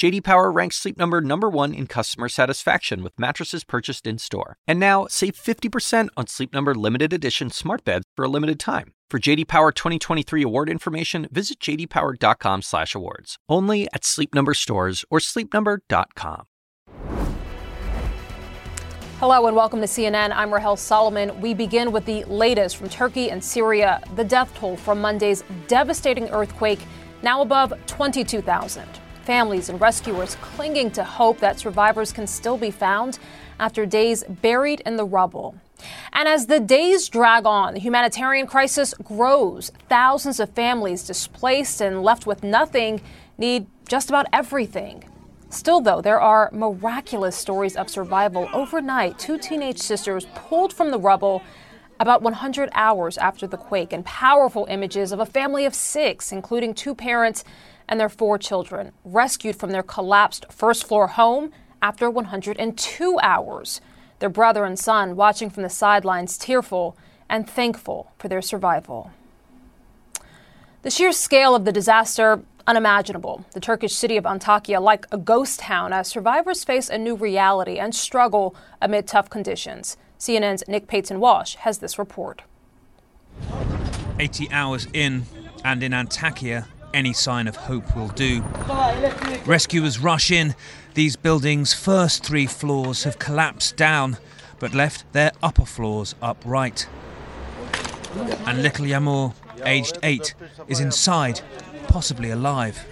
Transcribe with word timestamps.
JD 0.00 0.24
Power 0.24 0.50
ranks 0.50 0.76
Sleep 0.76 0.96
Number 0.96 1.20
number 1.20 1.50
1 1.50 1.74
in 1.74 1.86
customer 1.86 2.30
satisfaction 2.30 3.02
with 3.02 3.12
mattresses 3.18 3.64
purchased 3.64 4.06
in-store. 4.06 4.56
And 4.66 4.80
now, 4.80 5.06
save 5.10 5.34
50% 5.34 6.08
on 6.16 6.26
Sleep 6.26 6.54
Number 6.54 6.74
limited 6.74 7.12
edition 7.12 7.50
smart 7.50 7.84
beds 7.84 8.06
for 8.16 8.24
a 8.24 8.28
limited 8.28 8.58
time. 8.58 8.94
For 9.10 9.18
JD 9.18 9.46
Power 9.46 9.72
2023 9.72 10.42
award 10.42 10.70
information, 10.70 11.28
visit 11.30 11.60
jdpower.com/awards. 11.60 13.36
Only 13.46 13.88
at 13.92 14.06
Sleep 14.06 14.34
Number 14.34 14.54
stores 14.54 15.04
or 15.10 15.18
sleepnumber.com. 15.18 16.44
Hello 19.18 19.46
and 19.48 19.54
welcome 19.54 19.80
to 19.82 19.86
CNN. 19.86 20.32
I'm 20.34 20.50
Rahel 20.50 20.78
Solomon. 20.78 21.38
We 21.42 21.52
begin 21.52 21.92
with 21.92 22.06
the 22.06 22.24
latest 22.24 22.78
from 22.78 22.88
Turkey 22.88 23.30
and 23.30 23.44
Syria. 23.44 24.00
The 24.16 24.24
death 24.24 24.54
toll 24.54 24.78
from 24.78 25.02
Monday's 25.02 25.44
devastating 25.68 26.30
earthquake 26.30 26.80
now 27.22 27.42
above 27.42 27.74
22,000. 27.86 28.88
Families 29.30 29.68
and 29.68 29.80
rescuers 29.80 30.34
clinging 30.40 30.90
to 30.90 31.04
hope 31.04 31.38
that 31.38 31.60
survivors 31.60 32.10
can 32.10 32.26
still 32.26 32.58
be 32.58 32.72
found 32.72 33.20
after 33.60 33.86
days 33.86 34.24
buried 34.24 34.80
in 34.80 34.96
the 34.96 35.04
rubble. 35.04 35.54
And 36.12 36.26
as 36.26 36.46
the 36.46 36.58
days 36.58 37.08
drag 37.08 37.46
on, 37.46 37.74
the 37.74 37.78
humanitarian 37.78 38.48
crisis 38.48 38.92
grows. 39.04 39.70
Thousands 39.88 40.40
of 40.40 40.50
families 40.50 41.04
displaced 41.04 41.80
and 41.80 42.02
left 42.02 42.26
with 42.26 42.42
nothing 42.42 43.02
need 43.38 43.68
just 43.88 44.08
about 44.08 44.26
everything. 44.32 45.04
Still, 45.48 45.80
though, 45.80 46.00
there 46.00 46.20
are 46.20 46.50
miraculous 46.52 47.36
stories 47.36 47.76
of 47.76 47.88
survival. 47.88 48.48
Overnight, 48.52 49.20
two 49.20 49.38
teenage 49.38 49.78
sisters 49.78 50.26
pulled 50.34 50.72
from 50.72 50.90
the 50.90 50.98
rubble 50.98 51.40
about 52.00 52.22
100 52.22 52.70
hours 52.72 53.18
after 53.18 53.46
the 53.46 53.58
quake, 53.58 53.92
and 53.92 54.04
powerful 54.06 54.66
images 54.70 55.12
of 55.12 55.20
a 55.20 55.26
family 55.26 55.66
of 55.66 55.74
six, 55.74 56.32
including 56.32 56.72
two 56.72 56.94
parents 56.94 57.44
and 57.90 58.00
their 58.00 58.08
four 58.08 58.38
children, 58.38 58.92
rescued 59.04 59.56
from 59.56 59.72
their 59.72 59.82
collapsed 59.82 60.46
first 60.50 60.86
floor 60.86 61.08
home 61.08 61.52
after 61.82 62.08
102 62.08 63.18
hours. 63.20 63.80
Their 64.20 64.28
brother 64.28 64.64
and 64.64 64.78
son 64.78 65.16
watching 65.16 65.50
from 65.50 65.64
the 65.64 65.68
sidelines, 65.68 66.38
tearful 66.38 66.96
and 67.28 67.50
thankful 67.50 68.12
for 68.18 68.28
their 68.28 68.40
survival. 68.40 69.10
The 70.82 70.90
sheer 70.90 71.12
scale 71.12 71.54
of 71.54 71.64
the 71.64 71.72
disaster 71.72 72.42
unimaginable. 72.66 73.44
The 73.52 73.60
Turkish 73.60 73.94
city 73.94 74.16
of 74.16 74.24
Antakya 74.24 74.80
like 74.80 75.06
a 75.10 75.18
ghost 75.18 75.60
town 75.60 75.92
as 75.92 76.06
survivors 76.06 76.62
face 76.62 76.88
a 76.88 76.96
new 76.96 77.16
reality 77.16 77.78
and 77.78 77.94
struggle 77.94 78.54
amid 78.80 79.06
tough 79.08 79.28
conditions. 79.28 79.96
CNN's 80.18 80.62
Nick 80.68 80.86
Paton 80.86 81.18
Walsh 81.18 81.56
has 81.56 81.78
this 81.78 81.98
report. 81.98 82.42
80 84.18 84.52
hours 84.52 84.86
in, 84.92 85.24
and 85.64 85.82
in 85.82 85.92
Antakya, 85.92 86.66
any 86.92 87.12
sign 87.12 87.48
of 87.48 87.56
hope 87.56 87.96
will 87.96 88.08
do. 88.08 88.42
Rescuers 89.46 89.98
rush 89.98 90.30
in. 90.30 90.54
These 90.94 91.16
buildings' 91.16 91.72
first 91.72 92.24
three 92.24 92.46
floors 92.46 93.04
have 93.04 93.18
collapsed 93.18 93.76
down, 93.76 94.18
but 94.58 94.74
left 94.74 95.10
their 95.12 95.32
upper 95.42 95.64
floors 95.64 96.14
upright. 96.20 96.88
And 98.46 98.62
little 98.62 98.86
Yamur, 98.86 99.34
aged 99.64 99.98
eight, 100.02 100.34
is 100.68 100.80
inside, 100.80 101.40
possibly 101.88 102.30
alive. 102.30 102.84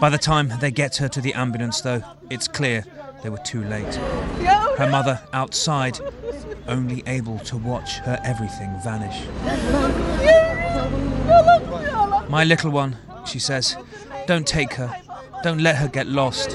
By 0.00 0.10
the 0.10 0.18
time 0.20 0.52
they 0.60 0.70
get 0.70 0.96
her 0.96 1.08
to 1.08 1.20
the 1.20 1.34
ambulance, 1.34 1.80
though, 1.80 2.02
it's 2.30 2.48
clear 2.48 2.84
they 3.24 3.30
were 3.30 3.38
too 3.38 3.64
late. 3.64 3.94
Her 4.76 4.86
mother 4.90 5.18
outside, 5.32 5.98
only 6.68 7.02
able 7.06 7.38
to 7.40 7.56
watch 7.56 7.96
her 8.00 8.20
everything 8.22 8.70
vanish. 8.84 9.26
My 12.28 12.44
little 12.44 12.70
one, 12.70 12.98
she 13.26 13.38
says, 13.38 13.78
don't 14.26 14.46
take 14.46 14.74
her. 14.74 14.94
Don't 15.42 15.62
let 15.62 15.76
her 15.76 15.88
get 15.88 16.06
lost. 16.06 16.50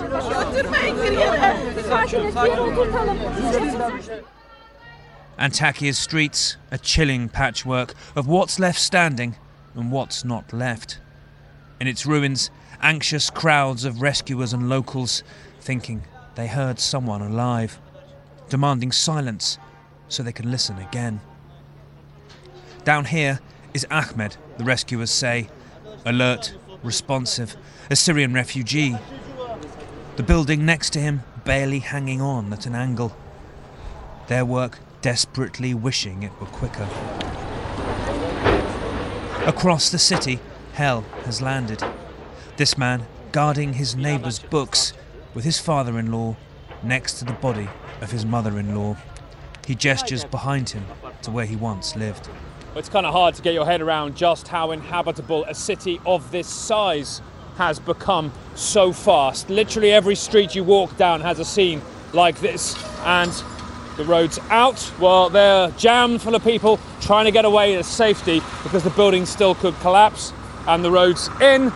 Antakya's 5.39 5.97
streets, 5.97 6.57
a 6.69 6.77
chilling 6.77 7.29
patchwork 7.29 7.95
of 8.15 8.27
what's 8.27 8.59
left 8.59 8.79
standing 8.79 9.35
and 9.73 9.91
what's 9.91 10.23
not 10.23 10.53
left. 10.53 10.99
In 11.79 11.87
its 11.87 12.05
ruins, 12.05 12.51
anxious 12.79 13.31
crowds 13.31 13.85
of 13.85 14.03
rescuers 14.03 14.53
and 14.53 14.69
locals 14.69 15.23
thinking 15.61 16.03
they 16.39 16.47
heard 16.47 16.79
someone 16.79 17.21
alive, 17.21 17.81
demanding 18.47 18.93
silence 18.93 19.57
so 20.07 20.23
they 20.23 20.31
can 20.31 20.49
listen 20.49 20.79
again. 20.79 21.19
Down 22.85 23.03
here 23.03 23.41
is 23.73 23.85
Ahmed, 23.91 24.37
the 24.57 24.63
rescuers 24.63 25.11
say, 25.11 25.49
alert, 26.05 26.55
responsive, 26.81 27.57
a 27.89 27.95
Syrian 27.97 28.33
refugee. 28.33 28.95
The 30.15 30.23
building 30.23 30.65
next 30.65 30.91
to 30.91 30.99
him 30.99 31.23
barely 31.43 31.79
hanging 31.79 32.21
on 32.21 32.53
at 32.53 32.65
an 32.65 32.73
angle. 32.73 33.13
Their 34.27 34.45
work 34.45 34.79
desperately 35.01 35.73
wishing 35.73 36.23
it 36.23 36.31
were 36.39 36.47
quicker. 36.47 36.87
Across 39.45 39.89
the 39.89 39.99
city, 39.99 40.39
hell 40.71 41.01
has 41.25 41.41
landed. 41.41 41.83
This 42.55 42.77
man 42.77 43.05
guarding 43.33 43.73
his 43.73 43.97
neighbour's 43.97 44.39
books 44.39 44.93
with 45.39 45.45
his 45.45 45.57
father 45.57 45.97
in 45.97 46.11
law 46.11 46.35
next 46.83 47.13
to 47.13 47.23
the 47.23 47.31
body 47.31 47.69
of 48.01 48.11
his 48.11 48.25
mother 48.25 48.59
in 48.59 48.75
law. 48.75 48.93
He 49.65 49.73
gestures 49.73 50.25
behind 50.25 50.67
him 50.69 50.85
to 51.21 51.31
where 51.31 51.45
he 51.45 51.55
once 51.55 51.95
lived. 51.95 52.27
It's 52.75 52.89
kind 52.89 53.05
of 53.05 53.13
hard 53.13 53.35
to 53.35 53.41
get 53.41 53.53
your 53.53 53.63
head 53.65 53.79
around 53.79 54.17
just 54.17 54.49
how 54.49 54.71
inhabitable 54.71 55.45
a 55.45 55.55
city 55.55 56.01
of 56.05 56.29
this 56.31 56.45
size 56.45 57.21
has 57.55 57.79
become 57.79 58.33
so 58.55 58.91
fast. 58.91 59.49
Literally 59.49 59.93
every 59.93 60.15
street 60.15 60.55
you 60.55 60.65
walk 60.65 60.97
down 60.97 61.21
has 61.21 61.39
a 61.39 61.45
scene 61.45 61.81
like 62.11 62.37
this, 62.41 62.75
and 63.05 63.31
the 63.95 64.03
roads 64.03 64.39
out, 64.49 64.91
well, 64.99 65.29
they're 65.29 65.71
jammed 65.77 66.21
full 66.21 66.35
of 66.35 66.43
people 66.43 66.81
trying 66.99 67.23
to 67.23 67.31
get 67.31 67.45
away 67.45 67.75
to 67.75 67.83
safety 67.85 68.41
because 68.63 68.83
the 68.83 68.89
building 68.89 69.25
still 69.25 69.55
could 69.55 69.75
collapse, 69.75 70.33
and 70.67 70.83
the 70.83 70.91
roads 70.91 71.29
in, 71.39 71.71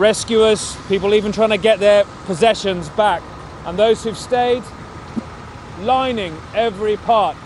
rescuers, 0.00 0.76
people 0.88 1.14
even 1.14 1.30
trying 1.30 1.50
to 1.50 1.58
get 1.58 1.78
their 1.78 2.04
possessions 2.24 2.88
back, 2.90 3.22
and 3.66 3.78
those 3.78 4.02
who've 4.02 4.16
stayed 4.16 4.62
lining 5.80 6.34
every 6.54 6.96
part 6.96 7.36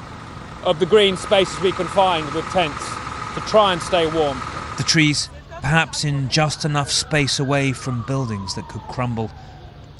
of 0.62 0.78
the 0.78 0.86
green 0.86 1.16
spaces 1.16 1.60
we 1.60 1.72
can 1.72 1.86
find 1.88 2.24
with 2.32 2.44
tents 2.46 2.88
to 3.34 3.40
try 3.48 3.72
and 3.72 3.82
stay 3.82 4.06
warm. 4.06 4.40
The 4.76 4.84
trees, 4.84 5.28
perhaps 5.60 6.04
in 6.04 6.28
just 6.28 6.64
enough 6.64 6.90
space 6.90 7.40
away 7.40 7.72
from 7.72 8.02
buildings 8.06 8.54
that 8.54 8.68
could 8.68 8.82
crumble. 8.82 9.30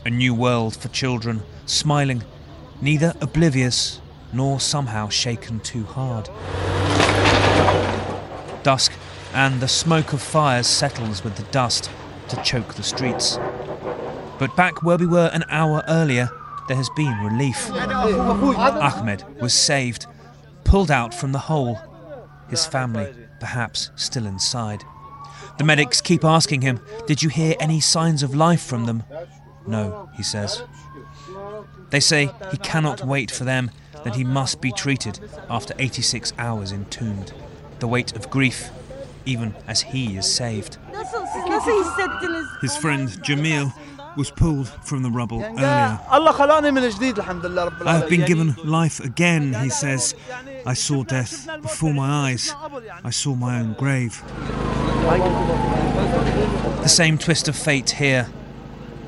A 0.06 0.10
new 0.10 0.32
world 0.32 0.76
for 0.76 0.88
children, 0.88 1.42
smiling, 1.66 2.22
neither 2.81 3.15
oblivious 3.21 4.00
nor 4.32 4.60
somehow 4.60 5.09
shaken 5.09 5.59
too 5.60 5.84
hard. 5.84 6.28
Dusk, 8.62 8.92
and 9.32 9.60
the 9.60 9.69
smoke 9.69 10.12
of 10.12 10.22
fires 10.22 10.69
settles 10.69 11.25
with 11.25 11.36
the 11.36 11.42
dust 11.44 11.91
to 12.28 12.42
choke 12.42 12.74
the 12.74 12.82
streets. 12.82 13.38
But 14.38 14.56
back 14.56 14.82
where 14.82 14.96
we 14.96 15.06
were 15.06 15.30
an 15.32 15.44
hour 15.48 15.82
earlier, 15.88 16.30
there 16.68 16.76
has 16.76 16.90
been 16.96 17.16
relief. 17.18 17.70
Ahmed 17.70 19.24
was 19.40 19.54
saved, 19.54 20.06
pulled 20.64 20.90
out 20.90 21.14
from 21.14 21.32
the 21.32 21.38
hole, 21.38 21.78
his 22.48 22.66
family 22.66 23.12
perhaps 23.40 23.90
still 23.96 24.26
inside. 24.26 24.84
The 25.59 25.65
medics 25.65 26.00
keep 26.00 26.24
asking 26.24 26.62
him, 26.62 26.80
Did 27.06 27.22
you 27.22 27.28
hear 27.28 27.54
any 27.60 27.80
signs 27.80 28.22
of 28.22 28.34
life 28.34 28.62
from 28.62 28.86
them? 28.86 29.04
No, 29.66 30.09
he 30.16 30.22
says. 30.22 30.62
They 31.91 32.00
say 32.00 32.30
he 32.50 32.56
cannot 32.56 33.04
wait 33.04 33.30
for 33.30 33.44
them, 33.44 33.70
that 34.03 34.16
he 34.16 34.24
must 34.24 34.60
be 34.60 34.72
treated 34.72 35.20
after 35.48 35.74
86 35.78 36.32
hours 36.38 36.72
entombed. 36.72 37.32
The 37.78 37.88
weight 37.88 38.15
of 38.16 38.30
grief, 38.30 38.70
even 39.24 39.54
as 39.66 39.82
he 39.82 40.16
is 40.16 40.32
saved. 40.32 40.77
His 42.60 42.77
friend 42.77 43.09
Jamil 43.22 43.72
was 44.16 44.30
pulled 44.30 44.68
from 44.68 45.03
the 45.03 45.10
rubble 45.10 45.42
earlier. 45.42 45.98
I 47.86 47.97
have 47.98 48.09
been 48.09 48.24
given 48.24 48.54
life 48.65 49.01
again, 49.01 49.53
he 49.54 49.71
says. 49.71 50.15
I 50.65 50.74
saw 50.74 51.03
death 51.03 51.48
before 51.62 51.92
my 51.92 52.30
eyes. 52.30 52.54
I 53.03 53.10
saw 53.10 53.34
my 53.34 53.59
own 53.60 53.74
grave. 53.74 54.22
The 56.83 56.89
same 56.89 57.18
twist 57.18 57.48
of 57.48 57.56
fate 57.56 57.91
here. 57.91 58.28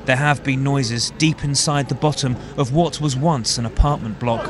There 0.05 0.15
have 0.15 0.43
been 0.43 0.63
noises 0.63 1.11
deep 1.17 1.43
inside 1.43 1.89
the 1.89 1.95
bottom 1.95 2.37
of 2.55 2.73
what 2.73 3.01
was 3.01 3.15
once 3.17 3.57
an 3.57 3.65
apartment 3.65 4.19
block. 4.19 4.45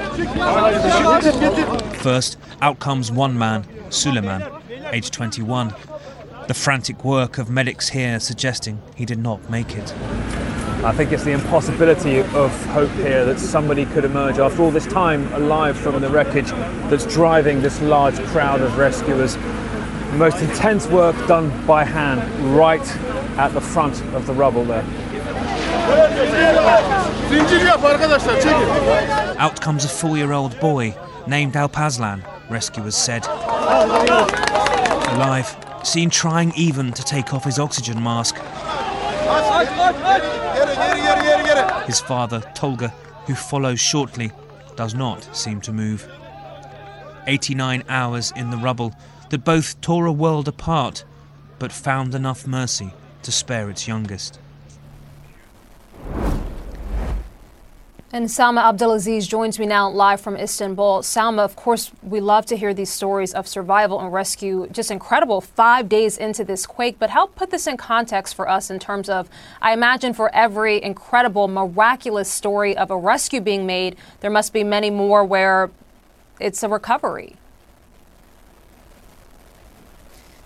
First, 1.95 2.37
out 2.61 2.79
comes 2.79 3.11
one 3.11 3.37
man, 3.37 3.65
Suleiman, 3.89 4.43
age 4.91 5.09
21. 5.09 5.73
The 6.47 6.53
frantic 6.53 7.03
work 7.03 7.37
of 7.37 7.49
medics 7.49 7.89
here 7.89 8.21
suggesting 8.21 8.81
he 8.95 9.03
did 9.05 9.19
not 9.19 9.49
make 9.49 9.75
it. 9.75 9.93
I 10.81 10.93
think 10.93 11.11
it's 11.11 11.25
the 11.25 11.31
impossibility 11.31 12.19
of 12.19 12.65
hope 12.67 12.89
here 12.91 13.25
that 13.25 13.37
somebody 13.37 13.85
could 13.85 14.05
emerge 14.05 14.39
after 14.39 14.61
all 14.61 14.71
this 14.71 14.87
time 14.87 15.27
alive 15.33 15.77
from 15.77 15.99
the 15.99 16.07
wreckage 16.07 16.49
that's 16.89 17.05
driving 17.05 17.61
this 17.61 17.81
large 17.81 18.15
crowd 18.27 18.61
of 18.61 18.77
rescuers. 18.77 19.35
The 19.35 20.17
most 20.17 20.41
intense 20.41 20.87
work 20.87 21.17
done 21.27 21.51
by 21.67 21.83
hand 21.83 22.21
right 22.55 22.87
at 23.37 23.49
the 23.49 23.59
front 23.59 24.01
of 24.13 24.25
the 24.25 24.33
rubble 24.33 24.63
there. 24.63 24.85
Out 29.37 29.59
comes 29.59 29.83
a 29.83 29.89
four 29.89 30.15
year 30.15 30.31
old 30.31 30.57
boy 30.61 30.95
named 31.27 31.55
Alpazlan, 31.55 32.23
rescuers 32.49 32.95
said. 32.95 33.27
Alive, 35.09 35.66
seen 35.87 36.09
trying 36.09 36.51
even 36.55 36.91
to 36.91 37.03
take 37.03 37.33
off 37.33 37.45
his 37.45 37.57
oxygen 37.57 38.03
mask. 38.03 38.35
His 41.85 42.01
father, 42.01 42.41
Tolga, 42.53 42.89
who 43.25 43.35
follows 43.35 43.79
shortly, 43.79 44.31
does 44.75 44.93
not 44.93 45.35
seem 45.35 45.61
to 45.61 45.71
move. 45.71 46.07
89 47.25 47.83
hours 47.87 48.33
in 48.35 48.49
the 48.49 48.57
rubble 48.57 48.93
that 49.29 49.45
both 49.45 49.79
tore 49.79 50.05
a 50.05 50.11
world 50.11 50.47
apart, 50.47 51.05
but 51.57 51.71
found 51.71 52.13
enough 52.13 52.45
mercy 52.45 52.91
to 53.23 53.31
spare 53.31 53.69
its 53.69 53.87
youngest. 53.87 54.39
And 58.13 58.27
Salma 58.27 58.63
Abdelaziz 58.63 59.27
joins 59.27 59.59
me 59.59 59.65
now 59.65 59.89
live 59.89 60.21
from 60.21 60.37
Istanbul. 60.37 61.01
Salma, 61.01 61.39
of 61.39 61.57
course, 61.57 61.91
we 62.01 62.21
love 62.21 62.45
to 62.45 62.55
hear 62.55 62.73
these 62.73 62.89
stories 62.89 63.33
of 63.33 63.49
survival 63.49 63.99
and 63.99 64.13
rescue. 64.13 64.65
Just 64.71 64.91
incredible 64.91 65.41
five 65.41 65.89
days 65.89 66.17
into 66.17 66.45
this 66.45 66.65
quake. 66.65 66.99
But 66.99 67.09
help 67.09 67.35
put 67.35 67.49
this 67.49 67.67
in 67.67 67.75
context 67.75 68.33
for 68.33 68.47
us 68.47 68.69
in 68.69 68.79
terms 68.79 69.09
of, 69.09 69.29
I 69.61 69.73
imagine 69.73 70.13
for 70.13 70.33
every 70.33 70.81
incredible, 70.81 71.49
miraculous 71.49 72.31
story 72.31 72.77
of 72.77 72.91
a 72.91 72.97
rescue 72.97 73.41
being 73.41 73.65
made, 73.65 73.97
there 74.21 74.31
must 74.31 74.53
be 74.53 74.63
many 74.63 74.89
more 74.89 75.25
where 75.25 75.69
it's 76.39 76.63
a 76.63 76.69
recovery. 76.69 77.35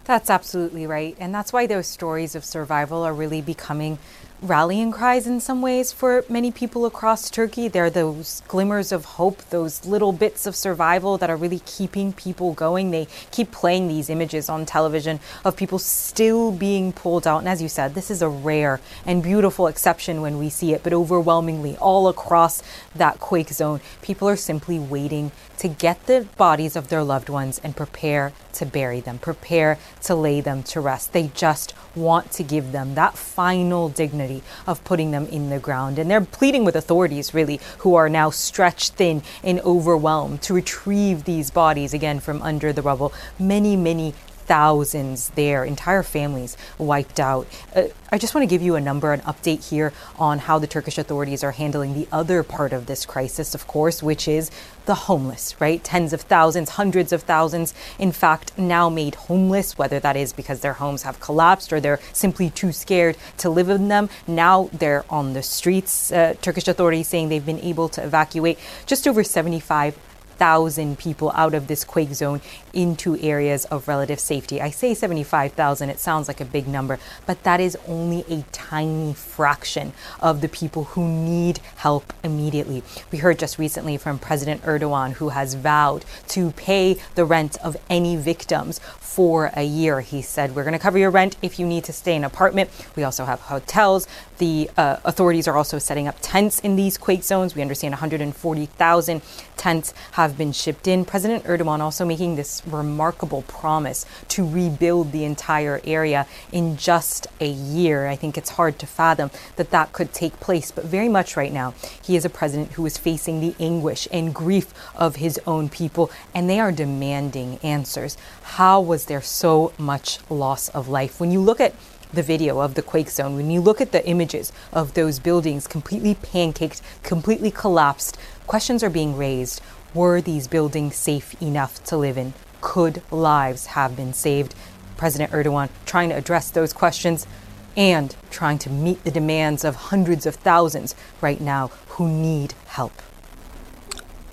That's 0.05 0.31
absolutely 0.31 0.87
right. 0.87 1.15
And 1.19 1.33
that's 1.33 1.53
why 1.53 1.67
those 1.67 1.85
stories 1.85 2.33
of 2.33 2.43
survival 2.43 3.03
are 3.03 3.13
really 3.13 3.41
becoming 3.41 3.99
rallying 4.41 4.91
cries 4.91 5.27
in 5.27 5.39
some 5.39 5.61
ways 5.61 5.91
for 5.91 6.25
many 6.27 6.51
people 6.51 6.85
across 6.87 7.29
Turkey. 7.29 7.67
They're 7.67 7.91
those 7.91 8.41
glimmers 8.47 8.91
of 8.91 9.05
hope, 9.05 9.43
those 9.49 9.85
little 9.85 10.11
bits 10.11 10.47
of 10.47 10.55
survival 10.55 11.19
that 11.19 11.29
are 11.29 11.37
really 11.37 11.59
keeping 11.59 12.11
people 12.11 12.53
going. 12.53 12.89
They 12.89 13.07
keep 13.29 13.51
playing 13.51 13.87
these 13.87 14.09
images 14.09 14.49
on 14.49 14.65
television 14.65 15.19
of 15.45 15.55
people 15.55 15.77
still 15.77 16.51
being 16.51 16.91
pulled 16.91 17.27
out. 17.27 17.39
And 17.39 17.49
as 17.49 17.61
you 17.61 17.69
said, 17.69 17.93
this 17.93 18.09
is 18.09 18.23
a 18.23 18.29
rare 18.29 18.81
and 19.05 19.21
beautiful 19.21 19.67
exception 19.67 20.21
when 20.21 20.39
we 20.39 20.49
see 20.49 20.73
it, 20.73 20.81
but 20.81 20.91
overwhelmingly 20.91 21.77
all 21.77 22.07
across 22.07 22.63
that 22.95 23.19
quake 23.19 23.49
zone, 23.49 23.79
people 24.01 24.27
are 24.27 24.35
simply 24.35 24.79
waiting 24.79 25.31
to 25.61 25.67
get 25.67 26.07
the 26.07 26.27
bodies 26.37 26.75
of 26.75 26.87
their 26.87 27.03
loved 27.03 27.29
ones 27.29 27.61
and 27.63 27.75
prepare 27.75 28.33
to 28.51 28.65
bury 28.65 28.99
them, 28.99 29.19
prepare 29.19 29.77
to 30.01 30.15
lay 30.15 30.41
them 30.41 30.63
to 30.63 30.81
rest. 30.81 31.13
They 31.13 31.27
just 31.35 31.75
want 31.93 32.31
to 32.31 32.43
give 32.43 32.71
them 32.71 32.95
that 32.95 33.15
final 33.15 33.87
dignity 33.87 34.41
of 34.65 34.83
putting 34.83 35.11
them 35.11 35.27
in 35.27 35.51
the 35.51 35.59
ground. 35.59 35.99
And 35.99 36.09
they're 36.09 36.19
pleading 36.19 36.65
with 36.65 36.75
authorities, 36.75 37.35
really, 37.35 37.59
who 37.79 37.93
are 37.93 38.09
now 38.09 38.31
stretched 38.31 38.93
thin 38.93 39.21
and 39.43 39.59
overwhelmed 39.59 40.41
to 40.41 40.55
retrieve 40.55 41.25
these 41.25 41.51
bodies 41.51 41.93
again 41.93 42.19
from 42.19 42.41
under 42.41 42.73
the 42.73 42.81
rubble. 42.81 43.13
Many, 43.37 43.75
many 43.75 44.15
thousands 44.45 45.29
there, 45.29 45.63
entire 45.63 46.03
families 46.03 46.57
wiped 46.77 47.19
out. 47.19 47.47
Uh, 47.75 47.83
I 48.11 48.17
just 48.17 48.35
want 48.35 48.43
to 48.43 48.53
give 48.53 48.61
you 48.61 48.75
a 48.75 48.81
number, 48.81 49.13
an 49.13 49.21
update 49.21 49.69
here 49.69 49.93
on 50.19 50.39
how 50.39 50.59
the 50.59 50.67
Turkish 50.67 50.97
authorities 50.97 51.43
are 51.43 51.51
handling 51.51 51.93
the 51.93 52.07
other 52.11 52.43
part 52.43 52.73
of 52.73 52.85
this 52.85 53.05
crisis, 53.05 53.55
of 53.55 53.67
course, 53.67 54.03
which 54.03 54.27
is 54.27 54.51
the 54.85 54.95
homeless, 54.95 55.55
right? 55.61 55.81
Tens 55.83 56.11
of 56.11 56.21
thousands, 56.21 56.71
hundreds 56.71 57.13
of 57.13 57.23
thousands, 57.23 57.73
in 57.99 58.11
fact, 58.11 58.57
now 58.57 58.89
made 58.89 59.15
homeless, 59.15 59.77
whether 59.77 59.99
that 59.99 60.17
is 60.17 60.33
because 60.33 60.59
their 60.59 60.73
homes 60.73 61.03
have 61.03 61.19
collapsed 61.19 61.71
or 61.71 61.79
they're 61.79 61.99
simply 62.11 62.49
too 62.49 62.71
scared 62.71 63.15
to 63.37 63.49
live 63.49 63.69
in 63.69 63.87
them. 63.87 64.09
Now 64.27 64.69
they're 64.73 65.05
on 65.09 65.33
the 65.33 65.43
streets. 65.43 66.11
Uh, 66.11 66.33
Turkish 66.41 66.67
authorities 66.67 67.07
saying 67.07 67.29
they've 67.29 67.45
been 67.45 67.59
able 67.59 67.87
to 67.89 68.03
evacuate 68.03 68.59
just 68.85 69.07
over 69.07 69.23
75 69.23 69.97
thousand 70.41 70.97
people 70.97 71.31
out 71.35 71.53
of 71.53 71.67
this 71.67 71.83
quake 71.83 72.15
zone 72.15 72.41
into 72.73 73.15
areas 73.19 73.65
of 73.65 73.87
relative 73.87 74.19
safety. 74.19 74.59
I 74.59 74.71
say 74.71 74.95
75,000, 74.95 75.91
it 75.91 75.99
sounds 75.99 76.27
like 76.27 76.41
a 76.41 76.45
big 76.45 76.67
number, 76.67 76.97
but 77.27 77.43
that 77.43 77.59
is 77.59 77.77
only 77.87 78.25
a 78.27 78.43
tiny 78.51 79.13
fraction 79.13 79.93
of 80.19 80.41
the 80.41 80.49
people 80.49 80.85
who 80.85 81.07
need 81.07 81.59
help 81.75 82.11
immediately. 82.23 82.81
We 83.11 83.19
heard 83.19 83.37
just 83.37 83.59
recently 83.59 83.97
from 83.97 84.17
President 84.17 84.63
Erdogan, 84.63 85.11
who 85.11 85.29
has 85.29 85.53
vowed 85.53 86.05
to 86.29 86.49
pay 86.53 86.97
the 87.13 87.23
rent 87.23 87.57
of 87.63 87.77
any 87.87 88.15
victims 88.15 88.79
for 89.11 89.51
a 89.55 89.63
year. 89.63 89.99
He 89.99 90.21
said, 90.21 90.55
We're 90.55 90.63
going 90.63 90.71
to 90.73 90.79
cover 90.79 90.97
your 90.97 91.11
rent 91.11 91.35
if 91.41 91.59
you 91.59 91.67
need 91.67 91.83
to 91.83 91.93
stay 91.93 92.15
in 92.15 92.23
an 92.23 92.31
apartment. 92.31 92.69
We 92.95 93.03
also 93.03 93.25
have 93.25 93.41
hotels. 93.41 94.07
The 94.37 94.71
uh, 94.77 94.97
authorities 95.03 95.49
are 95.49 95.57
also 95.57 95.79
setting 95.79 96.07
up 96.07 96.15
tents 96.21 96.59
in 96.61 96.77
these 96.77 96.97
quake 96.97 97.23
zones. 97.23 97.53
We 97.53 97.61
understand 97.61 97.91
140,000 97.91 99.21
tents 99.57 99.93
have 100.13 100.30
been 100.37 100.51
shipped 100.51 100.87
in. 100.87 101.05
President 101.05 101.43
Erdogan 101.45 101.79
also 101.79 102.05
making 102.05 102.35
this 102.35 102.61
remarkable 102.65 103.43
promise 103.43 104.05
to 104.29 104.47
rebuild 104.47 105.11
the 105.11 105.23
entire 105.23 105.81
area 105.83 106.27
in 106.51 106.77
just 106.77 107.27
a 107.39 107.47
year. 107.49 108.07
I 108.07 108.15
think 108.15 108.37
it's 108.37 108.51
hard 108.51 108.79
to 108.79 108.85
fathom 108.85 109.31
that 109.55 109.71
that 109.71 109.93
could 109.93 110.13
take 110.13 110.39
place, 110.39 110.71
but 110.71 110.85
very 110.85 111.09
much 111.09 111.37
right 111.37 111.51
now, 111.51 111.73
he 112.01 112.15
is 112.15 112.25
a 112.25 112.29
president 112.29 112.73
who 112.73 112.85
is 112.85 112.97
facing 112.97 113.39
the 113.39 113.55
anguish 113.59 114.07
and 114.11 114.33
grief 114.33 114.73
of 114.95 115.17
his 115.17 115.39
own 115.45 115.69
people, 115.69 116.11
and 116.33 116.49
they 116.49 116.59
are 116.59 116.71
demanding 116.71 117.59
answers. 117.63 118.17
How 118.43 118.81
was 118.81 119.05
there 119.05 119.21
so 119.21 119.73
much 119.77 120.19
loss 120.29 120.69
of 120.69 120.87
life? 120.87 121.19
When 121.19 121.31
you 121.31 121.41
look 121.41 121.59
at 121.59 121.73
the 122.13 122.23
video 122.23 122.59
of 122.59 122.73
the 122.73 122.81
quake 122.81 123.09
zone, 123.09 123.35
when 123.35 123.49
you 123.49 123.61
look 123.61 123.79
at 123.79 123.93
the 123.93 124.05
images 124.05 124.51
of 124.73 124.93
those 124.95 125.17
buildings 125.19 125.65
completely 125.65 126.15
pancaked, 126.15 126.81
completely 127.03 127.51
collapsed, 127.51 128.17
questions 128.47 128.83
are 128.83 128.89
being 128.89 129.15
raised. 129.15 129.61
Were 129.93 130.21
these 130.21 130.47
buildings 130.47 130.95
safe 130.95 131.35
enough 131.41 131.83
to 131.85 131.97
live 131.97 132.17
in? 132.17 132.33
Could 132.61 133.01
lives 133.11 133.65
have 133.67 133.97
been 133.97 134.13
saved? 134.13 134.55
President 134.95 135.33
Erdogan 135.33 135.67
trying 135.85 136.07
to 136.09 136.15
address 136.15 136.49
those 136.49 136.71
questions 136.71 137.27
and 137.75 138.15
trying 138.29 138.57
to 138.59 138.69
meet 138.69 139.03
the 139.03 139.11
demands 139.11 139.65
of 139.65 139.75
hundreds 139.75 140.25
of 140.25 140.35
thousands 140.35 140.95
right 141.19 141.41
now 141.41 141.71
who 141.89 142.07
need 142.07 142.53
help. 142.67 143.01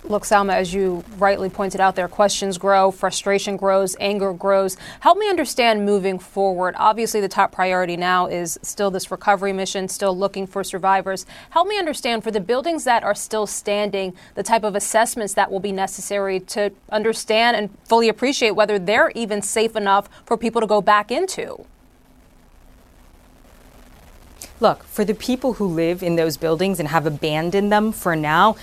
Look, 0.09 0.23
Salma, 0.23 0.55
as 0.55 0.73
you 0.73 1.05
rightly 1.19 1.51
pointed 1.51 1.83
out 1.83 1.95
there, 1.95 2.09
questions 2.09 2.57
grow, 2.57 2.91
frustration 2.91 3.59
grows, 3.59 3.95
anger 4.01 4.33
grows. 4.33 4.79
Help 5.01 5.19
me 5.19 5.29
understand 5.29 5.85
moving 5.85 6.19
forward. 6.19 6.75
Obviously, 6.79 7.21
the 7.21 7.29
top 7.29 7.53
priority 7.53 7.95
now 7.95 8.27
is 8.27 8.59
still 8.63 8.91
this 8.91 9.11
recovery 9.11 9.53
mission, 9.53 9.87
still 9.87 10.17
looking 10.17 10.47
for 10.47 10.65
survivors. 10.65 11.27
Help 11.51 11.69
me 11.69 11.79
understand 11.79 12.25
for 12.25 12.31
the 12.31 12.41
buildings 12.41 12.85
that 12.85 13.05
are 13.05 13.15
still 13.15 13.47
standing, 13.47 14.15
the 14.35 14.43
type 14.43 14.65
of 14.65 14.75
assessments 14.75 15.35
that 15.35 15.51
will 15.51 15.61
be 15.61 15.73
necessary 15.73 16.41
to 16.41 16.73
understand 16.89 17.59
and 17.59 17.69
fully 17.85 18.09
appreciate 18.09 18.53
whether 18.53 18.79
they're 18.79 19.13
even 19.15 19.43
safe 19.43 19.77
enough 19.77 20.09
for 20.25 20.39
people 20.39 20.63
to 20.63 20.67
go 20.67 20.81
back 20.81 21.11
into. 21.11 21.67
Look, 24.61 24.83
for 24.85 25.05
the 25.05 25.15
people 25.15 25.55
who 25.55 25.67
live 25.67 26.03
in 26.03 26.17
those 26.17 26.37
buildings 26.37 26.81
and 26.81 26.89
have 26.89 27.07
abandoned 27.07 27.71
them 27.71 27.93
for 27.93 28.17
now, 28.17 28.57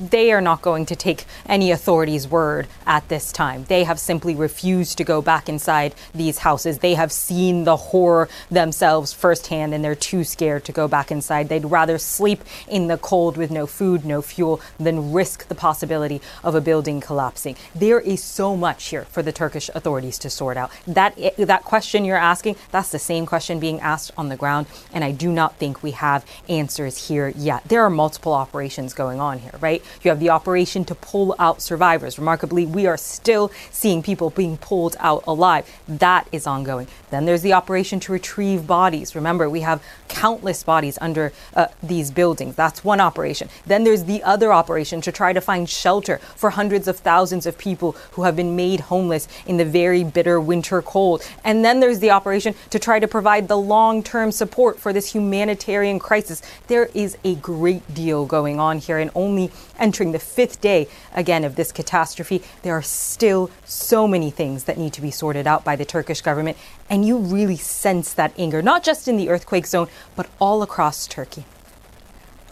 they 0.00 0.32
are 0.32 0.40
not 0.40 0.62
going 0.62 0.84
to 0.86 0.96
take 0.96 1.26
any 1.46 1.70
authority's 1.70 2.26
word 2.26 2.66
at 2.86 3.08
this 3.08 3.30
time. 3.30 3.64
They 3.68 3.84
have 3.84 4.00
simply 4.00 4.34
refused 4.34 4.98
to 4.98 5.04
go 5.04 5.22
back 5.22 5.48
inside 5.48 5.94
these 6.12 6.38
houses. 6.38 6.78
They 6.78 6.94
have 6.94 7.12
seen 7.12 7.62
the 7.62 7.76
horror 7.76 8.28
themselves 8.50 9.12
firsthand 9.12 9.74
and 9.74 9.84
they're 9.84 9.94
too 9.94 10.24
scared 10.24 10.64
to 10.64 10.72
go 10.72 10.88
back 10.88 11.12
inside. 11.12 11.48
They'd 11.48 11.64
rather 11.66 11.98
sleep 11.98 12.42
in 12.66 12.88
the 12.88 12.98
cold 12.98 13.36
with 13.36 13.52
no 13.52 13.66
food, 13.66 14.04
no 14.04 14.22
fuel, 14.22 14.60
than 14.78 15.12
risk 15.12 15.46
the 15.46 15.54
possibility 15.54 16.20
of 16.42 16.56
a 16.56 16.60
building 16.60 17.00
collapsing. 17.00 17.54
There 17.74 18.00
is 18.00 18.24
so 18.24 18.56
much 18.56 18.86
here 18.86 19.04
for 19.04 19.22
the 19.22 19.32
Turkish 19.32 19.70
authorities 19.72 20.18
to 20.18 20.30
sort 20.30 20.56
out. 20.56 20.72
That, 20.86 21.16
that 21.36 21.62
question 21.62 22.04
you're 22.04 22.16
asking, 22.16 22.56
that's 22.72 22.90
the 22.90 22.98
same 22.98 23.24
question 23.24 23.60
being 23.60 23.80
asked 23.80 24.10
on 24.16 24.30
the 24.30 24.36
ground. 24.36 24.66
And 24.92 25.04
I 25.04 25.12
do 25.12 25.27
do 25.28 25.34
not 25.34 25.56
think 25.56 25.82
we 25.82 25.90
have 25.90 26.24
answers 26.48 27.08
here 27.08 27.28
yet. 27.36 27.62
There 27.68 27.82
are 27.82 27.90
multiple 27.90 28.32
operations 28.32 28.94
going 28.94 29.20
on 29.20 29.38
here, 29.38 29.52
right? 29.60 29.82
You 30.02 30.08
have 30.10 30.20
the 30.20 30.30
operation 30.30 30.84
to 30.86 30.94
pull 30.94 31.34
out 31.38 31.60
survivors. 31.60 32.18
Remarkably, 32.18 32.64
we 32.64 32.86
are 32.86 32.96
still 32.96 33.52
seeing 33.70 34.02
people 34.02 34.30
being 34.30 34.56
pulled 34.56 34.96
out 34.98 35.24
alive. 35.26 35.68
That 35.86 36.26
is 36.32 36.46
ongoing. 36.46 36.88
Then 37.10 37.26
there's 37.26 37.42
the 37.42 37.52
operation 37.52 38.00
to 38.00 38.12
retrieve 38.12 38.66
bodies. 38.66 39.14
Remember, 39.14 39.50
we 39.50 39.60
have 39.60 39.82
countless 40.08 40.62
bodies 40.62 40.98
under 41.00 41.32
uh, 41.54 41.66
these 41.82 42.10
buildings. 42.10 42.54
That's 42.54 42.82
one 42.82 43.00
operation. 43.00 43.48
Then 43.66 43.84
there's 43.84 44.04
the 44.04 44.22
other 44.22 44.52
operation 44.52 45.00
to 45.02 45.12
try 45.12 45.32
to 45.32 45.40
find 45.40 45.68
shelter 45.68 46.18
for 46.36 46.50
hundreds 46.50 46.88
of 46.88 46.98
thousands 46.98 47.46
of 47.46 47.58
people 47.58 47.92
who 48.12 48.22
have 48.22 48.36
been 48.36 48.56
made 48.56 48.80
homeless 48.80 49.28
in 49.46 49.58
the 49.58 49.64
very 49.64 50.04
bitter 50.04 50.40
winter 50.40 50.80
cold. 50.80 51.22
And 51.44 51.64
then 51.64 51.80
there's 51.80 51.98
the 51.98 52.10
operation 52.10 52.54
to 52.70 52.78
try 52.78 52.98
to 52.98 53.08
provide 53.08 53.48
the 53.48 53.58
long 53.58 54.02
term 54.02 54.32
support 54.32 54.78
for 54.78 54.92
this 54.92 55.14
humanitarian 55.18 55.98
crisis. 55.98 56.42
There 56.68 56.88
is 56.94 57.18
a 57.24 57.34
great 57.34 57.82
deal 57.92 58.24
going 58.24 58.60
on 58.60 58.78
here, 58.78 58.98
and 58.98 59.10
only 59.14 59.50
entering 59.78 60.12
the 60.12 60.18
fifth 60.18 60.60
day 60.60 60.88
again 61.12 61.44
of 61.44 61.56
this 61.56 61.72
catastrophe, 61.72 62.42
there 62.62 62.74
are 62.74 62.82
still 62.82 63.50
so 63.64 64.06
many 64.06 64.30
things 64.30 64.64
that 64.64 64.78
need 64.78 64.92
to 64.92 65.02
be 65.02 65.10
sorted 65.10 65.46
out 65.46 65.64
by 65.64 65.74
the 65.76 65.84
Turkish 65.84 66.20
government. 66.20 66.56
And 66.88 67.04
you 67.04 67.18
really 67.18 67.56
sense 67.56 68.14
that 68.14 68.32
anger, 68.38 68.62
not 68.62 68.84
just 68.84 69.08
in 69.08 69.16
the 69.16 69.28
earthquake 69.28 69.66
zone, 69.66 69.88
but 70.14 70.28
all 70.38 70.62
across 70.62 71.06
Turkey. 71.06 71.44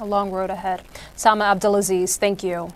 A 0.00 0.04
long 0.04 0.30
road 0.30 0.50
ahead. 0.50 0.82
Salma 1.16 1.44
Abdelaziz, 1.44 2.16
thank 2.16 2.42
you. 2.42 2.72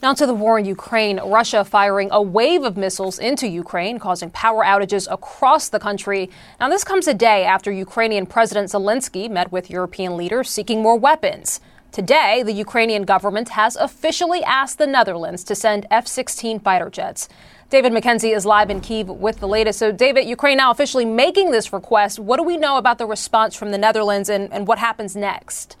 Now 0.00 0.14
to 0.14 0.26
the 0.26 0.34
war 0.34 0.60
in 0.60 0.64
Ukraine. 0.64 1.18
Russia 1.18 1.64
firing 1.64 2.08
a 2.12 2.22
wave 2.22 2.62
of 2.62 2.76
missiles 2.76 3.18
into 3.18 3.48
Ukraine, 3.48 3.98
causing 3.98 4.30
power 4.30 4.62
outages 4.62 5.08
across 5.10 5.68
the 5.68 5.80
country. 5.80 6.30
Now, 6.60 6.68
this 6.68 6.84
comes 6.84 7.08
a 7.08 7.14
day 7.14 7.44
after 7.44 7.72
Ukrainian 7.72 8.24
President 8.24 8.70
Zelensky 8.70 9.28
met 9.28 9.50
with 9.50 9.70
European 9.70 10.16
leaders 10.16 10.50
seeking 10.50 10.82
more 10.82 10.96
weapons. 10.96 11.60
Today, 11.90 12.44
the 12.44 12.52
Ukrainian 12.52 13.02
government 13.02 13.48
has 13.50 13.74
officially 13.74 14.44
asked 14.44 14.78
the 14.78 14.86
Netherlands 14.86 15.42
to 15.42 15.56
send 15.56 15.84
F 15.90 16.06
16 16.06 16.60
fighter 16.60 16.90
jets. 16.90 17.28
David 17.68 17.92
McKenzie 17.92 18.36
is 18.36 18.46
live 18.46 18.70
in 18.70 18.80
Kiev 18.80 19.08
with 19.08 19.40
the 19.40 19.48
latest. 19.48 19.80
So, 19.80 19.90
David, 19.90 20.28
Ukraine 20.28 20.58
now 20.58 20.70
officially 20.70 21.06
making 21.06 21.50
this 21.50 21.72
request. 21.72 22.20
What 22.20 22.36
do 22.36 22.44
we 22.44 22.56
know 22.56 22.76
about 22.76 22.98
the 22.98 23.06
response 23.06 23.56
from 23.56 23.72
the 23.72 23.78
Netherlands 23.78 24.28
and, 24.28 24.52
and 24.52 24.68
what 24.68 24.78
happens 24.78 25.16
next? 25.16 25.76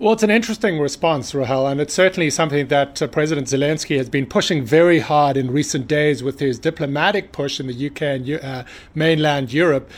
Well, 0.00 0.12
it's 0.12 0.22
an 0.22 0.30
interesting 0.30 0.78
response, 0.78 1.34
Rahel, 1.34 1.66
and 1.66 1.80
it's 1.80 1.92
certainly 1.92 2.30
something 2.30 2.68
that 2.68 3.02
uh, 3.02 3.08
President 3.08 3.48
Zelensky 3.48 3.96
has 3.96 4.08
been 4.08 4.26
pushing 4.26 4.64
very 4.64 5.00
hard 5.00 5.36
in 5.36 5.50
recent 5.50 5.88
days 5.88 6.22
with 6.22 6.38
his 6.38 6.60
diplomatic 6.60 7.32
push 7.32 7.58
in 7.58 7.66
the 7.66 7.86
UK 7.88 8.02
and 8.02 8.30
uh, 8.30 8.62
mainland 8.94 9.52
Europe 9.52 9.90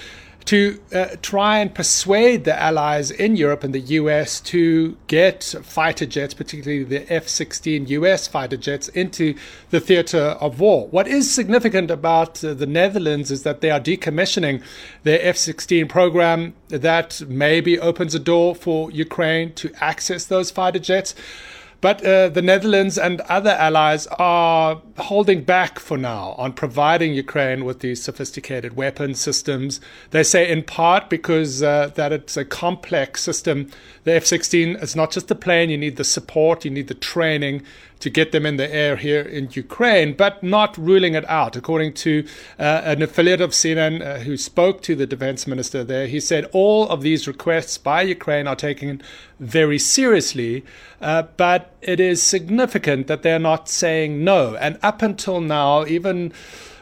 to 0.51 0.81
uh, 0.93 1.07
try 1.23 1.61
and 1.61 1.73
persuade 1.73 2.43
the 2.43 2.61
allies 2.61 3.13
in 3.13 3.37
Europe 3.37 3.63
and 3.63 3.73
the 3.73 3.95
US 4.01 4.41
to 4.41 4.97
get 5.07 5.45
fighter 5.63 6.07
jets, 6.07 6.35
particularly 6.35 6.83
the 6.83 7.13
F 7.13 7.29
16 7.29 7.87
US 7.87 8.27
fighter 8.27 8.57
jets, 8.57 8.89
into 8.89 9.37
the 9.71 9.79
theater 9.79 10.37
of 10.41 10.59
war. 10.59 10.89
What 10.89 11.07
is 11.07 11.33
significant 11.33 11.89
about 11.89 12.43
uh, 12.43 12.55
the 12.55 12.67
Netherlands 12.67 13.31
is 13.31 13.45
that 13.45 13.61
they 13.61 13.71
are 13.71 13.79
decommissioning 13.79 14.61
their 15.05 15.21
F 15.23 15.37
16 15.37 15.87
program 15.87 16.55
that 16.67 17.23
maybe 17.29 17.79
opens 17.79 18.17
a 18.17 18.19
door 18.19 18.57
for 18.57 18.91
Ukraine 18.91 19.53
to 19.53 19.73
access 19.81 20.25
those 20.25 20.51
fighter 20.51 20.81
jets. 20.81 21.15
But 21.81 22.05
uh, 22.05 22.29
the 22.29 22.43
Netherlands 22.43 22.99
and 22.99 23.23
other 23.23 23.51
allies 23.51 24.07
are 24.19 24.83
holding 24.99 25.45
back 25.45 25.79
for 25.79 25.97
now 25.97 26.35
on 26.37 26.53
providing 26.53 27.15
Ukraine 27.15 27.65
with 27.65 27.81
these 27.81 28.03
sophisticated 28.03 28.77
weapon 28.77 29.15
systems. 29.15 29.81
They 30.11 30.23
say 30.23 30.51
in 30.51 30.63
part 30.63 31.09
because 31.09 31.63
uh, 31.63 31.91
that 31.95 32.13
it's 32.13 32.37
a 32.37 32.45
complex 32.45 33.23
system. 33.23 33.71
The 34.05 34.13
F-16 34.13 34.83
is 34.83 34.95
not 34.95 35.11
just 35.11 35.31
a 35.31 35.35
plane; 35.35 35.71
you 35.71 35.79
need 35.79 35.97
the 35.97 36.05
support, 36.05 36.67
you 36.67 36.71
need 36.71 36.89
the 36.89 36.95
training, 36.95 37.63
to 38.01 38.11
get 38.11 38.33
them 38.33 38.45
in 38.45 38.57
the 38.57 38.75
air 38.75 38.97
here 38.97 39.23
in 39.23 39.49
Ukraine, 39.53 40.15
but 40.15 40.43
not 40.43 40.77
ruling 40.77 41.15
it 41.15 41.29
out. 41.29 41.55
According 41.55 41.93
to 41.95 42.27
uh, 42.59 42.83
an 42.85 43.03
affiliate 43.03 43.41
of 43.41 43.51
CNN 43.51 44.03
uh, 44.03 44.19
who 44.21 44.37
spoke 44.37 44.83
to 44.83 44.97
the 44.97 45.07
defense 45.07 45.47
minister 45.47 45.85
there, 45.85 46.07
he 46.07 46.19
said 46.19 46.47
all 46.53 46.89
of 46.89 47.03
these 47.03 47.29
requests 47.29 47.79
by 47.79 48.03
Ukraine 48.03 48.47
are 48.47 48.57
taken 48.57 49.03
very 49.39 49.79
seriously, 49.79 50.65
uh, 51.01 51.25
but 51.37 51.73
it 51.83 52.01
is 52.01 52.23
significant 52.23 53.07
that 53.07 53.23
they're 53.23 53.39
not 53.39 53.69
saying 53.69 54.25
no. 54.25 54.57
And 54.57 54.79
up 54.83 55.03
until 55.03 55.41
now, 55.41 55.87
even 55.87 56.33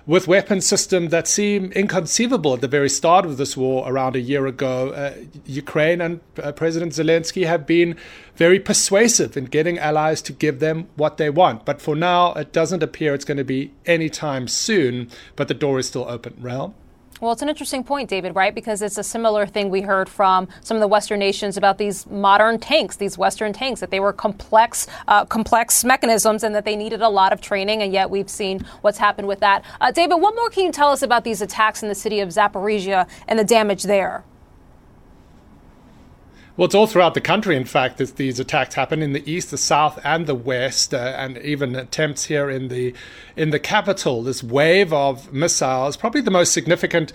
with 0.09 0.27
weapon 0.27 0.59
systems 0.59 1.11
that 1.11 1.29
seem 1.29 1.71
inconceivable 1.73 2.55
at 2.55 2.63
the 2.63 2.67
very 2.67 2.89
start 2.89 3.27
of 3.27 3.37
this 3.37 3.59
war 3.59 3.87
around 3.87 4.17
a 4.17 4.21
year 4.21 4.47
ago. 4.47 4.89
Uh, 4.89 5.13
Ukraine 5.45 6.01
and 6.01 6.21
uh, 6.43 6.51
President 6.53 6.93
Zelensky 6.93 7.47
have 7.47 7.67
been 7.67 7.95
very 8.35 8.59
persuasive 8.59 9.37
in 9.37 9.45
getting 9.45 9.79
allies 9.79 10.23
to 10.23 10.33
give 10.33 10.61
them 10.61 10.89
what 10.97 11.19
they 11.19 11.29
want. 11.29 11.67
But 11.67 11.83
for 11.83 11.95
now, 11.95 12.33
it 12.33 12.55
doesn't 12.55 12.83
appear 12.83 13.13
it's 13.13 13.27
going 13.27 13.37
to 13.37 13.45
be 13.45 13.71
anytime 13.85 14.49
soon, 14.49 15.11
but 15.37 15.47
the 15.47 15.53
door 15.53 15.79
is 15.79 15.89
still 15.89 16.07
open. 16.09 16.35
Rahel? 16.41 16.75
Well, 17.21 17.33
it's 17.33 17.43
an 17.43 17.49
interesting 17.49 17.83
point, 17.83 18.09
David, 18.09 18.37
right? 18.37 18.55
Because 18.55 18.81
it's 18.81 18.97
a 18.97 19.03
similar 19.03 19.45
thing 19.45 19.71
we 19.71 19.81
heard 19.81 20.09
from 20.09 20.47
some 20.63 20.77
of 20.77 20.81
the 20.81 20.87
Western 20.87 21.19
nations 21.19 21.57
about 21.57 21.77
these 21.77 22.07
modern 22.07 22.61
tanks, 22.61 22.95
these 22.95 23.19
Western 23.19 23.53
tanks, 23.53 23.81
that 23.81 23.91
they 23.91 23.99
were 23.99 24.13
complex, 24.13 24.87
uh, 25.09 25.25
complex 25.25 25.83
mechanisms 25.85 26.45
and 26.45 26.55
that 26.55 26.65
they 26.65 26.77
needed 26.77 27.03
a 27.03 27.09
lot 27.09 27.33
of 27.33 27.41
training. 27.41 27.83
And 27.83 27.93
yet 27.93 28.09
we've 28.09 28.31
seen 28.31 28.65
what's 28.83 28.99
happened 28.99 29.27
with 29.27 29.41
that. 29.41 29.65
Uh, 29.81 29.91
David, 29.91 30.17
what 30.17 30.37
more 30.37 30.49
can 30.49 30.65
you 30.65 30.73
tell 30.73 30.93
us 30.93 31.03
about 31.03 31.25
these 31.25 31.43
attacks 31.43 31.83
in 31.83 31.89
the 31.89 31.95
city 31.95 32.21
of 32.21 32.29
Zaporizhia 32.29 33.09
and 33.27 33.37
the 33.37 33.45
damage 33.45 33.83
there? 33.83 34.25
Well, 36.59 36.65
it's 36.65 36.75
all 36.75 36.89
throughout 36.89 37.15
the 37.15 37.21
country, 37.21 37.55
in 37.55 37.67
fact, 37.67 37.99
that 37.99 38.17
these 38.17 38.41
attacks 38.41 38.75
happen 38.75 39.01
in 39.01 39.13
the 39.13 39.23
east, 39.31 39.53
the 39.53 39.57
south, 39.57 39.97
and 40.03 40.27
the 40.27 40.35
west, 40.35 40.93
uh, 40.93 41.15
and 41.17 41.39
even 41.39 41.77
attempts 41.77 42.25
here 42.25 42.51
in 42.51 42.67
the 42.67 42.95
in 43.37 43.51
the 43.51 43.61
capital. 43.61 44.25
This 44.25 44.43
wave 44.43 44.93
of 44.93 45.33
missiles, 45.33 45.97
probably 45.97 46.21
the 46.21 46.33
most 46.33 46.53
significant 46.53 47.13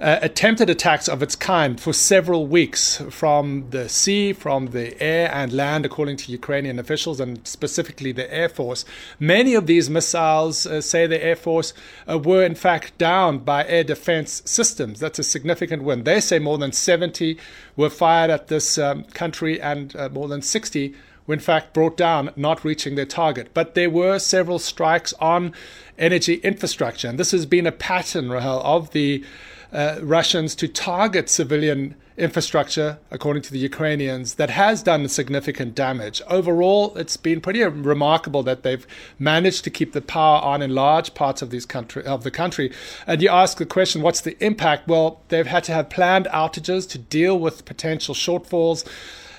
uh, 0.00 0.18
attempted 0.22 0.70
attacks 0.70 1.08
of 1.08 1.22
its 1.22 1.36
kind 1.36 1.78
for 1.78 1.92
several 1.92 2.46
weeks 2.46 3.02
from 3.10 3.66
the 3.68 3.86
sea, 3.88 4.32
from 4.32 4.68
the 4.68 5.00
air 5.02 5.30
and 5.32 5.52
land, 5.52 5.84
according 5.84 6.16
to 6.16 6.32
Ukrainian 6.32 6.78
officials 6.78 7.20
and 7.20 7.46
specifically 7.46 8.10
the 8.10 8.32
Air 8.32 8.48
Force. 8.48 8.86
Many 9.18 9.54
of 9.54 9.66
these 9.66 9.90
missiles, 9.90 10.66
uh, 10.66 10.80
say 10.80 11.06
the 11.06 11.22
Air 11.22 11.36
Force, 11.36 11.74
uh, 12.08 12.18
were 12.18 12.42
in 12.42 12.54
fact 12.54 12.96
downed 12.96 13.44
by 13.44 13.66
air 13.66 13.84
defense 13.84 14.42
systems. 14.46 15.00
That's 15.00 15.18
a 15.18 15.22
significant 15.24 15.82
win. 15.82 16.04
They 16.04 16.20
say 16.20 16.38
more 16.38 16.56
than 16.56 16.72
70 16.72 17.36
were 17.76 17.90
fired 17.90 18.30
at 18.30 18.48
this 18.48 18.78
um, 18.78 19.04
country 19.04 19.60
and 19.60 19.94
uh, 19.96 20.08
more 20.08 20.28
than 20.28 20.40
60 20.40 20.94
were 21.26 21.34
in 21.34 21.40
fact 21.40 21.74
brought 21.74 21.98
down, 21.98 22.30
not 22.36 22.64
reaching 22.64 22.94
their 22.94 23.04
target. 23.04 23.50
But 23.52 23.74
there 23.74 23.90
were 23.90 24.18
several 24.18 24.58
strikes 24.58 25.12
on 25.20 25.52
energy 25.98 26.36
infrastructure. 26.36 27.08
And 27.08 27.18
this 27.18 27.32
has 27.32 27.44
been 27.44 27.66
a 27.66 27.72
pattern, 27.72 28.30
Rahel, 28.30 28.62
of 28.64 28.92
the 28.92 29.22
uh, 29.72 29.98
Russians 30.02 30.54
to 30.56 30.68
target 30.68 31.28
civilian 31.28 31.94
infrastructure, 32.16 32.98
according 33.10 33.42
to 33.42 33.52
the 33.52 33.58
Ukrainians, 33.58 34.34
that 34.34 34.50
has 34.50 34.82
done 34.82 35.08
significant 35.08 35.74
damage. 35.74 36.20
Overall, 36.28 36.96
it's 36.96 37.16
been 37.16 37.40
pretty 37.40 37.62
remarkable 37.64 38.42
that 38.42 38.62
they've 38.62 38.86
managed 39.18 39.64
to 39.64 39.70
keep 39.70 39.92
the 39.92 40.02
power 40.02 40.40
on 40.42 40.60
in 40.60 40.74
large 40.74 41.14
parts 41.14 41.40
of 41.40 41.50
these 41.50 41.64
country 41.64 42.04
of 42.04 42.22
the 42.22 42.30
country. 42.30 42.72
And 43.06 43.22
you 43.22 43.30
ask 43.30 43.58
the 43.58 43.66
question, 43.66 44.02
what's 44.02 44.20
the 44.20 44.36
impact? 44.44 44.86
Well, 44.86 45.20
they've 45.28 45.46
had 45.46 45.64
to 45.64 45.72
have 45.72 45.88
planned 45.88 46.26
outages 46.26 46.88
to 46.90 46.98
deal 46.98 47.38
with 47.38 47.64
potential 47.64 48.14
shortfalls 48.14 48.84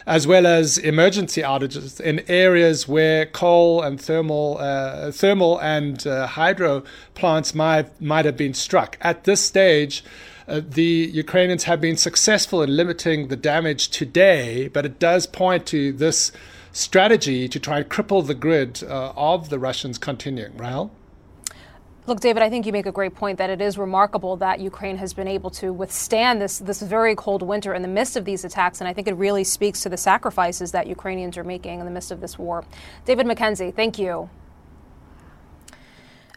as 0.05 0.27
well 0.27 0.45
as 0.45 0.77
emergency 0.77 1.41
outages 1.41 1.99
in 1.99 2.23
areas 2.27 2.87
where 2.87 3.25
coal 3.25 3.81
and 3.81 3.99
thermal, 3.99 4.57
uh, 4.59 5.11
thermal 5.11 5.59
and 5.59 6.05
uh, 6.07 6.27
hydro 6.27 6.83
plants 7.13 7.53
might, 7.53 8.01
might 8.01 8.25
have 8.25 8.37
been 8.37 8.53
struck. 8.53 8.97
At 9.01 9.23
this 9.25 9.41
stage, 9.41 10.03
uh, 10.47 10.61
the 10.67 11.09
Ukrainians 11.13 11.65
have 11.65 11.79
been 11.79 11.97
successful 11.97 12.61
in 12.61 12.75
limiting 12.75 13.27
the 13.27 13.35
damage 13.35 13.89
today, 13.89 14.67
but 14.67 14.85
it 14.85 14.99
does 14.99 15.27
point 15.27 15.65
to 15.67 15.93
this 15.93 16.31
strategy 16.73 17.47
to 17.47 17.59
try 17.59 17.79
and 17.79 17.89
cripple 17.89 18.25
the 18.25 18.33
grid 18.33 18.83
uh, 18.83 19.13
of 19.15 19.49
the 19.49 19.59
Russians 19.59 19.97
continuing. 19.97 20.57
Rahel? 20.57 20.91
Look, 22.07 22.19
David, 22.19 22.41
I 22.41 22.49
think 22.49 22.65
you 22.65 22.71
make 22.71 22.87
a 22.87 22.91
great 22.91 23.13
point 23.13 23.37
that 23.37 23.51
it 23.51 23.61
is 23.61 23.77
remarkable 23.77 24.35
that 24.37 24.59
Ukraine 24.59 24.97
has 24.97 25.13
been 25.13 25.27
able 25.27 25.51
to 25.51 25.71
withstand 25.71 26.41
this 26.41 26.57
this 26.57 26.81
very 26.81 27.13
cold 27.15 27.43
winter 27.43 27.75
in 27.75 27.83
the 27.83 27.87
midst 27.87 28.17
of 28.17 28.25
these 28.25 28.43
attacks, 28.43 28.81
and 28.81 28.87
I 28.87 28.93
think 28.93 29.07
it 29.07 29.13
really 29.13 29.43
speaks 29.43 29.81
to 29.83 29.89
the 29.89 29.97
sacrifices 29.97 30.71
that 30.71 30.87
Ukrainians 30.87 31.37
are 31.37 31.43
making 31.43 31.79
in 31.79 31.85
the 31.85 31.91
midst 31.91 32.11
of 32.11 32.19
this 32.19 32.39
war. 32.39 32.65
David 33.05 33.27
McKenzie, 33.27 33.73
thank 33.73 33.99
you. 33.99 34.31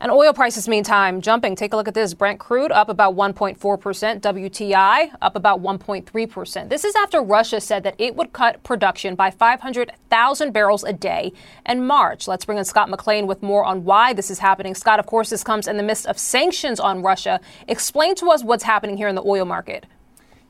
And 0.00 0.10
oil 0.10 0.32
prices, 0.32 0.68
meantime, 0.68 1.20
jumping. 1.20 1.56
Take 1.56 1.72
a 1.72 1.76
look 1.76 1.88
at 1.88 1.94
this. 1.94 2.14
Brent 2.14 2.38
crude 2.40 2.72
up 2.72 2.88
about 2.88 3.14
1.4%, 3.14 4.20
WTI 4.20 5.10
up 5.22 5.36
about 5.36 5.62
1.3%. 5.62 6.68
This 6.68 6.84
is 6.84 6.94
after 6.96 7.22
Russia 7.22 7.60
said 7.60 7.84
that 7.84 7.94
it 7.98 8.16
would 8.16 8.32
cut 8.32 8.62
production 8.62 9.14
by 9.14 9.30
500,000 9.30 10.52
barrels 10.52 10.84
a 10.84 10.92
day 10.92 11.32
in 11.66 11.86
March. 11.86 12.26
Let's 12.26 12.44
bring 12.44 12.58
in 12.58 12.64
Scott 12.64 12.90
McLean 12.90 13.26
with 13.26 13.42
more 13.42 13.64
on 13.64 13.84
why 13.84 14.12
this 14.12 14.30
is 14.30 14.40
happening. 14.40 14.74
Scott, 14.74 14.98
of 14.98 15.06
course, 15.06 15.30
this 15.30 15.44
comes 15.44 15.68
in 15.68 15.76
the 15.76 15.82
midst 15.82 16.06
of 16.06 16.18
sanctions 16.18 16.80
on 16.80 17.02
Russia. 17.02 17.40
Explain 17.68 18.14
to 18.16 18.30
us 18.30 18.42
what's 18.42 18.64
happening 18.64 18.96
here 18.96 19.08
in 19.08 19.14
the 19.14 19.24
oil 19.24 19.44
market. 19.44 19.86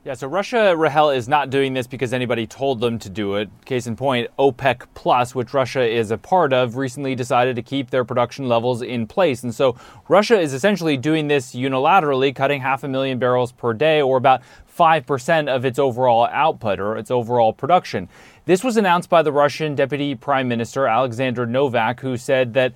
Yeah, 0.05 0.13
so 0.13 0.27
Russia, 0.27 0.77
Rahel, 0.77 1.09
is 1.09 1.27
not 1.27 1.49
doing 1.49 1.73
this 1.73 1.87
because 1.87 2.13
anybody 2.13 2.45
told 2.45 2.79
them 2.79 2.99
to 2.99 3.09
do 3.09 3.37
it. 3.37 3.49
Case 3.65 3.87
in 3.87 3.95
point, 3.95 4.29
OPEC 4.37 4.83
Plus, 4.93 5.33
which 5.33 5.51
Russia 5.51 5.83
is 5.83 6.11
a 6.11 6.17
part 6.19 6.53
of, 6.53 6.75
recently 6.75 7.15
decided 7.15 7.55
to 7.55 7.63
keep 7.63 7.89
their 7.89 8.05
production 8.05 8.47
levels 8.47 8.83
in 8.83 9.07
place. 9.07 9.41
And 9.41 9.55
so 9.55 9.75
Russia 10.07 10.39
is 10.39 10.53
essentially 10.53 10.95
doing 10.95 11.27
this 11.27 11.55
unilaterally, 11.55 12.35
cutting 12.35 12.61
half 12.61 12.83
a 12.83 12.87
million 12.87 13.17
barrels 13.17 13.51
per 13.51 13.73
day, 13.73 13.99
or 13.99 14.17
about 14.17 14.43
5% 14.77 15.47
of 15.47 15.65
its 15.65 15.79
overall 15.79 16.27
output 16.27 16.79
or 16.79 16.97
its 16.97 17.09
overall 17.09 17.51
production. 17.51 18.07
This 18.45 18.63
was 18.63 18.77
announced 18.77 19.09
by 19.09 19.23
the 19.23 19.31
Russian 19.31 19.73
Deputy 19.73 20.13
Prime 20.13 20.47
Minister, 20.47 20.85
Alexander 20.85 21.47
Novak, 21.47 22.01
who 22.01 22.15
said 22.15 22.53
that 22.53 22.73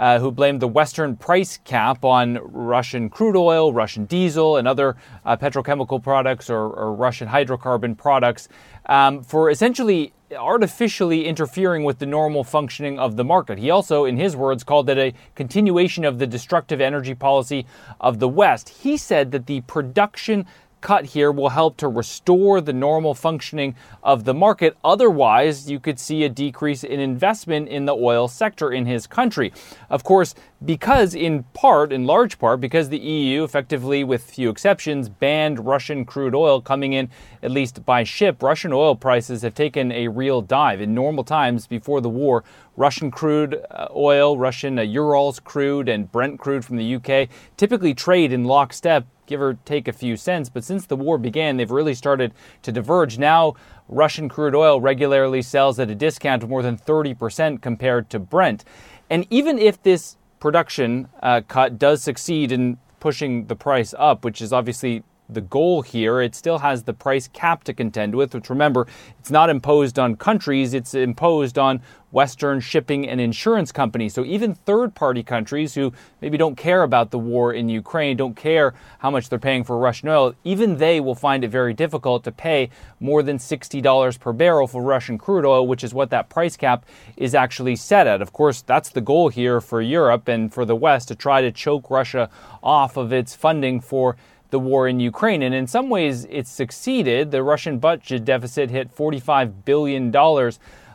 uh, 0.00 0.18
who 0.18 0.32
blamed 0.32 0.60
the 0.60 0.66
Western 0.66 1.14
price 1.14 1.58
cap 1.58 2.06
on 2.06 2.38
Russian 2.42 3.10
crude 3.10 3.36
oil, 3.36 3.72
Russian 3.72 4.06
diesel, 4.06 4.56
and 4.56 4.66
other 4.66 4.96
uh, 5.26 5.36
petrochemical 5.36 6.02
products 6.02 6.48
or, 6.48 6.70
or, 6.70 6.94
Russian 6.94 7.28
hydrocarbon 7.28 7.96
products 7.96 8.48
um, 8.86 9.22
for 9.22 9.50
essentially 9.50 10.14
artificially 10.36 11.26
interfering 11.26 11.84
with 11.84 11.98
the 11.98 12.06
normal 12.06 12.44
functioning 12.44 12.98
of 12.98 13.16
the 13.16 13.24
market. 13.24 13.58
He 13.58 13.70
also, 13.70 14.06
in 14.06 14.16
his 14.16 14.34
words, 14.34 14.64
called 14.64 14.88
it 14.88 14.96
a 14.96 15.12
continuation 15.34 16.04
of 16.06 16.18
the 16.18 16.26
destructive 16.26 16.80
energy 16.80 17.14
policy 17.14 17.66
of 18.00 18.20
the 18.20 18.28
West. 18.28 18.70
He 18.70 18.96
said 18.96 19.32
that 19.32 19.46
the 19.46 19.60
production 19.62 20.46
cut 20.80 21.06
here 21.06 21.32
will 21.32 21.50
help 21.50 21.76
to 21.78 21.88
restore 21.88 22.60
the 22.60 22.72
normal 22.72 23.14
functioning 23.14 23.74
of 24.02 24.24
the 24.24 24.34
market. 24.34 24.76
Otherwise, 24.84 25.70
you 25.70 25.80
could 25.80 25.98
see 25.98 26.24
a 26.24 26.28
decrease 26.28 26.84
in 26.84 27.00
investment 27.00 27.68
in 27.68 27.84
the 27.84 27.94
oil 27.94 28.28
sector 28.28 28.72
in 28.72 28.86
his 28.86 29.06
country. 29.06 29.52
Of 29.88 30.04
course, 30.04 30.34
because 30.64 31.14
in 31.14 31.44
part, 31.54 31.92
in 31.92 32.04
large 32.04 32.38
part, 32.38 32.60
because 32.60 32.88
the 32.88 32.98
EU 32.98 33.44
effectively, 33.44 34.04
with 34.04 34.22
few 34.22 34.50
exceptions, 34.50 35.08
banned 35.08 35.64
Russian 35.64 36.04
crude 36.04 36.34
oil 36.34 36.60
coming 36.60 36.92
in 36.92 37.08
at 37.42 37.50
least 37.50 37.84
by 37.86 38.04
ship, 38.04 38.42
Russian 38.42 38.72
oil 38.72 38.94
prices 38.94 39.42
have 39.42 39.54
taken 39.54 39.90
a 39.92 40.08
real 40.08 40.42
dive. 40.42 40.80
In 40.80 40.94
normal 40.94 41.24
times 41.24 41.66
before 41.66 42.00
the 42.00 42.10
war, 42.10 42.44
Russian 42.76 43.10
crude 43.10 43.62
uh, 43.70 43.88
oil, 43.94 44.38
Russian 44.38 44.78
uh, 44.78 44.82
Urals 44.82 45.40
crude, 45.40 45.88
and 45.88 46.10
Brent 46.10 46.38
crude 46.38 46.64
from 46.64 46.76
the 46.76 46.94
UK 46.96 47.28
typically 47.56 47.94
trade 47.94 48.32
in 48.32 48.44
lockstep 48.44 49.06
give 49.30 49.40
or 49.40 49.54
take 49.64 49.88
a 49.88 49.92
few 49.92 50.16
cents. 50.16 50.50
But 50.50 50.64
since 50.64 50.84
the 50.84 50.96
war 50.96 51.16
began, 51.16 51.56
they've 51.56 51.70
really 51.70 51.94
started 51.94 52.34
to 52.62 52.72
diverge. 52.72 53.16
Now, 53.16 53.54
Russian 53.88 54.28
crude 54.28 54.54
oil 54.54 54.80
regularly 54.80 55.40
sells 55.40 55.78
at 55.78 55.88
a 55.88 55.94
discount 55.94 56.42
of 56.42 56.50
more 56.50 56.62
than 56.62 56.76
30% 56.76 57.62
compared 57.62 58.10
to 58.10 58.18
Brent. 58.18 58.64
And 59.08 59.26
even 59.30 59.58
if 59.58 59.82
this 59.82 60.16
production 60.40 61.08
uh, 61.22 61.42
cut 61.46 61.78
does 61.78 62.02
succeed 62.02 62.50
in 62.50 62.78
pushing 62.98 63.46
the 63.46 63.56
price 63.56 63.94
up, 63.98 64.24
which 64.24 64.42
is 64.42 64.52
obviously 64.52 65.02
the 65.32 65.40
goal 65.40 65.82
here. 65.82 66.20
It 66.20 66.34
still 66.34 66.58
has 66.58 66.82
the 66.82 66.92
price 66.92 67.28
cap 67.28 67.64
to 67.64 67.72
contend 67.72 68.14
with, 68.14 68.34
which 68.34 68.50
remember, 68.50 68.86
it's 69.18 69.30
not 69.30 69.48
imposed 69.48 69.98
on 69.98 70.16
countries, 70.16 70.74
it's 70.74 70.94
imposed 70.94 71.58
on 71.58 71.82
Western 72.10 72.60
shipping 72.60 73.08
and 73.08 73.20
insurance 73.20 73.72
companies. 73.72 74.14
So 74.14 74.24
even 74.24 74.54
third 74.54 74.94
party 74.94 75.22
countries 75.22 75.74
who 75.74 75.92
maybe 76.20 76.36
don't 76.36 76.56
care 76.56 76.82
about 76.82 77.10
the 77.10 77.18
war 77.18 77.52
in 77.52 77.68
Ukraine, 77.68 78.16
don't 78.16 78.36
care 78.36 78.74
how 78.98 79.10
much 79.10 79.28
they're 79.28 79.38
paying 79.38 79.64
for 79.64 79.78
Russian 79.78 80.08
oil, 80.08 80.34
even 80.44 80.76
they 80.76 81.00
will 81.00 81.14
find 81.14 81.44
it 81.44 81.48
very 81.48 81.74
difficult 81.74 82.24
to 82.24 82.32
pay 82.32 82.70
more 82.98 83.22
than 83.22 83.38
$60 83.38 84.18
per 84.18 84.32
barrel 84.32 84.66
for 84.66 84.82
Russian 84.82 85.18
crude 85.18 85.44
oil, 85.44 85.66
which 85.66 85.84
is 85.84 85.94
what 85.94 86.10
that 86.10 86.28
price 86.28 86.56
cap 86.56 86.84
is 87.16 87.34
actually 87.34 87.76
set 87.76 88.06
at. 88.06 88.20
Of 88.20 88.32
course, 88.32 88.62
that's 88.62 88.90
the 88.90 89.00
goal 89.00 89.28
here 89.28 89.60
for 89.60 89.80
Europe 89.80 90.28
and 90.28 90.52
for 90.52 90.64
the 90.64 90.76
West 90.76 91.08
to 91.08 91.14
try 91.14 91.40
to 91.40 91.52
choke 91.52 91.90
Russia 91.90 92.28
off 92.62 92.96
of 92.96 93.12
its 93.12 93.34
funding 93.34 93.80
for 93.80 94.16
the 94.50 94.58
war 94.58 94.88
in 94.88 95.00
Ukraine. 95.00 95.42
And 95.42 95.54
in 95.54 95.66
some 95.66 95.88
ways, 95.88 96.26
it's 96.28 96.50
succeeded. 96.50 97.30
The 97.30 97.42
Russian 97.42 97.78
budget 97.78 98.24
deficit 98.24 98.70
hit 98.70 98.94
$45 98.94 99.64
billion 99.64 100.10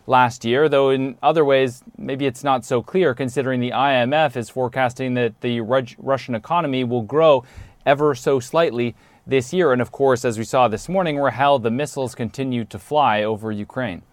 last 0.07 0.45
year, 0.45 0.69
though 0.69 0.89
in 0.89 1.17
other 1.23 1.43
ways, 1.43 1.83
maybe 1.97 2.25
it's 2.25 2.43
not 2.43 2.63
so 2.63 2.81
clear 2.81 3.13
considering 3.13 3.59
the 3.59 3.71
IMF 3.71 4.35
is 4.35 4.49
forecasting 4.49 5.13
that 5.15 5.41
the 5.41 5.61
Russian 5.61 6.35
economy 6.35 6.83
will 6.83 7.01
grow 7.01 7.43
ever 7.85 8.15
so 8.15 8.39
slightly 8.39 8.95
this 9.27 9.53
year. 9.53 9.71
And 9.71 9.81
of 9.81 9.91
course, 9.91 10.25
as 10.25 10.37
we 10.37 10.43
saw 10.43 10.67
this 10.67 10.87
morning, 10.87 11.17
Rahel, 11.17 11.59
the 11.59 11.71
missiles 11.71 12.15
continue 12.15 12.65
to 12.65 12.79
fly 12.79 13.23
over 13.23 13.51
Ukraine. 13.51 14.03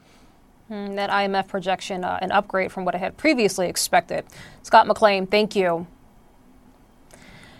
Mm, 0.70 0.96
that 0.96 1.10
IMF 1.10 1.48
projection, 1.48 2.04
uh, 2.04 2.18
an 2.22 2.32
upgrade 2.32 2.72
from 2.72 2.84
what 2.84 2.94
I 2.94 2.98
had 2.98 3.16
previously 3.16 3.68
expected. 3.68 4.24
Scott 4.62 4.86
McLean, 4.86 5.26
thank 5.26 5.54
you. 5.54 5.86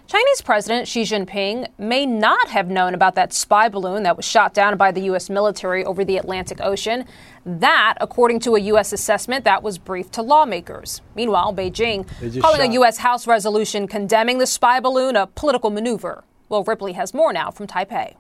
Chinese 0.07 0.43
President 0.43 0.87
Xi 0.89 1.03
Jinping 1.03 1.69
may 1.79 2.05
not 2.05 2.49
have 2.49 2.69
known 2.69 2.93
about 2.93 3.15
that 3.15 3.33
spy 3.33 3.69
balloon 3.69 4.03
that 4.03 4.17
was 4.17 4.27
shot 4.27 4.53
down 4.53 4.77
by 4.77 4.91
the 4.93 5.01
U.S. 5.03 5.31
military 5.31 5.85
over 5.85 6.05
the 6.05 6.19
Atlantic 6.19 6.61
Ocean. 6.61 7.07
That, 7.47 7.95
according 8.01 8.41
to 8.41 8.55
a 8.57 8.61
U.S. 8.61 8.93
assessment 8.93 9.45
that 9.45 9.63
was 9.63 9.79
briefed 9.79 10.13
to 10.15 10.23
lawmakers. 10.23 11.01
Meanwhile, 11.15 11.55
Beijing 11.55 12.07
calling 12.43 12.61
shot. 12.61 12.69
a 12.69 12.73
U.S. 12.75 12.99
House 12.99 13.27
resolution 13.27 13.87
condemning 13.89 14.39
the 14.39 14.47
spy 14.47 14.81
balloon 14.81 15.17
a 15.17 15.27
political 15.29 15.71
maneuver. 15.71 16.25
Will 16.51 16.65
Ripley 16.65 16.93
has 16.93 17.15
more 17.15 17.33
now 17.33 17.51
from 17.51 17.67
Taipei. 17.67 18.17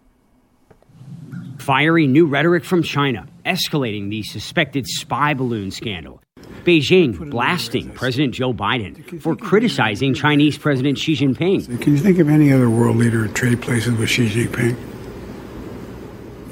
Fiery 1.58 2.06
new 2.06 2.26
rhetoric 2.26 2.64
from 2.64 2.82
China, 2.82 3.26
escalating 3.44 4.08
the 4.08 4.22
suspected 4.22 4.86
spy 4.86 5.34
balloon 5.34 5.70
scandal. 5.70 6.22
Beijing 6.64 7.30
blasting 7.30 7.90
President 7.90 8.34
Joe 8.34 8.52
Biden 8.52 9.20
for 9.20 9.34
criticizing 9.34 10.14
Chinese 10.14 10.56
President 10.56 10.98
Xi 10.98 11.16
Jinping. 11.16 11.80
Can 11.80 11.92
you 11.92 11.98
think 11.98 12.18
of 12.18 12.28
any 12.28 12.52
other 12.52 12.70
world 12.70 12.96
leader 12.96 13.26
to 13.26 13.32
trade 13.32 13.60
places 13.60 13.98
with 13.98 14.08
Xi 14.08 14.28
Jinping? 14.28 14.76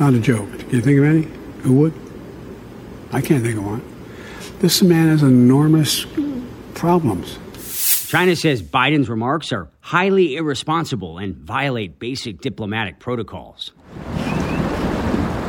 Not 0.00 0.14
a 0.14 0.18
joke. 0.18 0.50
Can 0.58 0.70
you 0.70 0.80
think 0.80 0.98
of 0.98 1.04
any? 1.04 1.22
Who 1.62 1.74
would? 1.74 1.94
I 3.12 3.20
can't 3.20 3.42
think 3.42 3.56
of 3.56 3.64
one. 3.64 3.82
This 4.60 4.82
man 4.82 5.08
has 5.08 5.22
enormous 5.22 6.06
problems. 6.74 7.38
China 8.08 8.34
says 8.34 8.62
Biden's 8.62 9.08
remarks 9.08 9.52
are 9.52 9.68
highly 9.80 10.36
irresponsible 10.36 11.18
and 11.18 11.36
violate 11.36 11.98
basic 11.98 12.40
diplomatic 12.40 12.98
protocols. 12.98 13.72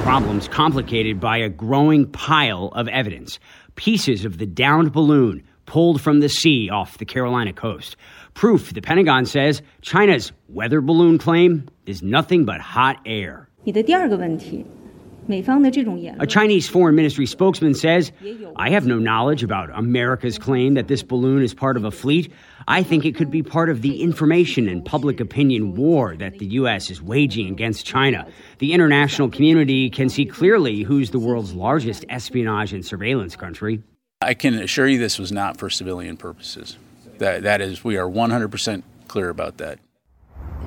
Problems 0.04 0.48
complicated 0.48 1.20
by 1.20 1.38
a 1.38 1.48
growing 1.48 2.08
pile 2.08 2.70
of 2.74 2.88
evidence 2.88 3.40
pieces 3.76 4.26
of 4.26 4.40
the 4.40 4.48
downed 4.48 4.92
balloon 4.92 5.44
pulled 5.68 6.02
from 6.02 6.20
the 6.20 6.28
sea 6.28 6.70
off 6.70 6.98
the 6.98 7.06
Carolina 7.06 7.54
coast. 7.54 7.96
Proof, 8.34 8.74
the 8.74 8.82
Pentagon 8.82 9.26
says, 9.26 9.62
China's 9.82 10.32
weather 10.50 10.82
balloon 10.82 11.20
claim 11.20 11.70
is 11.86 12.02
nothing 12.02 12.46
but 12.46 12.60
hot 12.60 12.98
air. 13.06 13.48
A 16.20 16.28
Chinese 16.28 16.68
foreign 16.68 16.96
ministry 16.96 17.26
spokesman 17.26 17.74
says, 17.74 18.12
I 18.56 18.70
have 18.72 18.86
no 18.86 18.98
knowledge 18.98 19.44
about 19.44 19.70
America's 19.74 20.38
claim 20.38 20.74
that 20.74 20.88
this 20.88 21.04
balloon 21.04 21.42
is 21.42 21.54
part 21.54 21.78
of 21.78 21.84
a 21.84 21.92
fleet. 21.92 22.32
I 22.68 22.84
think 22.84 23.06
it 23.06 23.16
could 23.16 23.32
be 23.32 23.44
part 23.44 23.70
of 23.70 23.82
the 23.82 24.02
information 24.02 24.68
and 24.68 24.84
public 24.84 25.20
opinion 25.20 25.76
war 25.76 26.16
that 26.18 26.40
the 26.40 26.46
U.S. 26.48 26.90
is 26.90 27.02
waging 27.02 27.48
against 27.50 27.86
China. 27.86 28.28
The 28.60 28.74
international 28.74 29.30
community 29.30 29.90
can 29.90 30.10
see 30.10 30.26
clearly 30.26 30.82
who's 30.84 31.12
the 31.12 31.20
world's 31.20 31.54
largest 31.54 32.06
espionage 32.10 32.74
and 32.74 32.86
surveillance 32.86 33.36
country. 33.36 33.82
I 34.22 34.34
can 34.34 34.56
assure 34.56 34.88
you 34.88 35.00
this 35.00 35.18
was 35.18 35.32
not 35.32 35.58
for 35.58 35.70
civilian 35.70 36.18
purposes. 36.18 36.78
That, 37.18 37.44
that 37.44 37.62
is, 37.62 37.84
we 37.84 37.98
are 37.98 38.08
100% 38.08 38.84
clear 39.08 39.30
about 39.30 39.58
that. 39.58 39.80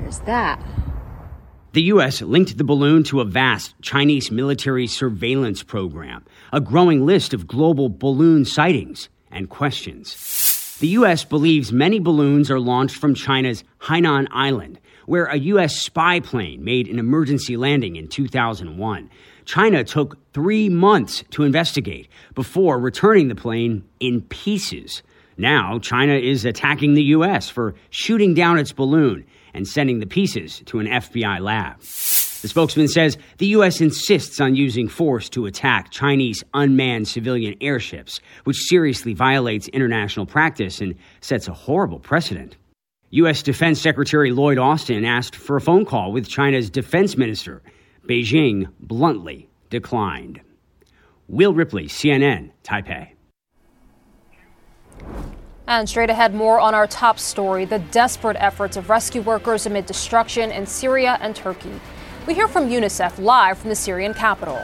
There's 0.01 0.21
that. 0.21 0.61
The 1.75 1.83
U.S. 1.83 2.23
linked 2.23 2.57
the 2.57 2.63
balloon 2.63 3.03
to 3.05 3.21
a 3.21 3.25
vast 3.25 3.75
Chinese 3.83 4.31
military 4.31 4.87
surveillance 4.87 5.65
program, 5.65 6.25
a 6.53 6.61
growing 6.61 7.05
list 7.05 7.35
of 7.35 7.49
global 7.49 7.89
balloon 7.89 8.45
sightings 8.45 9.09
and 9.33 9.51
questions. 9.51 10.79
The 10.79 10.87
U.S. 10.99 11.25
believes 11.25 11.73
many 11.73 11.99
balloons 11.99 12.49
are 12.49 12.61
launched 12.61 12.95
from 12.95 13.17
China's 13.17 13.65
Hainan 13.81 14.29
Island, 14.31 14.79
where 15.07 15.25
a 15.25 15.37
U.S. 15.37 15.81
spy 15.81 16.21
plane 16.21 16.63
made 16.63 16.87
an 16.87 17.01
emergency 17.01 17.57
landing 17.57 17.97
in 17.97 18.07
2001. 18.07 19.11
China 19.45 19.83
took 19.83 20.17
three 20.33 20.69
months 20.69 21.25
to 21.31 21.43
investigate 21.43 22.07
before 22.37 22.79
returning 22.79 23.27
the 23.27 23.35
plane 23.35 23.83
in 23.99 24.23
pieces. 24.23 25.03
Now, 25.37 25.81
China 25.81 26.15
is 26.15 26.45
attacking 26.45 26.95
the 26.95 27.03
U.S. 27.03 27.51
for 27.51 27.75
shooting 27.91 28.33
down 28.33 28.59
its 28.59 28.71
balloon 28.71 29.27
and 29.55 29.67
sending 29.67 30.01
the 30.01 30.07
pieces 30.07 30.62
to 30.67 30.81
an 30.81 30.87
FBI 30.87 31.40
lab. 31.40 31.79
The 32.45 32.49
spokesman 32.49 32.88
says 32.88 33.17
the 33.38 33.47
U.S. 33.47 33.81
insists 33.81 34.38
on 34.38 34.55
using 34.55 34.87
force 34.87 35.31
to 35.31 35.47
attack 35.47 35.90
Chinese 35.90 36.45
unmanned 36.53 37.09
civilian 37.09 37.55
airships, 37.62 38.21
which 38.45 38.59
seriously 38.59 39.14
violates 39.14 39.69
international 39.69 40.27
practice 40.27 40.83
and 40.83 40.95
sets 41.23 41.49
a 41.49 41.55
horrible 41.55 41.99
precedent. 41.99 42.57
U.S. 43.11 43.43
Defense 43.43 43.81
Secretary 43.81 44.31
Lloyd 44.31 44.59
Austin 44.59 45.07
asked 45.07 45.37
for 45.37 45.57
a 45.57 45.61
phone 45.61 45.87
call 45.87 46.12
with 46.12 46.29
China's 46.29 46.69
defense 46.69 47.17
minister. 47.17 47.62
Beijing 48.07 48.69
bluntly 48.79 49.49
declined. 49.71 50.43
Will 51.29 51.55
Ripley, 51.55 51.87
CNN, 51.87 52.51
Taipei. 52.62 53.13
And 55.66 55.88
straight 55.88 56.11
ahead, 56.11 56.35
more 56.35 56.61
on 56.61 56.74
our 56.74 56.87
top 56.87 57.18
story 57.18 57.64
the 57.64 57.79
desperate 57.79 58.37
efforts 58.38 58.77
of 58.77 58.90
rescue 58.90 59.22
workers 59.22 59.64
amid 59.64 59.87
destruction 59.87 60.50
in 60.50 60.66
Syria 60.66 61.18
and 61.22 61.35
Turkey. 61.35 61.81
We 62.27 62.35
hear 62.35 62.48
from 62.48 62.68
UNICEF 62.68 63.18
live 63.18 63.59
from 63.59 63.70
the 63.70 63.77
Syrian 63.77 64.12
capital. 64.12 64.62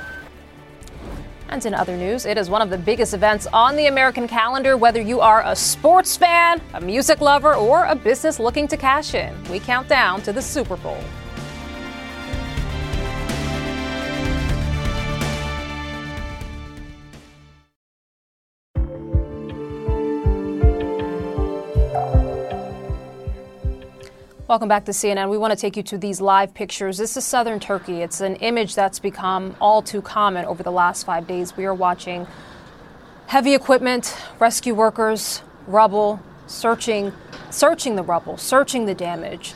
And 1.49 1.65
in 1.67 1.75
other 1.75 1.97
news, 1.97 2.27
it 2.27 2.39
is 2.39 2.49
one 2.49 2.63
of 2.63 2.71
the 2.71 2.79
biggest 2.79 3.13
events 3.13 3.47
on 3.53 3.77
the 3.77 3.87
American 3.87 4.29
calendar, 4.29 4.77
whether 4.77 5.01
you 5.01 5.21
are 5.21 5.43
a 5.45 5.57
sports 5.57 6.17
fan, 6.17 6.61
a 6.75 6.81
music 6.81 7.21
lover, 7.21 7.55
or 7.55 7.87
a 7.87 7.95
business 7.95 8.39
looking 8.39 8.69
to 8.69 8.77
cash 8.77 9.15
in. 9.15 9.35
We 9.51 9.59
count 9.59 9.89
down 9.89 10.23
to 10.23 10.33
the 10.33 10.43
Super 10.43 10.77
Bowl. 10.77 10.99
Welcome 24.51 24.69
back 24.69 24.85
to 24.87 24.91
CNN. 24.91 25.31
We 25.31 25.39
want 25.39 25.53
to 25.53 25.57
take 25.57 25.77
you 25.77 25.85
to 25.85 25.97
these 25.97 26.21
live 26.21 26.55
pictures. 26.55 26.99
This 26.99 27.17
is 27.17 27.25
southern 27.25 27.61
Turkey. 27.61 28.03
It's 28.03 28.21
an 28.21 28.35
image 28.35 28.75
that's 28.75 28.99
become 28.99 29.55
all 29.61 29.81
too 29.81 30.03
common 30.03 30.45
over 30.45 30.65
the 30.65 30.73
last 30.73 31.07
five 31.07 31.29
days. 31.29 31.57
We 31.57 31.67
are 31.67 31.73
watching 31.73 32.27
heavy 33.29 33.55
equipment, 33.55 34.21
rescue 34.41 34.75
workers, 34.75 35.43
rubble, 35.69 36.21
searching, 36.49 37.13
searching 37.51 37.95
the 37.95 38.03
rubble, 38.03 38.37
searching 38.39 38.87
the 38.87 38.95
damage, 38.95 39.55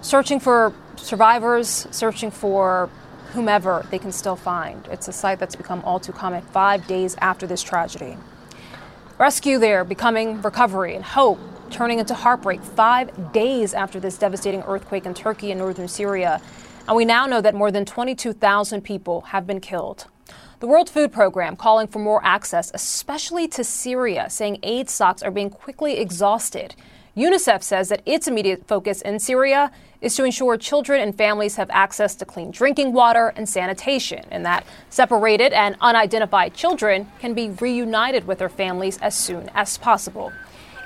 searching 0.00 0.38
for 0.38 0.72
survivors, 0.94 1.88
searching 1.90 2.30
for 2.30 2.88
whomever 3.32 3.84
they 3.90 3.98
can 3.98 4.12
still 4.12 4.36
find. 4.36 4.86
It's 4.92 5.08
a 5.08 5.12
sight 5.12 5.40
that's 5.40 5.56
become 5.56 5.82
all 5.84 5.98
too 5.98 6.12
common 6.12 6.42
five 6.42 6.86
days 6.86 7.16
after 7.20 7.48
this 7.48 7.64
tragedy. 7.64 8.16
Rescue 9.18 9.58
there 9.58 9.82
becoming 9.82 10.40
recovery 10.40 10.94
and 10.94 11.04
hope 11.04 11.40
turning 11.70 11.98
into 11.98 12.14
heartbreak 12.14 12.62
five 12.62 13.32
days 13.32 13.74
after 13.74 14.00
this 14.00 14.18
devastating 14.18 14.62
earthquake 14.62 15.06
in 15.06 15.14
Turkey 15.14 15.50
and 15.50 15.58
northern 15.58 15.88
Syria. 15.88 16.40
And 16.86 16.96
we 16.96 17.04
now 17.04 17.26
know 17.26 17.40
that 17.40 17.54
more 17.54 17.70
than 17.70 17.84
22,000 17.84 18.82
people 18.82 19.20
have 19.22 19.46
been 19.46 19.60
killed. 19.60 20.06
The 20.60 20.66
World 20.66 20.90
Food 20.90 21.12
Program 21.12 21.54
calling 21.54 21.86
for 21.86 22.00
more 22.00 22.24
access, 22.24 22.70
especially 22.74 23.46
to 23.48 23.62
Syria, 23.62 24.28
saying 24.28 24.58
aid 24.62 24.90
stocks 24.90 25.22
are 25.22 25.30
being 25.30 25.50
quickly 25.50 25.98
exhausted. 25.98 26.74
UNICEF 27.16 27.62
says 27.62 27.88
that 27.88 28.02
its 28.06 28.26
immediate 28.28 28.66
focus 28.66 29.02
in 29.02 29.18
Syria 29.18 29.70
is 30.00 30.14
to 30.16 30.24
ensure 30.24 30.56
children 30.56 31.00
and 31.00 31.16
families 31.16 31.56
have 31.56 31.68
access 31.70 32.14
to 32.14 32.24
clean 32.24 32.50
drinking 32.50 32.92
water 32.92 33.32
and 33.36 33.48
sanitation, 33.48 34.24
and 34.30 34.46
that 34.46 34.64
separated 34.88 35.52
and 35.52 35.76
unidentified 35.80 36.54
children 36.54 37.10
can 37.18 37.34
be 37.34 37.50
reunited 37.50 38.26
with 38.26 38.38
their 38.38 38.48
families 38.48 38.98
as 38.98 39.16
soon 39.16 39.50
as 39.54 39.76
possible. 39.78 40.32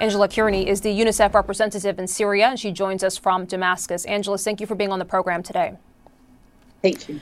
Angela 0.00 0.28
Kearney 0.28 0.68
is 0.68 0.81
the 0.81 0.88
UNICEF 0.88 1.35
representative 1.35 1.98
in 1.98 2.07
Syria, 2.07 2.48
and 2.48 2.59
she 2.59 2.72
joins 2.72 3.05
us 3.05 3.16
from 3.16 3.44
Damascus. 3.44 4.05
Angela, 4.05 4.38
thank 4.38 4.61
you 4.61 4.66
for 4.66 4.74
being 4.74 4.92
on 4.92 4.98
the 4.98 5.05
program 5.05 5.42
today. 5.42 5.76
Thank 6.83 7.09
you. 7.09 7.20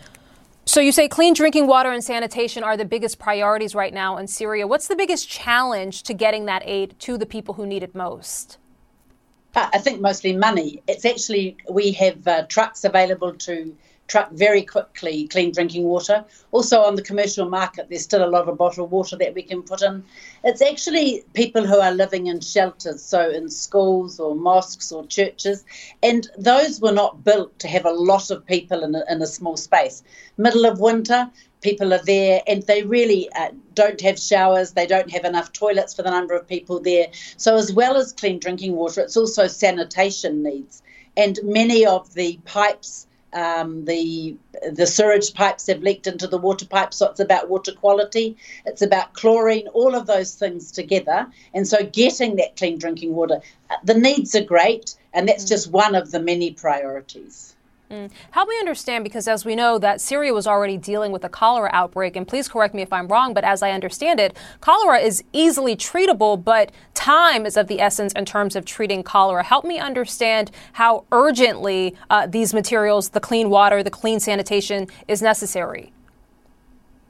So, 0.64 0.80
you 0.80 0.92
say 0.92 1.08
clean 1.08 1.34
drinking 1.34 1.66
water 1.66 1.90
and 1.90 2.02
sanitation 2.02 2.62
are 2.62 2.76
the 2.76 2.84
biggest 2.84 3.18
priorities 3.18 3.74
right 3.74 3.92
now 3.92 4.18
in 4.18 4.28
Syria. 4.28 4.66
What's 4.66 4.86
the 4.86 4.96
biggest 4.96 5.28
challenge 5.28 6.02
to 6.04 6.14
getting 6.14 6.46
that 6.46 6.62
aid 6.64 6.94
to 7.00 7.18
the 7.18 7.26
people 7.26 7.54
who 7.54 7.66
need 7.66 7.82
it 7.82 7.94
most? 7.94 8.58
I 9.56 9.78
think 9.78 10.00
mostly 10.00 10.36
money. 10.36 10.80
It's 10.86 11.04
actually, 11.04 11.56
we 11.68 11.90
have 11.92 12.26
uh, 12.26 12.46
trucks 12.46 12.84
available 12.84 13.32
to 13.34 13.76
truck 14.10 14.32
very 14.32 14.62
quickly 14.62 15.28
clean 15.28 15.52
drinking 15.52 15.84
water. 15.84 16.24
Also, 16.50 16.80
on 16.80 16.96
the 16.96 17.02
commercial 17.02 17.48
market, 17.48 17.86
there's 17.88 18.02
still 18.02 18.24
a 18.24 18.28
lot 18.28 18.48
of 18.48 18.58
bottled 18.58 18.90
water 18.90 19.16
that 19.16 19.34
we 19.34 19.42
can 19.42 19.62
put 19.62 19.82
in. 19.82 20.02
It's 20.42 20.60
actually 20.60 21.24
people 21.32 21.64
who 21.64 21.78
are 21.78 21.92
living 21.92 22.26
in 22.26 22.40
shelters, 22.40 23.02
so 23.02 23.30
in 23.30 23.48
schools 23.48 24.18
or 24.18 24.34
mosques 24.34 24.90
or 24.90 25.06
churches, 25.06 25.64
and 26.02 26.26
those 26.36 26.80
were 26.80 26.92
not 26.92 27.22
built 27.22 27.56
to 27.60 27.68
have 27.68 27.86
a 27.86 27.92
lot 27.92 28.32
of 28.32 28.44
people 28.44 28.82
in 28.82 28.96
a, 28.96 29.04
in 29.08 29.22
a 29.22 29.28
small 29.28 29.56
space. 29.56 30.02
Middle 30.36 30.66
of 30.66 30.80
winter, 30.80 31.30
people 31.60 31.94
are 31.94 32.04
there 32.04 32.42
and 32.48 32.64
they 32.64 32.82
really 32.82 33.30
uh, 33.34 33.50
don't 33.74 34.00
have 34.00 34.18
showers, 34.18 34.72
they 34.72 34.86
don't 34.86 35.12
have 35.12 35.24
enough 35.24 35.52
toilets 35.52 35.94
for 35.94 36.02
the 36.02 36.10
number 36.10 36.34
of 36.34 36.48
people 36.48 36.80
there. 36.80 37.06
So, 37.36 37.56
as 37.56 37.72
well 37.72 37.96
as 37.96 38.12
clean 38.12 38.40
drinking 38.40 38.74
water, 38.74 39.02
it's 39.02 39.16
also 39.16 39.46
sanitation 39.46 40.42
needs. 40.42 40.82
And 41.16 41.38
many 41.44 41.86
of 41.86 42.14
the 42.14 42.40
pipes 42.44 43.06
um, 43.32 43.84
the 43.84 44.36
the 44.72 44.86
sewage 44.86 45.34
pipes 45.34 45.66
have 45.68 45.82
leaked 45.82 46.06
into 46.06 46.26
the 46.26 46.38
water 46.38 46.66
pipes, 46.66 46.96
so 46.98 47.10
it's 47.10 47.20
about 47.20 47.48
water 47.48 47.72
quality. 47.72 48.36
It's 48.66 48.82
about 48.82 49.14
chlorine, 49.14 49.68
all 49.68 49.94
of 49.94 50.06
those 50.06 50.34
things 50.34 50.72
together. 50.72 51.26
And 51.54 51.66
so, 51.66 51.84
getting 51.84 52.36
that 52.36 52.56
clean 52.56 52.78
drinking 52.78 53.14
water, 53.14 53.40
uh, 53.70 53.76
the 53.84 53.94
needs 53.94 54.34
are 54.34 54.44
great, 54.44 54.94
and 55.12 55.28
that's 55.28 55.44
mm. 55.44 55.48
just 55.48 55.70
one 55.70 55.94
of 55.94 56.10
the 56.10 56.20
many 56.20 56.52
priorities. 56.52 57.54
Mm. 57.90 58.08
Help 58.30 58.48
me 58.48 58.54
understand 58.60 59.02
because, 59.02 59.26
as 59.26 59.44
we 59.44 59.56
know, 59.56 59.76
that 59.78 60.00
Syria 60.00 60.32
was 60.32 60.46
already 60.46 60.76
dealing 60.76 61.10
with 61.10 61.24
a 61.24 61.28
cholera 61.28 61.70
outbreak, 61.72 62.14
and 62.14 62.26
please 62.26 62.48
correct 62.48 62.72
me 62.72 62.82
if 62.82 62.92
I'm 62.92 63.08
wrong, 63.08 63.34
but 63.34 63.42
as 63.42 63.62
I 63.62 63.72
understand 63.72 64.20
it, 64.20 64.36
cholera 64.60 64.98
is 64.98 65.24
easily 65.32 65.74
treatable, 65.74 66.42
but 66.42 66.70
time 66.94 67.44
is 67.46 67.56
of 67.56 67.66
the 67.66 67.80
essence 67.80 68.12
in 68.12 68.24
terms 68.24 68.54
of 68.54 68.64
treating 68.64 69.02
cholera. 69.02 69.42
Help 69.42 69.64
me 69.64 69.80
understand 69.80 70.52
how 70.74 71.04
urgently 71.10 71.96
uh, 72.10 72.28
these 72.28 72.54
materials, 72.54 73.08
the 73.08 73.20
clean 73.20 73.50
water, 73.50 73.82
the 73.82 73.90
clean 73.90 74.20
sanitation, 74.20 74.86
is 75.08 75.20
necessary 75.20 75.92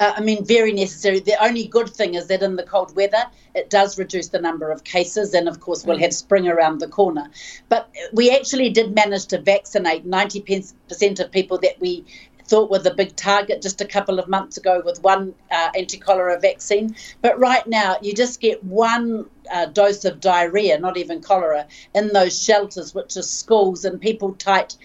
uh, 0.00 0.14
I 0.16 0.20
mean, 0.22 0.44
very 0.44 0.72
necessary. 0.72 1.20
The 1.20 1.42
only 1.44 1.66
good 1.66 1.90
thing 1.90 2.14
is 2.14 2.26
that 2.28 2.42
in 2.42 2.56
the 2.56 2.62
cold 2.62 2.96
weather, 2.96 3.22
it 3.54 3.68
does 3.68 3.98
reduce 3.98 4.28
the 4.28 4.40
number 4.40 4.70
of 4.70 4.82
cases, 4.82 5.34
and 5.34 5.46
of 5.46 5.60
course, 5.60 5.84
we'll 5.84 5.98
mm. 5.98 6.02
have 6.02 6.14
spring 6.14 6.48
around 6.48 6.80
the 6.80 6.88
corner. 6.88 7.30
But 7.68 7.90
we 8.12 8.34
actually 8.34 8.70
did 8.70 8.94
manage 8.94 9.26
to 9.26 9.38
vaccinate 9.38 10.08
90% 10.08 11.20
of 11.20 11.30
people 11.30 11.58
that 11.58 11.78
we 11.80 12.04
thought 12.46 12.70
were 12.70 12.80
the 12.80 12.94
big 12.94 13.14
target 13.14 13.62
just 13.62 13.80
a 13.80 13.84
couple 13.84 14.18
of 14.18 14.26
months 14.26 14.56
ago 14.56 14.82
with 14.84 15.00
one 15.02 15.34
uh, 15.52 15.70
anti 15.76 15.98
cholera 15.98 16.40
vaccine. 16.40 16.96
But 17.20 17.38
right 17.38 17.66
now, 17.66 17.96
you 18.00 18.14
just 18.14 18.40
get 18.40 18.64
one 18.64 19.26
uh, 19.52 19.66
dose 19.66 20.04
of 20.06 20.18
diarrhea, 20.18 20.78
not 20.80 20.96
even 20.96 21.20
cholera, 21.20 21.66
in 21.94 22.08
those 22.08 22.42
shelters, 22.42 22.94
which 22.94 23.16
are 23.18 23.22
schools 23.22 23.84
and 23.84 24.00
people 24.00 24.32
tight 24.32 24.76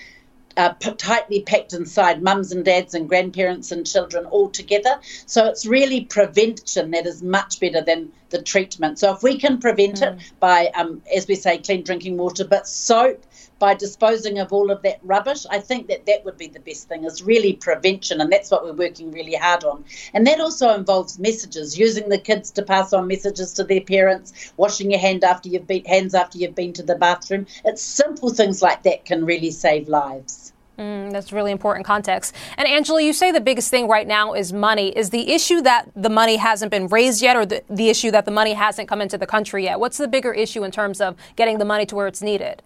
uh, 0.58 0.74
tightly 0.98 1.42
packed 1.42 1.74
inside 1.74 2.22
mums 2.22 2.52
and 2.52 2.66
dads 2.66 2.94
and 2.94 3.10
grandparents 3.10 3.72
and 3.72 3.86
children 3.86 4.26
all 4.26 4.50
together. 4.50 5.00
So 5.26 5.46
it's 5.46 5.66
really 5.66 6.06
prevention 6.06 6.92
that 6.92 7.06
is 7.06 7.22
much 7.22 7.60
better 7.60 7.82
than 7.82 8.12
the 8.30 8.42
treatment. 8.42 9.00
So 9.00 9.14
if 9.14 9.24
we 9.24 9.38
can 9.38 9.60
prevent 9.60 9.98
mm. 9.98 10.14
it 10.14 10.34
by, 10.40 10.68
um, 10.76 11.02
as 11.16 11.28
we 11.28 11.36
say, 11.36 11.58
clean 11.58 11.84
drinking 11.84 12.18
water, 12.18 12.46
but 12.46 12.68
soap, 12.68 13.24
by 13.58 13.74
disposing 13.74 14.40
of 14.40 14.52
all 14.52 14.70
of 14.70 14.82
that 14.82 15.00
rubbish, 15.04 15.46
I 15.50 15.60
think 15.60 15.88
that 15.88 16.06
that 16.08 16.26
would 16.26 16.38
be 16.38 16.48
the 16.48 16.60
best 16.60 16.90
thing 16.90 17.06
is 17.06 17.24
really 17.24 17.54
prevention, 17.54 18.20
and 18.20 18.32
that's 18.32 18.52
what 18.52 18.66
we're 18.66 18.74
working 18.74 19.12
really 19.12 19.36
hard 19.36 19.64
on. 19.64 19.86
And 20.14 20.28
that 20.28 20.42
also 20.42 20.74
involves 20.74 21.20
messages, 21.20 21.80
using 21.80 22.10
the 22.10 22.18
kids 22.18 22.52
to 22.52 22.64
pass 22.64 22.92
on 22.92 23.08
messages 23.08 23.54
to 23.54 23.64
their 23.64 23.82
parents, 23.82 24.54
washing 24.58 24.92
your 24.92 25.00
hand 25.00 25.24
after 25.24 25.48
you've 25.48 25.68
been, 25.68 25.86
hands 25.86 26.14
after 26.14 26.38
you've 26.38 26.56
been 26.56 26.74
to 26.74 26.84
the 26.84 26.96
bathroom. 26.96 27.48
It's 27.64 27.82
simple 27.82 28.30
things 28.30 28.62
like 28.62 28.84
that 28.84 29.06
can 29.06 29.26
really 29.26 29.52
save 29.52 29.88
lives. 29.88 30.45
Mm, 30.78 31.12
that's 31.12 31.32
really 31.32 31.52
important 31.52 31.86
context. 31.86 32.36
And 32.58 32.68
Angela, 32.68 33.02
you 33.02 33.14
say 33.14 33.32
the 33.32 33.40
biggest 33.40 33.70
thing 33.70 33.88
right 33.88 34.06
now 34.06 34.34
is 34.34 34.52
money. 34.52 34.90
Is 34.90 35.10
the 35.10 35.32
issue 35.32 35.62
that 35.62 35.90
the 35.96 36.10
money 36.10 36.36
hasn't 36.36 36.72
been 36.72 36.88
raised 36.88 37.22
yet, 37.22 37.38
or 37.38 37.46
the, 37.46 37.64
the 37.70 37.90
issue 37.90 38.12
that 38.12 38.26
the 38.26 38.32
money 38.32 38.54
hasn't 38.54 38.90
come 38.90 39.02
into 39.02 39.18
the 39.18 39.28
country 39.28 39.64
yet? 39.64 39.80
What's 39.80 39.98
the 39.98 40.08
bigger 40.08 40.34
issue 40.34 40.64
in 40.64 40.72
terms 40.72 41.00
of 41.00 41.16
getting 41.36 41.60
the 41.60 41.66
money 41.66 41.86
to 41.86 41.96
where 41.96 42.08
it's 42.08 42.22
needed? 42.22 42.62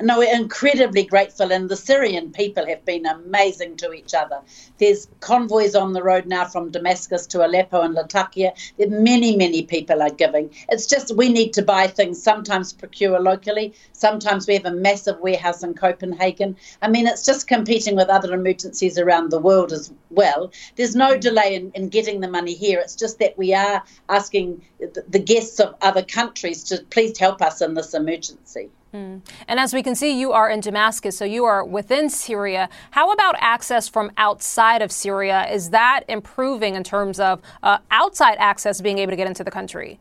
No, 0.00 0.18
we're 0.18 0.34
incredibly 0.34 1.04
grateful, 1.04 1.52
and 1.52 1.68
the 1.68 1.76
Syrian 1.76 2.32
people 2.32 2.66
have 2.66 2.84
been 2.84 3.06
amazing 3.06 3.76
to 3.76 3.92
each 3.92 4.14
other. 4.14 4.40
There's 4.78 5.06
convoys 5.20 5.74
on 5.74 5.92
the 5.92 6.02
road 6.02 6.26
now 6.26 6.46
from 6.46 6.70
Damascus 6.70 7.26
to 7.28 7.44
Aleppo 7.46 7.82
and 7.82 7.94
Latakia. 7.94 8.52
Many, 8.78 9.36
many 9.36 9.62
people 9.62 10.02
are 10.02 10.10
giving. 10.10 10.50
It's 10.68 10.86
just 10.86 11.16
we 11.16 11.28
need 11.28 11.52
to 11.54 11.62
buy 11.62 11.86
things, 11.86 12.22
sometimes 12.22 12.72
procure 12.72 13.20
locally, 13.20 13.74
sometimes 13.92 14.46
we 14.46 14.54
have 14.54 14.66
a 14.66 14.72
massive 14.72 15.20
warehouse 15.20 15.62
in 15.62 15.74
Copenhagen. 15.74 16.56
I 16.80 16.88
mean, 16.88 17.06
it's 17.06 17.24
just 17.24 17.46
competing 17.46 17.94
with 17.94 18.08
other 18.08 18.34
emergencies 18.34 18.98
around 18.98 19.30
the 19.30 19.40
world 19.40 19.72
as 19.72 19.92
well. 20.10 20.52
There's 20.76 20.96
no 20.96 21.14
mm. 21.14 21.20
delay 21.20 21.54
in, 21.54 21.70
in 21.74 21.88
getting 21.88 22.20
the 22.20 22.28
money 22.28 22.54
here. 22.54 22.80
It's 22.80 22.96
just 22.96 23.18
that 23.20 23.38
we 23.38 23.54
are 23.54 23.82
asking 24.08 24.62
the 25.08 25.18
guests 25.18 25.60
of 25.60 25.74
other 25.80 26.02
countries 26.02 26.64
to 26.64 26.84
please 26.90 27.18
help 27.18 27.40
us 27.40 27.60
in 27.60 27.74
this 27.74 27.94
emergency. 27.94 28.70
Mm. 28.94 29.22
And 29.48 29.58
as 29.58 29.72
we 29.72 29.82
can 29.82 29.94
see, 29.94 30.18
you 30.18 30.32
are 30.32 30.50
in 30.50 30.60
Damascus, 30.60 31.16
so 31.16 31.24
you 31.24 31.44
are 31.44 31.64
within 31.64 32.10
Syria. 32.10 32.68
How 32.90 33.10
about 33.10 33.36
access 33.38 33.88
from 33.88 34.12
outside 34.18 34.82
of 34.82 34.92
Syria? 34.92 35.48
Is 35.50 35.70
that 35.70 36.02
improving 36.08 36.74
in 36.74 36.84
terms 36.84 37.18
of 37.18 37.40
uh, 37.62 37.78
outside 37.90 38.36
access 38.38 38.80
being 38.80 38.98
able 38.98 39.12
to 39.12 39.16
get 39.16 39.26
into 39.26 39.44
the 39.44 39.50
country? 39.50 39.98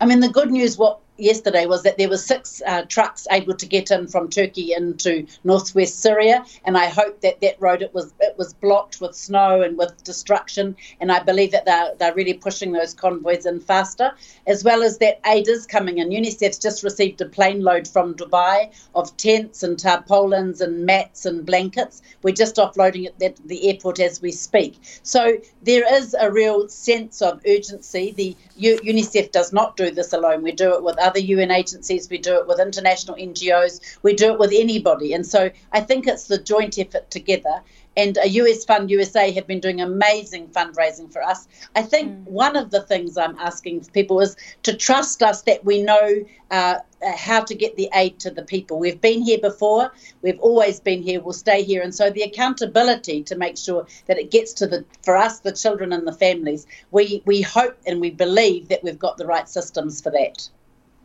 I 0.00 0.06
mean, 0.06 0.20
the 0.20 0.28
good 0.28 0.50
news, 0.50 0.76
what 0.76 1.00
yesterday 1.16 1.66
was 1.66 1.82
that 1.82 1.98
there 1.98 2.08
were 2.08 2.16
six 2.16 2.62
uh, 2.66 2.82
trucks 2.82 3.26
able 3.30 3.54
to 3.54 3.66
get 3.66 3.90
in 3.90 4.06
from 4.06 4.28
Turkey 4.28 4.72
into 4.72 5.26
northwest 5.44 6.00
Syria, 6.00 6.44
and 6.64 6.76
I 6.76 6.86
hope 6.86 7.20
that 7.20 7.40
that 7.40 7.60
road 7.60 7.82
it 7.82 7.94
was 7.94 8.12
it 8.20 8.36
was 8.38 8.54
blocked 8.54 9.00
with 9.00 9.14
snow 9.14 9.62
and 9.62 9.78
with 9.78 10.02
destruction, 10.04 10.76
and 11.00 11.12
I 11.12 11.20
believe 11.22 11.52
that 11.52 11.64
they're 11.64 11.94
they're 11.98 12.14
really 12.14 12.34
pushing 12.34 12.72
those 12.72 12.94
convoys 12.94 13.46
in 13.46 13.60
faster, 13.60 14.12
as 14.46 14.64
well 14.64 14.82
as 14.82 14.98
that 14.98 15.20
aid 15.26 15.48
is 15.48 15.66
coming 15.66 15.98
in. 15.98 16.10
UNICEF's 16.10 16.58
just 16.58 16.82
received 16.82 17.20
a 17.20 17.26
plane 17.26 17.62
load 17.62 17.86
from 17.86 18.14
Dubai 18.14 18.72
of 18.94 19.16
tents 19.16 19.62
and 19.62 19.78
tarpaulins 19.78 20.60
and 20.60 20.84
mats 20.86 21.26
and 21.26 21.46
blankets. 21.46 22.02
We're 22.22 22.34
just 22.34 22.56
offloading 22.56 23.06
it 23.06 23.22
at 23.22 23.36
the 23.46 23.68
airport 23.68 24.00
as 24.00 24.20
we 24.20 24.32
speak. 24.32 24.78
So 25.02 25.38
there 25.62 25.94
is 25.94 26.14
a 26.18 26.30
real 26.30 26.68
sense 26.68 27.22
of 27.22 27.40
urgency. 27.46 28.12
The 28.12 28.36
UNICEF 28.58 29.32
does 29.32 29.52
not 29.52 29.76
do 29.76 29.90
this 29.90 30.12
alone. 30.12 30.42
We 30.42 30.52
do 30.52 30.74
it 30.74 30.82
with 30.82 30.98
other 31.04 31.20
UN 31.20 31.50
agencies, 31.50 32.08
we 32.08 32.18
do 32.18 32.36
it 32.36 32.46
with 32.46 32.58
international 32.58 33.16
NGOs, 33.16 33.98
we 34.02 34.14
do 34.14 34.32
it 34.32 34.38
with 34.38 34.52
anybody. 34.52 35.12
And 35.12 35.26
so 35.26 35.50
I 35.72 35.80
think 35.80 36.06
it's 36.06 36.26
the 36.26 36.38
joint 36.38 36.78
effort 36.78 37.10
together. 37.10 37.62
And 37.96 38.18
a 38.18 38.28
US 38.28 38.64
Fund 38.64 38.90
USA 38.90 39.30
have 39.30 39.46
been 39.46 39.60
doing 39.60 39.80
amazing 39.80 40.48
fundraising 40.48 41.12
for 41.12 41.22
us. 41.22 41.46
I 41.76 41.82
think 41.82 42.10
mm. 42.10 42.24
one 42.24 42.56
of 42.56 42.70
the 42.70 42.82
things 42.82 43.16
I'm 43.16 43.38
asking 43.38 43.84
people 43.92 44.20
is 44.20 44.36
to 44.64 44.74
trust 44.74 45.22
us 45.22 45.42
that 45.42 45.64
we 45.64 45.82
know 45.82 46.24
uh, 46.50 46.78
how 47.16 47.40
to 47.42 47.54
get 47.54 47.76
the 47.76 47.88
aid 47.94 48.18
to 48.20 48.30
the 48.30 48.42
people. 48.42 48.78
We've 48.78 49.00
been 49.00 49.22
here 49.22 49.38
before, 49.38 49.92
we've 50.22 50.40
always 50.40 50.80
been 50.80 51.02
here, 51.02 51.20
we'll 51.20 51.34
stay 51.34 51.62
here. 51.62 51.82
And 51.82 51.94
so 51.94 52.10
the 52.10 52.22
accountability 52.22 53.22
to 53.24 53.36
make 53.36 53.56
sure 53.56 53.86
that 54.06 54.18
it 54.18 54.30
gets 54.30 54.52
to 54.54 54.66
the, 54.66 54.84
for 55.02 55.16
us, 55.16 55.40
the 55.40 55.52
children 55.52 55.92
and 55.92 56.06
the 56.06 56.12
families, 56.12 56.66
we, 56.90 57.22
we 57.26 57.42
hope 57.42 57.78
and 57.86 58.00
we 58.00 58.10
believe 58.10 58.68
that 58.68 58.82
we've 58.82 58.98
got 58.98 59.18
the 59.18 59.26
right 59.26 59.48
systems 59.48 60.00
for 60.00 60.10
that. 60.10 60.48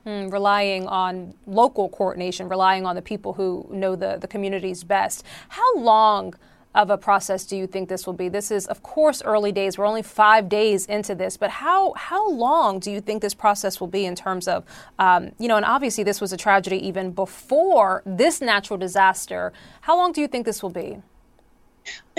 Mm, 0.05 0.31
relying 0.31 0.87
on 0.87 1.33
local 1.45 1.89
coordination, 1.89 2.47
relying 2.47 2.85
on 2.85 2.95
the 2.95 3.01
people 3.01 3.33
who 3.33 3.67
know 3.69 3.95
the, 3.97 4.17
the 4.17 4.27
communities 4.27 4.83
best. 4.83 5.25
How 5.49 5.77
long 5.77 6.35
of 6.73 6.89
a 6.89 6.97
process 6.97 7.45
do 7.45 7.57
you 7.57 7.67
think 7.67 7.89
this 7.89 8.05
will 8.05 8.13
be? 8.13 8.29
This 8.29 8.49
is, 8.49 8.65
of 8.67 8.81
course, 8.81 9.21
early 9.23 9.51
days. 9.51 9.77
We're 9.77 9.85
only 9.85 10.01
five 10.01 10.47
days 10.47 10.85
into 10.85 11.15
this, 11.15 11.35
but 11.35 11.49
how 11.49 11.93
how 11.93 12.29
long 12.29 12.79
do 12.79 12.91
you 12.91 13.01
think 13.01 13.21
this 13.21 13.33
process 13.33 13.79
will 13.81 13.87
be 13.87 14.05
in 14.05 14.15
terms 14.15 14.47
of, 14.47 14.63
um, 14.99 15.31
you 15.37 15.47
know, 15.47 15.57
and 15.57 15.65
obviously 15.65 16.03
this 16.03 16.21
was 16.21 16.31
a 16.31 16.37
tragedy 16.37 16.77
even 16.87 17.11
before 17.11 18.01
this 18.05 18.39
natural 18.39 18.77
disaster. 18.77 19.51
How 19.81 19.97
long 19.97 20.11
do 20.13 20.21
you 20.21 20.27
think 20.27 20.45
this 20.45 20.63
will 20.63 20.69
be? 20.69 21.01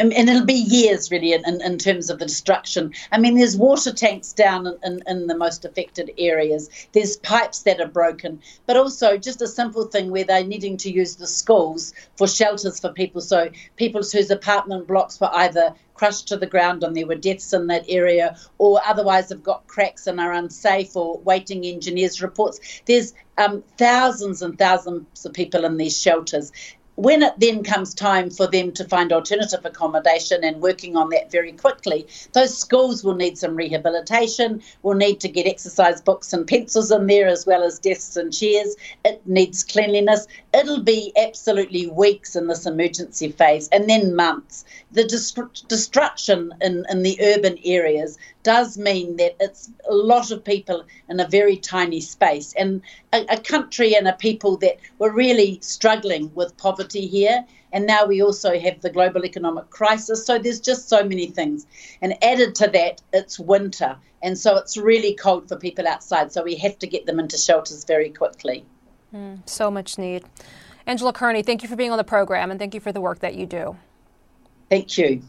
And, 0.01 0.13
it'll 0.13 0.47
be 0.47 0.55
years 0.55 1.11
really 1.11 1.33
in, 1.33 1.47
in, 1.47 1.61
in, 1.61 1.79
terms 1.79 2.09
of 2.11 2.19
the 2.19 2.27
destruction. 2.27 2.93
I 3.13 3.19
mean, 3.19 3.37
there's 3.37 3.57
water 3.57 3.93
tanks 3.93 4.33
down 4.33 4.67
in, 4.83 5.03
in, 5.07 5.27
the 5.27 5.37
most 5.37 5.65
affected 5.65 6.11
areas. 6.17 6.71
There's 6.93 7.19
pipes 7.19 7.63
that 7.65 7.81
are 7.81 7.89
broken, 7.89 8.41
but 8.67 8.77
also 8.77 9.19
just 9.19 9.43
a 9.43 9.47
simple 9.47 9.85
thing 9.85 10.11
where 10.11 10.25
they're 10.25 10.45
needing 10.45 10.77
to 10.79 10.91
use 10.91 11.17
the 11.17 11.27
schools 11.27 11.93
for 12.17 12.27
shelters 12.27 12.81
for 12.81 12.93
people. 12.93 13.21
So 13.21 13.51
people 13.77 14.01
whose 14.01 14.31
apartment 14.31 14.87
blocks 14.87 15.21
were 15.21 15.31
either 15.35 15.75
crushed 15.95 16.29
to 16.29 16.37
the 16.39 16.47
ground 16.47 16.83
and 16.83 16.97
there 16.97 17.07
were 17.07 17.15
deaths 17.15 17.53
in 17.53 17.67
that 17.67 17.85
area, 17.87 18.35
or 18.57 18.81
otherwise 18.87 19.29
have 19.29 19.43
got 19.43 19.67
cracks 19.67 20.07
and 20.07 20.19
are 20.19 20.33
unsafe, 20.33 20.97
or 20.97 21.19
waiting 21.19 21.67
engineers 21.67 22.23
reports. 22.23 22.81
There's 22.87 23.13
um, 23.37 23.63
thousands 23.77 24.41
and 24.41 24.59
thousands 24.59 25.27
of 25.27 25.35
people 25.35 25.67
in 25.67 25.77
these 25.77 26.01
shelters 26.01 26.53
when 27.01 27.23
it 27.23 27.33
then 27.39 27.63
comes 27.63 27.95
time 27.95 28.29
for 28.29 28.47
them 28.47 28.73
to 28.73 28.85
find 28.85 29.11
alternative 29.11 29.65
accommodation 29.65 30.45
and 30.45 30.61
working 30.61 30.97
on 30.97 31.09
that 31.09 31.31
very 31.31 31.53
quickly, 31.53 32.07
those 32.35 32.57
schools 32.57 33.03
will 33.03 33.15
need 33.15 33.39
some 33.39 33.57
rehabilitation, 33.57 34.63
will 34.83 34.95
need 34.95 35.19
to 35.21 35.29
get 35.29 35.47
exercise 35.47 36.03
books 36.03 36.35
and 36.35 36.47
pencils 36.47 36.91
in 36.91 37.07
there 37.07 37.27
as 37.27 37.47
well 37.47 37.63
as 37.63 37.79
desks 37.79 38.17
and 38.17 38.35
chairs. 38.35 38.77
It 39.03 39.23
needs 39.27 39.65
cleanliness. 39.65 40.27
It'll 40.53 40.83
be 40.83 41.13
absolutely 41.17 41.87
weeks 41.87 42.37
in 42.37 42.49
this 42.49 42.67
emergency 42.67 43.33
phase 43.33 43.71
and 43.73 43.89
then 43.89 44.15
months. 44.15 44.67
The 44.93 45.05
dest- 45.05 45.69
destruction 45.69 46.53
in, 46.61 46.85
in 46.91 47.03
the 47.03 47.19
urban 47.23 47.59
areas 47.65 48.19
does 48.43 48.79
mean 48.79 49.17
that 49.17 49.37
it's 49.41 49.71
a 49.89 49.95
lot 49.95 50.31
of 50.31 50.45
people 50.45 50.85
in 51.09 51.21
a 51.21 51.29
very 51.29 51.57
tiny 51.57 52.01
space 52.01 52.55
and 52.57 52.83
a, 53.13 53.25
a, 53.29 53.39
country 53.39 53.95
and 53.95 54.09
a 54.09 54.15
people 54.15 54.57
that 54.59 54.79
were 54.99 55.13
really 55.13 55.59
struggling 55.63 56.31
with 56.35 56.57
poverty 56.57 57.07
here. 57.07 57.45
And 57.73 57.87
now 57.87 58.07
we 58.07 58.23
also 58.23 58.59
have 58.59 58.81
the 58.81 58.91
global 58.91 59.25
economic 59.25 59.71
crisis. 59.71 60.27
So 60.27 60.39
there's 60.39 60.61
just 60.61 60.89
so 60.89 61.05
many 61.05 61.27
things. 61.27 61.67
And 62.03 62.23
added 62.25 62.55
to 62.57 62.69
that, 62.69 63.01
it's 63.13 63.39
winter. 63.39 63.97
And 64.23 64.37
so 64.39 64.57
it's 64.57 64.77
really 64.77 65.15
cold 65.15 65.49
for 65.49 65.57
people 65.57 65.87
outside. 65.87 66.33
So 66.33 66.43
we 66.43 66.57
have 66.57 66.79
to 66.81 66.87
get 66.87 67.07
them 67.07 67.21
into 67.21 67.39
shelters 67.39 67.85
very 67.85 68.11
quickly. 68.11 68.65
Mm, 69.15 69.49
so 69.49 69.71
much 69.71 69.99
need. 69.99 70.25
Angela 70.87 71.13
Kearney, 71.13 71.43
thank 71.43 71.63
you 71.63 71.69
for 71.69 71.77
being 71.77 71.91
on 71.91 71.99
the 71.99 72.05
program 72.05 72.51
and 72.51 72.59
thank 72.59 72.75
you 72.75 72.81
for 72.81 72.93
the 72.93 73.01
work 73.01 73.21
that 73.21 73.35
you 73.35 73.47
do. 73.47 73.77
Thank 74.69 74.99
you. 74.99 75.23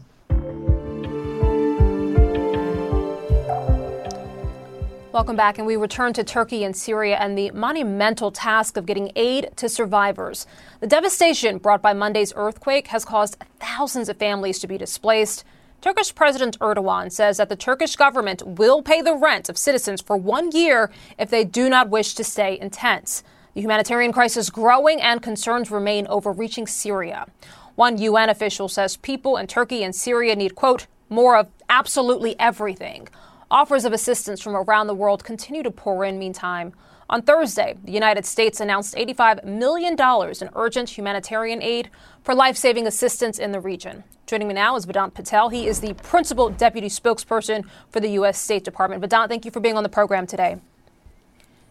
Welcome 5.12 5.36
back, 5.36 5.58
and 5.58 5.66
we 5.66 5.76
return 5.76 6.14
to 6.14 6.24
Turkey 6.24 6.64
and 6.64 6.74
Syria 6.74 7.18
and 7.18 7.36
the 7.36 7.50
monumental 7.50 8.30
task 8.30 8.78
of 8.78 8.86
getting 8.86 9.12
aid 9.14 9.50
to 9.56 9.68
survivors. 9.68 10.46
The 10.80 10.86
devastation 10.86 11.58
brought 11.58 11.82
by 11.82 11.92
Monday's 11.92 12.32
earthquake 12.34 12.86
has 12.86 13.04
caused 13.04 13.36
thousands 13.60 14.08
of 14.08 14.16
families 14.16 14.58
to 14.60 14.66
be 14.66 14.78
displaced. 14.78 15.44
Turkish 15.82 16.14
President 16.14 16.58
Erdogan 16.60 17.12
says 17.12 17.36
that 17.36 17.50
the 17.50 17.56
Turkish 17.56 17.94
government 17.94 18.42
will 18.46 18.80
pay 18.80 19.02
the 19.02 19.14
rent 19.14 19.50
of 19.50 19.58
citizens 19.58 20.00
for 20.00 20.16
one 20.16 20.50
year 20.50 20.90
if 21.18 21.28
they 21.28 21.44
do 21.44 21.68
not 21.68 21.90
wish 21.90 22.14
to 22.14 22.24
stay 22.24 22.54
in 22.54 22.70
tents. 22.70 23.22
The 23.52 23.60
humanitarian 23.60 24.14
crisis 24.14 24.48
growing 24.48 24.98
and 25.02 25.22
concerns 25.22 25.70
remain 25.70 26.06
over 26.06 26.32
reaching 26.32 26.66
Syria. 26.66 27.26
One 27.74 27.98
UN 27.98 28.30
official 28.30 28.66
says 28.66 28.96
people 28.96 29.36
in 29.36 29.46
Turkey 29.46 29.84
and 29.84 29.94
Syria 29.94 30.34
need, 30.36 30.54
quote, 30.54 30.86
more 31.10 31.36
of 31.36 31.48
absolutely 31.68 32.34
everything. 32.40 33.08
Offers 33.52 33.84
of 33.84 33.92
assistance 33.92 34.40
from 34.40 34.56
around 34.56 34.86
the 34.86 34.94
world 34.94 35.24
continue 35.24 35.62
to 35.62 35.70
pour 35.70 36.06
in 36.06 36.18
meantime. 36.18 36.72
On 37.10 37.20
Thursday, 37.20 37.76
the 37.84 37.92
United 37.92 38.24
States 38.24 38.60
announced 38.60 38.94
$85 38.94 39.44
million 39.44 39.92
in 39.92 40.50
urgent 40.54 40.88
humanitarian 40.88 41.62
aid 41.62 41.90
for 42.22 42.34
life 42.34 42.56
saving 42.56 42.86
assistance 42.86 43.38
in 43.38 43.52
the 43.52 43.60
region. 43.60 44.04
Joining 44.24 44.48
me 44.48 44.54
now 44.54 44.74
is 44.76 44.86
Vedant 44.86 45.12
Patel. 45.12 45.50
He 45.50 45.66
is 45.66 45.82
the 45.82 45.92
principal 45.92 46.48
deputy 46.48 46.86
spokesperson 46.86 47.66
for 47.90 48.00
the 48.00 48.08
U.S. 48.12 48.40
State 48.40 48.64
Department. 48.64 49.02
Vedant, 49.02 49.28
thank 49.28 49.44
you 49.44 49.50
for 49.50 49.60
being 49.60 49.76
on 49.76 49.82
the 49.82 49.90
program 49.90 50.26
today. 50.26 50.56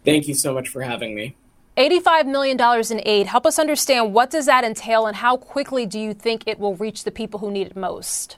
Thank 0.04 0.28
you 0.28 0.34
so 0.34 0.54
much 0.54 0.68
for 0.68 0.82
having 0.82 1.16
me. 1.16 1.34
$85 1.76 2.26
million 2.26 2.60
in 2.92 3.00
aid. 3.04 3.26
Help 3.26 3.44
us 3.44 3.58
understand 3.58 4.14
what 4.14 4.30
does 4.30 4.46
that 4.46 4.62
entail 4.62 5.06
and 5.06 5.16
how 5.16 5.36
quickly 5.36 5.84
do 5.86 5.98
you 5.98 6.14
think 6.14 6.44
it 6.46 6.60
will 6.60 6.76
reach 6.76 7.02
the 7.02 7.10
people 7.10 7.40
who 7.40 7.50
need 7.50 7.66
it 7.66 7.76
most? 7.76 8.36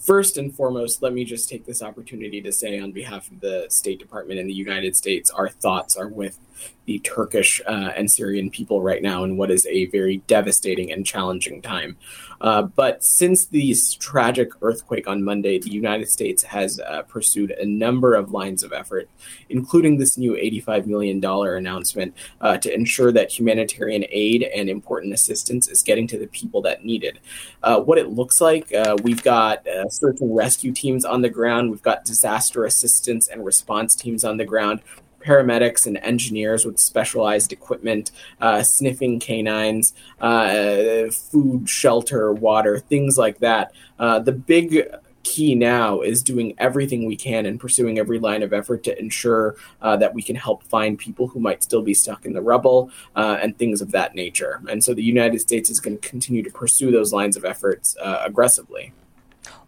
First 0.00 0.38
and 0.38 0.54
foremost, 0.54 1.02
let 1.02 1.12
me 1.12 1.24
just 1.24 1.50
take 1.50 1.66
this 1.66 1.82
opportunity 1.82 2.40
to 2.40 2.52
say, 2.52 2.80
on 2.80 2.90
behalf 2.90 3.30
of 3.30 3.40
the 3.40 3.66
State 3.68 3.98
Department 3.98 4.40
in 4.40 4.46
the 4.46 4.54
United 4.54 4.96
States, 4.96 5.30
our 5.30 5.50
thoughts 5.50 5.94
are 5.94 6.08
with 6.08 6.38
the 6.86 6.98
Turkish 7.00 7.60
uh, 7.66 7.92
and 7.96 8.10
Syrian 8.10 8.50
people 8.50 8.82
right 8.82 9.00
now 9.00 9.22
in 9.22 9.36
what 9.36 9.50
is 9.50 9.64
a 9.66 9.86
very 9.86 10.18
devastating 10.26 10.90
and 10.90 11.06
challenging 11.06 11.62
time. 11.62 11.96
Uh, 12.40 12.62
but 12.62 13.04
since 13.04 13.44
this 13.44 13.94
tragic 13.94 14.50
earthquake 14.62 15.06
on 15.06 15.22
Monday, 15.22 15.58
the 15.58 15.70
United 15.70 16.08
States 16.08 16.42
has 16.42 16.80
uh, 16.80 17.02
pursued 17.02 17.50
a 17.52 17.66
number 17.66 18.14
of 18.14 18.32
lines 18.32 18.64
of 18.64 18.72
effort, 18.72 19.08
including 19.50 19.98
this 19.98 20.16
new 20.16 20.32
$85 20.32 20.86
million 20.86 21.24
announcement 21.24 22.14
uh, 22.40 22.56
to 22.56 22.74
ensure 22.74 23.12
that 23.12 23.38
humanitarian 23.38 24.04
aid 24.10 24.42
and 24.42 24.68
important 24.68 25.12
assistance 25.12 25.68
is 25.68 25.82
getting 25.82 26.06
to 26.08 26.18
the 26.18 26.26
people 26.28 26.62
that 26.62 26.84
need 26.84 27.04
it. 27.04 27.18
Uh, 27.62 27.78
what 27.78 27.98
it 27.98 28.08
looks 28.08 28.40
like, 28.40 28.74
uh, 28.74 28.96
we've 29.04 29.22
got 29.22 29.64
search 29.90 30.20
and 30.20 30.34
rescue 30.34 30.72
teams 30.72 31.04
on 31.04 31.22
the 31.22 31.28
ground, 31.28 31.70
we've 31.70 31.82
got 31.82 32.04
disaster 32.04 32.64
assistance 32.64 33.28
and 33.28 33.44
response 33.44 33.94
teams 33.94 34.24
on 34.24 34.38
the 34.38 34.44
ground 34.44 34.80
paramedics 35.20 35.86
and 35.86 35.96
engineers 35.98 36.64
with 36.64 36.78
specialized 36.78 37.52
equipment, 37.52 38.10
uh, 38.40 38.62
sniffing 38.62 39.20
canines, 39.20 39.94
uh, 40.20 41.10
food, 41.10 41.68
shelter, 41.68 42.32
water, 42.32 42.78
things 42.78 43.16
like 43.18 43.38
that. 43.38 43.72
Uh, 43.98 44.18
the 44.18 44.32
big 44.32 44.86
key 45.22 45.54
now 45.54 46.00
is 46.00 46.22
doing 46.22 46.54
everything 46.58 47.04
we 47.04 47.16
can 47.16 47.46
and 47.46 47.60
pursuing 47.60 47.98
every 47.98 48.18
line 48.18 48.42
of 48.42 48.52
effort 48.52 48.82
to 48.84 48.98
ensure 48.98 49.54
uh, 49.82 49.96
that 49.96 50.14
we 50.14 50.22
can 50.22 50.36
help 50.36 50.62
find 50.64 50.98
people 50.98 51.28
who 51.28 51.38
might 51.38 51.62
still 51.62 51.82
be 51.82 51.94
stuck 51.94 52.24
in 52.24 52.32
the 52.32 52.40
rubble 52.40 52.90
uh, 53.16 53.38
and 53.40 53.56
things 53.58 53.80
of 53.80 53.92
that 53.92 54.14
nature. 54.14 54.62
And 54.68 54.82
so 54.82 54.94
the 54.94 55.02
United 55.02 55.40
States 55.40 55.70
is 55.70 55.78
going 55.80 55.98
to 55.98 56.08
continue 56.08 56.42
to 56.42 56.50
pursue 56.50 56.90
those 56.90 57.12
lines 57.12 57.36
of 57.36 57.44
efforts 57.44 57.96
uh, 57.98 58.22
aggressively. 58.24 58.92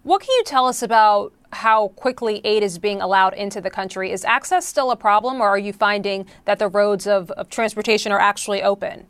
What 0.02 0.20
can 0.20 0.30
you 0.36 0.42
tell 0.44 0.66
us 0.66 0.82
about 0.82 1.32
how 1.52 1.88
quickly 1.88 2.40
aid 2.44 2.64
is 2.64 2.78
being 2.78 3.00
allowed 3.00 3.34
into 3.34 3.60
the 3.60 3.70
country? 3.70 4.10
Is 4.10 4.24
access 4.24 4.66
still 4.66 4.90
a 4.90 4.96
problem, 4.96 5.40
or 5.40 5.48
are 5.48 5.58
you 5.58 5.72
finding 5.72 6.26
that 6.44 6.58
the 6.58 6.66
roads 6.66 7.06
of, 7.06 7.30
of 7.32 7.48
transportation 7.48 8.10
are 8.10 8.18
actually 8.18 8.64
open? 8.64 9.06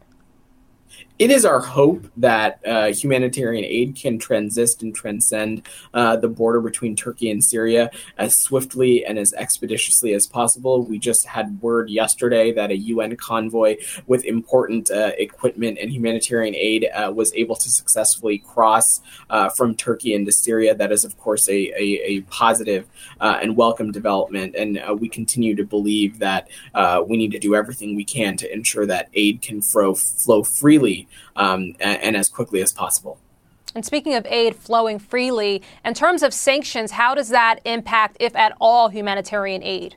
It 1.19 1.31
is 1.31 1.45
our 1.45 1.61
hope 1.61 2.07
that 2.17 2.59
uh, 2.67 2.87
humanitarian 2.93 3.65
aid 3.65 3.95
can 3.95 4.19
transist 4.19 4.83
and 4.83 4.95
transcend 4.95 5.63
uh, 5.93 6.17
the 6.17 6.29
border 6.29 6.61
between 6.61 6.97
Turkey 6.97 7.31
and 7.31 7.45
Syria 7.45 7.91
as 8.17 8.37
swiftly 8.37 9.05
and 9.05 9.19
as 9.19 9.33
expeditiously 9.35 10.15
as 10.15 10.27
possible. 10.27 10.83
We 10.83 10.99
just 10.99 11.27
had 11.27 11.61
word 11.61 11.91
yesterday 11.91 12.51
that 12.53 12.71
a 12.71 12.77
UN 12.77 13.17
convoy 13.17 13.77
with 14.07 14.25
important 14.25 14.91
uh, 14.91 15.13
equipment 15.19 15.79
and 15.81 15.91
humanitarian 15.91 16.55
aid 16.55 16.89
uh, 16.93 17.13
was 17.15 17.33
able 17.35 17.57
to 17.57 17.71
successfully 17.71 18.39
cross 18.39 19.01
uh, 19.29 19.51
from 19.51 19.75
Turkey 19.75 20.15
into 20.15 20.33
Syria. 20.33 20.75
That 20.75 20.93
is, 20.93 21.05
of 21.05 21.19
course, 21.19 21.49
a, 21.49 21.53
a, 21.53 22.01
a 22.05 22.21
positive, 22.23 22.89
uh, 23.21 23.39
and 23.43 23.57
welcome 23.57 23.93
development. 23.93 24.57
And 24.57 24.81
we 24.99 25.09
continue 25.09 25.55
to 25.57 25.65
believe 25.65 26.19
that 26.21 26.49
we 27.07 27.17
need 27.17 27.33
to 27.33 27.39
do 27.39 27.55
everything 27.55 27.95
we 27.95 28.05
can 28.05 28.37
to 28.39 28.53
ensure 28.53 28.87
that 28.87 29.09
aid 29.13 29.43
can 29.43 29.61
flow, 29.61 29.95
flow 29.95 30.43
freely 30.43 31.02
um, 31.37 31.75
and, 31.81 32.03
and 32.03 32.17
as 32.17 32.29
quickly 32.29 32.63
as 32.63 32.73
possible. 32.73 33.19
And 33.75 33.85
speaking 33.87 34.15
of 34.15 34.27
aid 34.27 34.55
flowing 34.55 34.99
freely, 34.99 35.63
in 35.85 35.95
terms 35.95 36.23
of 36.23 36.35
sanctions, 36.35 36.91
how 36.91 37.15
does 37.15 37.31
that 37.31 37.61
impact, 37.65 38.17
if 38.21 38.37
at 38.37 38.55
all, 38.61 38.89
humanitarian 38.91 39.63
aid? 39.63 39.97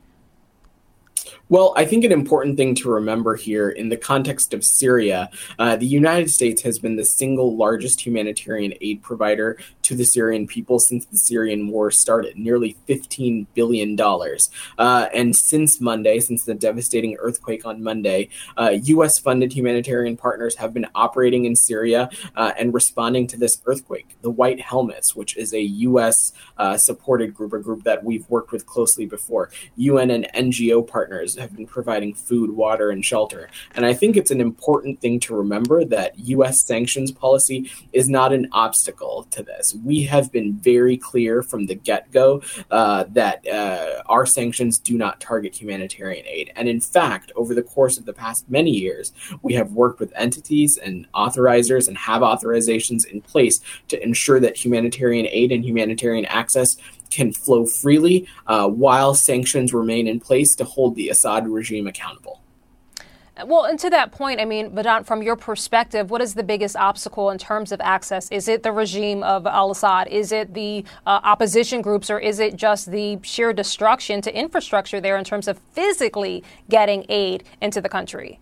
Well, 1.49 1.73
I 1.75 1.85
think 1.85 2.03
an 2.03 2.11
important 2.11 2.57
thing 2.57 2.75
to 2.75 2.89
remember 2.89 3.35
here 3.35 3.69
in 3.69 3.89
the 3.89 3.97
context 3.97 4.53
of 4.53 4.63
Syria, 4.63 5.29
uh, 5.59 5.75
the 5.75 5.85
United 5.85 6.29
States 6.29 6.61
has 6.63 6.79
been 6.79 6.95
the 6.95 7.05
single 7.05 7.55
largest 7.55 8.05
humanitarian 8.05 8.73
aid 8.81 9.01
provider 9.01 9.57
to 9.83 9.95
the 9.95 10.05
Syrian 10.05 10.47
people 10.47 10.79
since 10.79 11.05
the 11.05 11.17
Syrian 11.17 11.67
war 11.67 11.91
started, 11.91 12.37
nearly 12.37 12.77
$15 12.87 13.47
billion. 13.53 13.99
Uh, 13.99 15.07
and 15.13 15.35
since 15.35 15.79
Monday, 15.79 16.19
since 16.19 16.43
the 16.43 16.53
devastating 16.53 17.15
earthquake 17.19 17.65
on 17.65 17.83
Monday, 17.83 18.29
uh, 18.57 18.77
U.S. 18.83 19.19
funded 19.19 19.53
humanitarian 19.53 20.17
partners 20.17 20.55
have 20.55 20.73
been 20.73 20.87
operating 20.95 21.45
in 21.45 21.55
Syria 21.55 22.09
uh, 22.35 22.53
and 22.57 22.73
responding 22.73 23.27
to 23.27 23.37
this 23.37 23.61
earthquake. 23.65 24.17
The 24.21 24.31
White 24.31 24.59
Helmets, 24.59 25.15
which 25.15 25.37
is 25.37 25.53
a 25.53 25.61
U.S. 25.61 26.33
Uh, 26.57 26.77
supported 26.77 27.33
group, 27.33 27.53
a 27.53 27.59
group 27.59 27.83
that 27.83 28.03
we've 28.03 28.27
worked 28.29 28.51
with 28.51 28.65
closely 28.65 29.05
before, 29.05 29.51
UN 29.75 30.09
and 30.09 30.27
NGO 30.35 30.85
partners 30.85 31.14
have 31.37 31.55
been 31.55 31.67
providing 31.67 32.13
food, 32.13 32.51
water, 32.51 32.89
and 32.89 33.03
shelter. 33.03 33.49
And 33.75 33.85
I 33.85 33.93
think 33.93 34.17
it's 34.17 34.31
an 34.31 34.41
important 34.41 34.99
thing 34.99 35.19
to 35.21 35.35
remember 35.35 35.85
that 35.85 36.17
U.S. 36.19 36.61
sanctions 36.61 37.11
policy 37.11 37.69
is 37.93 38.09
not 38.09 38.33
an 38.33 38.47
obstacle 38.51 39.27
to 39.31 39.43
this. 39.43 39.75
We 39.83 40.03
have 40.03 40.31
been 40.31 40.53
very 40.53 40.97
clear 40.97 41.41
from 41.41 41.65
the 41.65 41.75
get 41.75 42.11
go 42.11 42.41
uh, 42.71 43.05
that 43.09 43.47
uh, 43.47 44.03
our 44.07 44.25
sanctions 44.25 44.77
do 44.77 44.97
not 44.97 45.19
target 45.19 45.55
humanitarian 45.55 46.25
aid. 46.27 46.51
And 46.55 46.67
in 46.67 46.81
fact, 46.81 47.31
over 47.35 47.53
the 47.53 47.63
course 47.63 47.97
of 47.97 48.05
the 48.05 48.13
past 48.13 48.49
many 48.49 48.71
years, 48.71 49.13
we 49.41 49.53
have 49.53 49.71
worked 49.71 49.99
with 49.99 50.13
entities 50.15 50.77
and 50.77 51.07
authorizers 51.13 51.87
and 51.87 51.97
have 51.97 52.21
authorizations 52.21 53.05
in 53.05 53.21
place 53.21 53.59
to 53.87 54.01
ensure 54.03 54.39
that 54.39 54.57
humanitarian 54.57 55.27
aid 55.29 55.51
and 55.51 55.63
humanitarian 55.63 56.25
access 56.25 56.77
can 57.09 57.31
flow 57.31 57.65
freely 57.65 58.27
uh, 58.47 58.67
while 58.67 59.13
sanctions 59.13 59.73
remain 59.73 60.07
in 60.07 60.19
place 60.19 60.55
to 60.55 60.63
hold 60.63 60.95
the 60.95 61.09
Assad 61.09 61.47
regime 61.47 61.87
accountable. 61.87 62.41
Well, 63.43 63.65
and 63.65 63.77
to 63.79 63.89
that 63.89 64.13
point, 64.13 64.39
I 64.39 64.45
mean, 64.45 64.71
Vedant, 64.71 65.05
from 65.05 65.21
your 65.21 65.35
perspective, 65.35 66.09
what 66.09 66.21
is 66.21 66.35
the 66.35 66.43
biggest 66.43 66.77
obstacle 66.77 67.31
in 67.31 67.37
terms 67.37 67.73
of 67.73 67.81
access? 67.81 68.31
Is 68.31 68.47
it 68.47 68.63
the 68.63 68.71
regime 68.71 69.23
of 69.23 69.45
al 69.45 69.71
Assad? 69.71 70.07
Is 70.07 70.31
it 70.31 70.53
the 70.53 70.85
uh, 71.05 71.19
opposition 71.21 71.81
groups? 71.81 72.09
Or 72.09 72.17
is 72.17 72.39
it 72.39 72.55
just 72.55 72.91
the 72.91 73.19
sheer 73.23 73.51
destruction 73.51 74.21
to 74.21 74.33
infrastructure 74.33 75.01
there 75.01 75.17
in 75.17 75.25
terms 75.25 75.49
of 75.49 75.59
physically 75.73 76.45
getting 76.69 77.05
aid 77.09 77.43
into 77.61 77.81
the 77.81 77.89
country? 77.89 78.39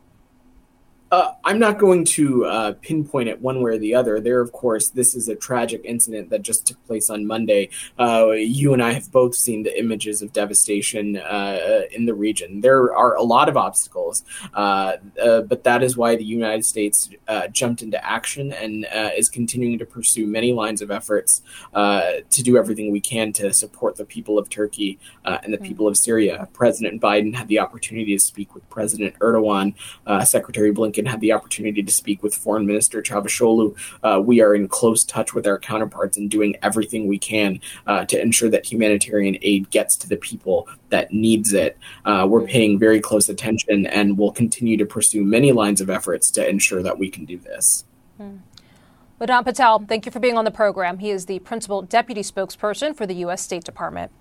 Uh, 1.14 1.36
I'm 1.44 1.60
not 1.60 1.78
going 1.78 2.06
to 2.06 2.46
uh, 2.46 2.74
pinpoint 2.82 3.30
it 3.30 3.40
one 3.40 3.62
way 3.62 3.74
or 3.74 3.78
the 3.78 3.94
other. 3.94 4.20
There, 4.20 4.42
of 4.42 4.52
course, 4.52 4.90
this 4.90 5.14
is 5.14 5.30
a 5.30 5.36
tragic 5.36 5.82
incident 5.84 6.32
that 6.32 6.42
just 6.42 6.66
took 6.66 6.84
place 6.88 7.12
on 7.12 7.28
Monday. 7.28 7.70
Uh, 8.00 8.32
you 8.32 8.74
and 8.74 8.82
I 8.82 8.94
have 8.94 9.12
both 9.12 9.36
seen 9.36 9.62
the 9.62 9.80
images 9.80 10.24
of 10.24 10.34
devastation 10.34 11.18
uh, 11.18 11.82
in 11.92 12.08
the 12.08 12.16
region. 12.16 12.62
There 12.62 12.96
are 12.96 13.14
a 13.14 13.22
lot 13.22 13.48
of 13.48 13.56
obstacles, 13.56 14.24
uh, 14.56 14.94
uh, 15.24 15.42
but 15.42 15.64
that 15.66 15.84
is 15.84 15.96
why 15.96 16.16
the 16.16 16.26
United 16.26 16.66
States 16.66 17.08
jumped 17.52 17.84
into 17.84 18.04
action 18.04 18.52
and 18.52 18.88
is 19.16 19.30
continuing 19.30 19.78
to 19.78 19.86
pursue 19.86 20.26
many 20.26 20.52
lines 20.52 20.82
of 20.82 20.90
efforts 20.90 21.44
to 21.76 22.42
do 22.42 22.58
everything 22.58 22.92
we 22.92 23.00
can 23.00 23.32
to 23.34 23.54
support 23.54 23.98
the 23.98 24.06
people 24.06 24.40
of 24.40 24.50
Turkey 24.50 24.98
and 25.24 25.54
the 25.54 25.58
mm-hmm. 25.58 25.68
people 25.68 25.88
of 25.88 25.96
Syria. 25.96 26.48
President 26.54 27.00
Biden 27.00 27.36
had 27.36 27.48
the 27.50 27.60
opportunity 27.60 28.14
to 28.14 28.20
speak 28.20 28.56
with 28.56 28.68
President 28.72 29.14
Erdogan, 29.20 29.76
Secretary 30.26 30.74
Blinken 30.74 31.03
had 31.06 31.22
the 31.22 31.32
opportunity 31.32 31.84
to 31.84 31.92
speak 31.92 32.24
with 32.24 32.36
Foreign 32.36 32.66
Minister 32.66 33.02
Çavuşoğlu. 33.02 33.76
Uh, 34.04 34.20
we 34.20 34.42
are 34.42 34.56
in 34.56 34.68
close 34.68 35.04
touch 35.04 35.34
with 35.34 35.48
our 35.48 35.60
counterparts 35.60 36.18
and 36.18 36.30
doing 36.30 36.56
everything 36.62 37.08
we 37.08 37.18
can 37.18 37.60
uh, 37.88 38.06
to 38.06 38.22
ensure 38.22 38.50
that 38.50 38.66
humanitarian 38.66 39.38
aid 39.42 39.70
gets 39.70 39.98
to 39.98 40.10
the 40.10 40.18
people 40.18 40.68
that 40.90 41.12
needs 41.12 41.54
it. 41.54 41.78
Uh, 42.06 42.26
we're 42.30 42.46
paying 42.46 42.80
very 42.80 43.00
close 43.00 43.30
attention 43.30 43.86
and 43.88 44.18
will 44.18 44.32
continue 44.32 44.78
to 44.78 44.86
pursue 44.86 45.24
many 45.24 45.52
lines 45.52 45.82
of 45.82 45.90
efforts 45.90 46.32
to 46.32 46.48
ensure 46.48 46.84
that 46.84 47.00
we 47.00 47.10
can 47.10 47.26
do 47.26 47.38
this. 47.38 47.86
Hmm. 48.18 48.38
Vedant 49.20 49.46
Patel, 49.46 49.86
thank 49.88 50.06
you 50.06 50.12
for 50.12 50.20
being 50.20 50.38
on 50.38 50.46
the 50.46 50.52
program. 50.52 50.98
He 50.98 51.10
is 51.10 51.26
the 51.28 51.40
principal 51.40 51.82
deputy 51.82 52.22
spokesperson 52.22 52.96
for 52.96 53.06
the 53.06 53.16
U.S. 53.16 53.42
State 53.42 53.64
Department. 53.64 54.12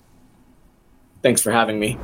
Thanks 1.22 1.40
for 1.40 1.50
having 1.50 1.78
me. 1.78 1.98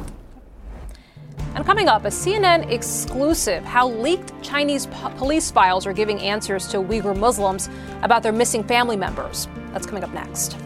And 1.55 1.65
coming 1.65 1.89
up, 1.89 2.05
a 2.05 2.09
CNN 2.09 2.71
exclusive 2.71 3.65
how 3.65 3.89
leaked 3.89 4.33
Chinese 4.43 4.87
po- 4.87 5.11
police 5.11 5.51
files 5.51 5.87
are 5.87 5.93
giving 5.93 6.21
answers 6.21 6.69
to 6.69 6.79
Uyghur 6.79 7.17
Muslims 7.17 7.69
about 8.03 8.23
their 8.23 8.33
missing 8.33 8.63
family 8.63 8.97
members. 8.97 9.49
That's 9.73 9.87
coming 9.87 10.05
up 10.05 10.13
next. 10.13 10.57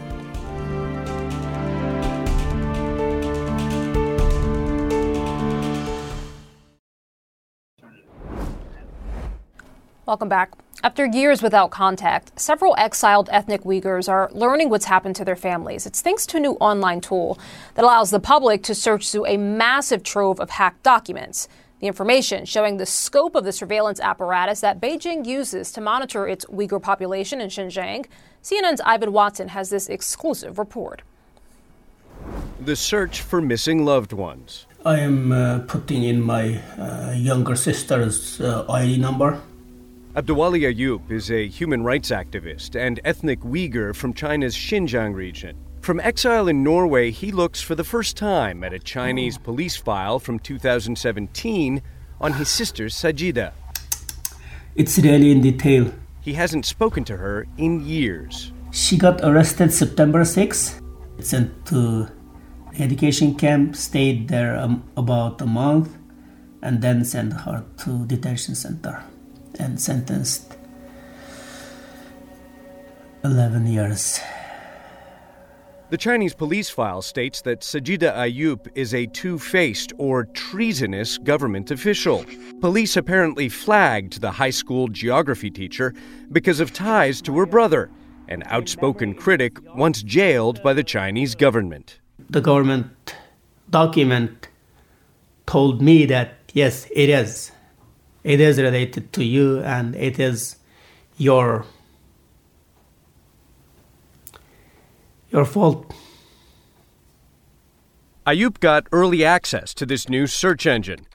Welcome 10.05 10.27
back. 10.27 10.51
After 10.83 11.05
years 11.05 11.41
without 11.41 11.71
contact, 11.71 12.37
several 12.37 12.75
exiled 12.77 13.29
ethnic 13.31 13.61
Uyghurs 13.61 14.09
are 14.09 14.29
learning 14.33 14.69
what's 14.69 14.83
happened 14.83 15.15
to 15.15 15.23
their 15.23 15.37
families. 15.37 15.85
It's 15.85 16.01
thanks 16.01 16.25
to 16.25 16.37
a 16.37 16.39
new 16.41 16.57
online 16.59 16.99
tool 16.99 17.39
that 17.75 17.85
allows 17.85 18.11
the 18.11 18.19
public 18.19 18.63
to 18.63 18.75
search 18.75 19.09
through 19.09 19.27
a 19.27 19.37
massive 19.37 20.03
trove 20.03 20.41
of 20.41 20.49
hacked 20.49 20.83
documents. 20.83 21.47
The 21.79 21.87
information 21.87 22.43
showing 22.43 22.75
the 22.75 22.85
scope 22.85 23.33
of 23.33 23.45
the 23.45 23.53
surveillance 23.53 24.01
apparatus 24.01 24.59
that 24.59 24.81
Beijing 24.81 25.25
uses 25.25 25.71
to 25.71 25.79
monitor 25.79 26.27
its 26.27 26.43
Uyghur 26.47 26.81
population 26.81 27.39
in 27.39 27.47
Xinjiang. 27.47 28.05
CNN's 28.43 28.81
Ivan 28.81 29.13
Watson 29.13 29.47
has 29.49 29.69
this 29.69 29.87
exclusive 29.87 30.59
report. 30.59 31.01
The 32.59 32.75
search 32.75 33.21
for 33.21 33.39
missing 33.39 33.85
loved 33.85 34.11
ones. 34.11 34.67
I 34.85 34.99
am 34.99 35.31
uh, 35.31 35.59
putting 35.59 36.03
in 36.03 36.21
my 36.21 36.57
uh, 36.77 37.13
younger 37.15 37.55
sister's 37.55 38.41
uh, 38.41 38.65
ID 38.69 38.97
number 38.97 39.41
Abduwali 40.15 40.71
Ayub 40.71 41.09
is 41.09 41.31
a 41.31 41.47
human 41.47 41.83
rights 41.83 42.11
activist 42.11 42.79
and 42.79 42.99
ethnic 43.03 43.39
Uyghur 43.39 43.95
from 43.95 44.13
China's 44.13 44.55
Xinjiang 44.55 45.15
region. 45.15 45.57
From 45.81 45.99
exile 45.99 46.47
in 46.47 46.61
Norway, 46.61 47.09
he 47.09 47.31
looks 47.31 47.63
for 47.63 47.73
the 47.73 47.83
first 47.83 48.15
time 48.15 48.63
at 48.63 48.73
a 48.73 48.77
Chinese 48.77 49.39
police 49.39 49.75
file 49.75 50.19
from 50.19 50.37
2017 50.37 51.81
on 52.21 52.33
his 52.33 52.47
sister 52.47 52.85
Sajida. 52.89 53.53
It's 54.75 54.99
really 54.99 55.31
in 55.31 55.41
detail. 55.41 55.91
He 56.21 56.33
hasn't 56.33 56.67
spoken 56.67 57.03
to 57.05 57.17
her 57.17 57.47
in 57.57 57.83
years. 57.83 58.51
She 58.69 58.99
got 58.99 59.19
arrested 59.23 59.73
September 59.73 60.23
6, 60.23 60.79
sent 61.21 61.65
to 61.65 62.07
education 62.77 63.33
camp, 63.33 63.75
stayed 63.75 64.27
there 64.27 64.59
um, 64.59 64.83
about 64.95 65.41
a 65.41 65.47
month, 65.47 65.89
and 66.61 66.83
then 66.83 67.03
sent 67.03 67.33
her 67.33 67.65
to 67.77 68.05
detention 68.05 68.53
center 68.53 69.03
and 69.59 69.79
sentenced 69.79 70.55
11 73.23 73.67
years. 73.67 74.19
The 75.93 75.97
Chinese 75.97 76.33
police 76.33 76.69
file 76.71 77.03
states 77.03 77.41
that 77.41 77.61
Sajida 77.61 78.15
Ayub 78.15 78.67
is 78.73 78.95
a 78.95 79.05
two 79.05 79.37
faced 79.37 79.93
or 79.99 80.25
treasonous 80.25 81.19
government 81.19 81.69
official. 81.69 82.25
Police 82.61 82.97
apparently 82.97 83.47
flagged 83.47 84.19
the 84.19 84.31
high 84.31 84.49
school 84.49 84.87
geography 84.87 85.51
teacher 85.51 85.93
because 86.31 86.59
of 86.59 86.73
ties 86.73 87.21
to 87.21 87.37
her 87.37 87.45
brother, 87.45 87.91
an 88.27 88.41
outspoken 88.47 89.13
critic 89.13 89.57
once 89.75 90.01
jailed 90.01 90.63
by 90.63 90.73
the 90.73 90.83
Chinese 90.83 91.35
government. 91.35 91.99
The 92.27 92.41
government 92.41 93.15
document 93.69 94.47
told 95.45 95.81
me 95.81 96.05
that 96.07 96.33
yes, 96.53 96.87
it 96.91 97.09
is 97.09 97.51
it 98.23 98.39
is 98.39 98.59
related 98.59 99.11
to 99.13 99.23
you 99.23 99.61
and 99.61 99.95
it 99.95 100.19
is 100.19 100.57
your 101.17 101.65
Your 105.33 105.45
fault. 105.45 105.91
Ayub 108.27 108.59
got 108.59 108.85
early 108.91 109.25
access 109.25 109.73
to 109.73 109.83
this 109.83 110.07
new 110.07 110.27
search 110.27 110.67
engine. 110.67 111.07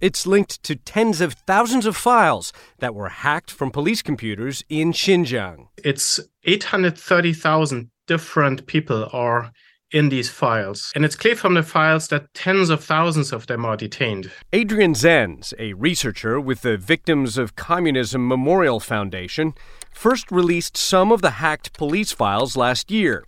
It's 0.00 0.26
linked 0.26 0.62
to 0.62 0.76
tens 0.76 1.20
of 1.20 1.34
thousands 1.34 1.84
of 1.84 1.94
files 1.94 2.54
that 2.78 2.94
were 2.94 3.10
hacked 3.10 3.50
from 3.50 3.70
police 3.70 4.00
computers 4.00 4.64
in 4.70 4.92
Xinjiang. 4.92 5.68
It's 5.84 6.20
830,000 6.44 7.90
different 8.06 8.66
people 8.66 9.10
are 9.12 9.52
in 9.92 10.08
these 10.08 10.28
files. 10.28 10.92
And 10.94 11.04
it's 11.04 11.16
clear 11.16 11.36
from 11.36 11.54
the 11.54 11.62
files 11.62 12.08
that 12.08 12.32
tens 12.34 12.70
of 12.70 12.82
thousands 12.82 13.32
of 13.32 13.46
them 13.46 13.64
are 13.64 13.76
detained. 13.76 14.30
Adrian 14.52 14.94
Zenz, 14.94 15.52
a 15.58 15.72
researcher 15.74 16.40
with 16.40 16.62
the 16.62 16.76
Victims 16.76 17.38
of 17.38 17.56
Communism 17.56 18.26
Memorial 18.26 18.80
Foundation, 18.80 19.54
first 19.92 20.30
released 20.30 20.76
some 20.76 21.12
of 21.12 21.22
the 21.22 21.32
hacked 21.32 21.72
police 21.72 22.12
files 22.12 22.56
last 22.56 22.90
year. 22.90 23.24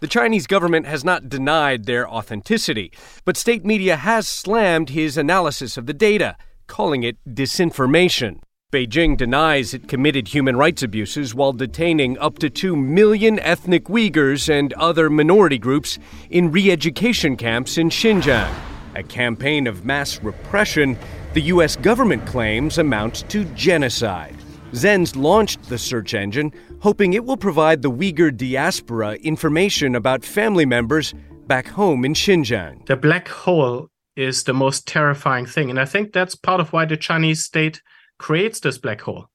The 0.00 0.08
Chinese 0.08 0.46
government 0.46 0.86
has 0.86 1.04
not 1.04 1.28
denied 1.28 1.84
their 1.84 2.08
authenticity, 2.08 2.92
but 3.24 3.36
state 3.36 3.64
media 3.64 3.96
has 3.96 4.28
slammed 4.28 4.90
his 4.90 5.16
analysis 5.16 5.76
of 5.76 5.86
the 5.86 5.94
data, 5.94 6.36
calling 6.66 7.02
it 7.02 7.16
disinformation. 7.28 8.40
Beijing 8.72 9.18
denies 9.18 9.74
it 9.74 9.86
committed 9.86 10.28
human 10.28 10.56
rights 10.56 10.82
abuses 10.82 11.34
while 11.34 11.52
detaining 11.52 12.16
up 12.16 12.38
to 12.38 12.48
2 12.48 12.74
million 12.74 13.38
ethnic 13.40 13.84
Uyghurs 13.84 14.48
and 14.48 14.72
other 14.72 15.10
minority 15.10 15.58
groups 15.58 15.98
in 16.30 16.50
re 16.50 16.70
education 16.70 17.36
camps 17.36 17.76
in 17.76 17.90
Xinjiang. 17.90 18.50
A 18.94 19.02
campaign 19.02 19.66
of 19.66 19.84
mass 19.84 20.22
repression 20.22 20.96
the 21.34 21.42
U.S. 21.52 21.76
government 21.76 22.24
claims 22.24 22.78
amounts 22.78 23.20
to 23.24 23.44
genocide. 23.54 24.36
Zenz 24.72 25.14
launched 25.16 25.68
the 25.68 25.76
search 25.76 26.14
engine, 26.14 26.50
hoping 26.80 27.12
it 27.12 27.26
will 27.26 27.36
provide 27.36 27.82
the 27.82 27.90
Uyghur 27.90 28.34
diaspora 28.34 29.16
information 29.16 29.94
about 29.94 30.24
family 30.24 30.64
members 30.64 31.12
back 31.46 31.68
home 31.68 32.06
in 32.06 32.14
Xinjiang. 32.14 32.86
The 32.86 32.96
black 32.96 33.28
hole 33.28 33.88
is 34.16 34.44
the 34.44 34.54
most 34.54 34.88
terrifying 34.88 35.44
thing, 35.44 35.68
and 35.68 35.78
I 35.78 35.84
think 35.84 36.14
that's 36.14 36.34
part 36.34 36.60
of 36.62 36.72
why 36.72 36.86
the 36.86 36.96
Chinese 36.96 37.44
state 37.44 37.82
creates 38.22 38.60
this 38.60 38.78
black 38.78 39.00
hole. 39.00 39.26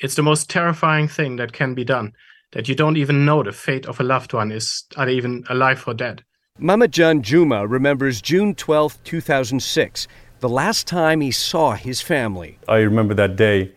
It's 0.00 0.16
the 0.16 0.22
most 0.22 0.50
terrifying 0.50 1.06
thing 1.06 1.36
that 1.36 1.52
can 1.52 1.72
be 1.74 1.84
done, 1.84 2.12
that 2.52 2.68
you 2.68 2.74
don't 2.74 2.96
even 2.96 3.24
know 3.24 3.42
the 3.44 3.52
fate 3.52 3.86
of 3.86 4.00
a 4.00 4.02
loved 4.02 4.32
one 4.32 4.50
is 4.50 4.84
are 4.96 5.06
they 5.06 5.14
even 5.14 5.44
alive 5.48 5.84
or 5.86 5.94
dead. 5.94 6.24
Mamajan 6.60 7.22
Juma 7.22 7.66
remembers 7.66 8.20
June 8.20 8.54
12, 8.54 9.02
2006, 9.04 10.08
the 10.40 10.48
last 10.48 10.86
time 10.88 11.20
he 11.20 11.30
saw 11.30 11.72
his 11.72 12.00
family. 12.00 12.58
I 12.68 12.78
remember 12.78 13.14
that 13.14 13.36
day. 13.36 13.72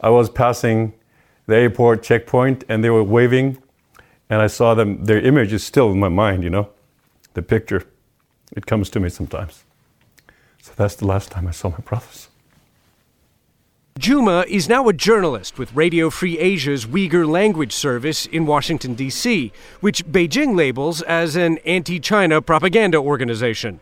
I 0.00 0.10
was 0.10 0.30
passing 0.30 0.92
the 1.46 1.56
airport 1.56 2.04
checkpoint 2.04 2.64
and 2.68 2.84
they 2.84 2.90
were 2.90 3.04
waving, 3.04 3.58
and 4.30 4.40
I 4.40 4.46
saw 4.46 4.74
them. 4.74 5.04
Their 5.04 5.20
image 5.20 5.52
is 5.52 5.64
still 5.64 5.90
in 5.90 5.98
my 5.98 6.08
mind, 6.08 6.44
you 6.44 6.50
know, 6.50 6.68
the 7.34 7.42
picture. 7.42 7.82
It 8.52 8.66
comes 8.66 8.88
to 8.90 9.00
me 9.00 9.08
sometimes. 9.08 9.64
So 10.62 10.72
that's 10.76 10.96
the 10.96 11.06
last 11.06 11.32
time 11.32 11.48
I 11.48 11.52
saw 11.52 11.70
my 11.70 11.78
brothers. 11.78 12.25
Juma 13.98 14.44
is 14.46 14.68
now 14.68 14.88
a 14.88 14.92
journalist 14.92 15.58
with 15.58 15.74
Radio 15.74 16.10
Free 16.10 16.38
Asia's 16.38 16.84
Uyghur 16.84 17.26
language 17.26 17.72
service 17.72 18.26
in 18.26 18.44
Washington, 18.44 18.94
D.C., 18.94 19.50
which 19.80 20.04
Beijing 20.04 20.54
labels 20.54 21.00
as 21.02 21.34
an 21.34 21.56
anti 21.64 21.98
China 21.98 22.42
propaganda 22.42 22.98
organization. 22.98 23.80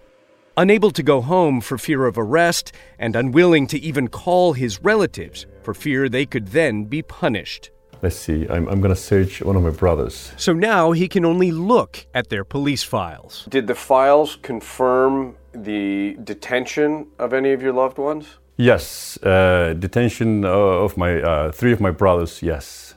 Unable 0.56 0.92
to 0.92 1.02
go 1.02 1.20
home 1.20 1.60
for 1.60 1.76
fear 1.76 2.06
of 2.06 2.16
arrest 2.16 2.70
and 2.96 3.16
unwilling 3.16 3.66
to 3.66 3.78
even 3.80 4.06
call 4.06 4.52
his 4.52 4.80
relatives 4.84 5.46
for 5.64 5.74
fear 5.74 6.08
they 6.08 6.26
could 6.26 6.48
then 6.48 6.84
be 6.84 7.02
punished. 7.02 7.72
Let's 8.00 8.14
see, 8.14 8.46
I'm, 8.48 8.68
I'm 8.68 8.80
going 8.80 8.94
to 8.94 9.00
search 9.00 9.42
one 9.42 9.56
of 9.56 9.64
my 9.64 9.70
brothers. 9.70 10.32
So 10.36 10.52
now 10.52 10.92
he 10.92 11.08
can 11.08 11.24
only 11.24 11.50
look 11.50 12.06
at 12.14 12.28
their 12.28 12.44
police 12.44 12.84
files. 12.84 13.46
Did 13.48 13.66
the 13.66 13.74
files 13.74 14.38
confirm 14.42 15.34
the 15.52 16.16
detention 16.22 17.08
of 17.18 17.32
any 17.32 17.50
of 17.52 17.62
your 17.62 17.72
loved 17.72 17.98
ones? 17.98 18.38
Yes, 18.56 19.18
uh, 19.22 19.74
detention 19.76 20.44
of 20.44 20.96
my 20.96 21.20
uh, 21.20 21.52
three 21.52 21.72
of 21.72 21.80
my 21.80 21.90
brothers. 21.90 22.40
Yes, 22.40 22.94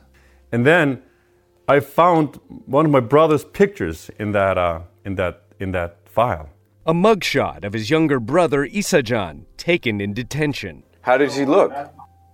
and 0.51 0.65
then 0.65 1.01
I 1.67 1.79
found 1.79 2.39
one 2.65 2.85
of 2.85 2.91
my 2.91 2.99
brother's 2.99 3.43
pictures 3.43 4.11
in 4.19 4.33
that 4.33 4.57
uh, 4.57 4.81
in 5.03 5.15
that 5.15 5.41
in 5.59 5.71
that 5.71 5.97
file. 6.05 6.49
A 6.85 6.93
mugshot 6.93 7.63
of 7.63 7.73
his 7.73 7.89
younger 7.89 8.19
brother 8.19 8.67
Isajan, 8.67 9.45
taken 9.57 9.99
in 9.99 10.13
detention. 10.13 10.83
How 11.01 11.17
did 11.17 11.31
he 11.31 11.43
look? 11.43 11.73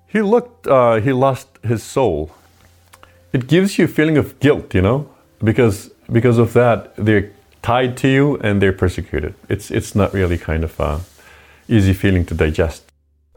He 0.08 0.22
looked. 0.22 0.68
Uh, 0.68 0.96
he 0.96 1.14
lost 1.14 1.48
his 1.64 1.82
soul. 1.82 2.32
It 3.32 3.48
gives 3.48 3.80
you 3.80 3.86
a 3.86 3.88
feeling 3.88 4.18
of 4.18 4.40
guilt, 4.40 4.76
you 4.76 4.82
know, 4.82 5.10
because 5.44 5.90
because 6.12 6.38
of 6.38 6.54
that 6.54 6.94
they're 6.98 7.32
tied 7.62 7.96
to 7.98 8.08
you 8.08 8.38
and 8.40 8.62
they're 8.62 8.74
persecuted. 8.74 9.34
It's 9.48 9.72
it's 9.72 9.96
not 9.96 10.14
really 10.14 10.38
kind 10.38 10.64
of 10.64 10.78
a 10.80 11.02
easy 11.68 11.94
feeling 11.94 12.26
to 12.26 12.36
digest. 12.36 12.84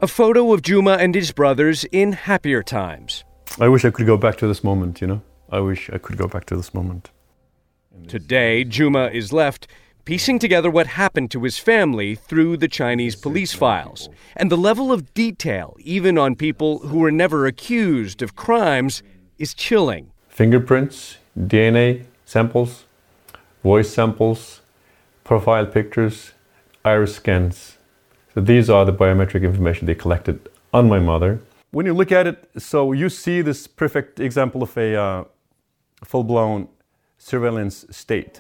A 0.07 0.09
photo 0.09 0.53
of 0.53 0.63
Juma 0.63 0.93
and 0.93 1.17
his 1.17 1.33
brothers 1.33 1.83
in 1.91 2.13
happier 2.13 2.63
times. 2.63 3.25
I 3.59 3.67
wish 3.67 3.85
I 3.85 3.91
could 3.91 4.07
go 4.07 4.17
back 4.17 4.37
to 4.37 4.47
this 4.47 4.63
moment, 4.63 5.01
you 5.01 5.09
know? 5.09 5.21
I 5.51 5.59
wish 5.59 5.91
I 5.91 5.99
could 5.99 6.17
go 6.17 6.29
back 6.29 6.45
to 6.45 6.57
this 6.57 6.73
moment. 6.73 7.11
Today, 8.07 8.63
Juma 8.63 9.09
is 9.09 9.33
left 9.33 9.67
piecing 10.05 10.39
together 10.39 10.71
what 10.71 10.87
happened 10.87 11.33
to 11.33 11.43
his 11.43 11.59
family 11.59 12.15
through 12.15 12.59
the 12.59 12.69
Chinese 12.69 13.17
police 13.17 13.53
files. 13.53 14.09
And 14.37 14.49
the 14.49 14.57
level 14.57 14.93
of 14.93 15.13
detail, 15.13 15.75
even 15.81 16.19
on 16.19 16.37
people 16.37 16.79
who 16.87 16.99
were 17.01 17.11
never 17.11 17.45
accused 17.45 18.23
of 18.23 18.37
crimes, 18.37 19.03
is 19.39 19.55
chilling. 19.55 20.13
Fingerprints, 20.29 21.17
DNA 21.37 22.05
samples, 22.25 22.85
voice 23.65 23.93
samples, 23.93 24.61
profile 25.25 25.67
pictures, 25.67 26.31
iris 26.85 27.17
scans 27.17 27.76
so 28.37 28.43
these 28.43 28.69
are 28.69 28.85
the 28.85 28.93
biometric 28.93 29.45
information 29.45 29.87
they 29.87 29.95
collected 29.95 30.51
on 30.75 30.91
my 30.91 30.99
mother. 30.99 31.41
When 31.71 31.87
you 31.87 31.95
look 31.95 32.13
at 32.13 32.27
it, 32.27 32.51
so 32.59 32.93
you 32.93 33.09
see 33.09 33.41
this 33.41 33.67
perfect 33.67 34.21
example 34.21 34.63
of 34.63 34.77
a 34.77 34.95
uh, 34.95 35.25
full-blown 36.05 36.69
surveillance 37.17 37.87
state. 37.91 38.39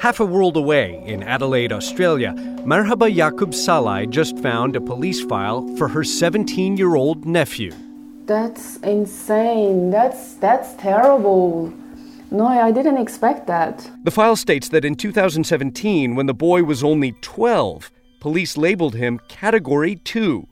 Half 0.00 0.20
a 0.20 0.26
world 0.26 0.58
away 0.58 1.02
in 1.06 1.22
Adelaide, 1.22 1.72
Australia, 1.72 2.34
Marhaba 2.66 3.08
Yakub 3.08 3.52
Salai 3.52 4.10
just 4.10 4.38
found 4.40 4.76
a 4.76 4.82
police 4.82 5.22
file 5.22 5.66
for 5.78 5.88
her 5.88 6.04
17 6.04 6.76
year 6.76 6.96
old 6.96 7.24
nephew. 7.24 7.72
That's 8.26 8.76
insane. 8.80 9.90
That's, 9.90 10.34
that's 10.34 10.74
terrible. 10.74 11.72
No, 12.30 12.48
I 12.48 12.70
didn't 12.70 12.98
expect 12.98 13.46
that. 13.46 13.90
The 14.02 14.10
file 14.10 14.36
states 14.36 14.68
that 14.70 14.84
in 14.84 14.94
2017, 14.94 16.14
when 16.16 16.26
the 16.26 16.34
boy 16.34 16.64
was 16.64 16.84
only 16.84 17.12
12, 17.22 17.90
police 18.24 18.56
labeled 18.56 18.94
him 18.94 19.20
Category 19.28 19.96
2, 19.96 20.48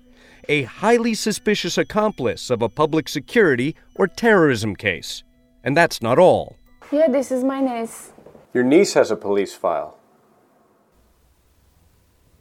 a 0.46 0.64
highly 0.64 1.14
suspicious 1.14 1.78
accomplice 1.78 2.50
of 2.50 2.60
a 2.60 2.68
public 2.68 3.08
security 3.08 3.74
or 3.94 4.06
terrorism 4.06 4.76
case. 4.76 5.24
And 5.64 5.74
that's 5.74 6.02
not 6.02 6.18
all. 6.18 6.56
Yeah, 6.90 7.08
this 7.08 7.32
is 7.32 7.42
my 7.42 7.62
niece. 7.62 8.12
Your 8.52 8.62
niece 8.62 8.92
has 8.92 9.10
a 9.10 9.16
police 9.16 9.54
file. 9.54 9.96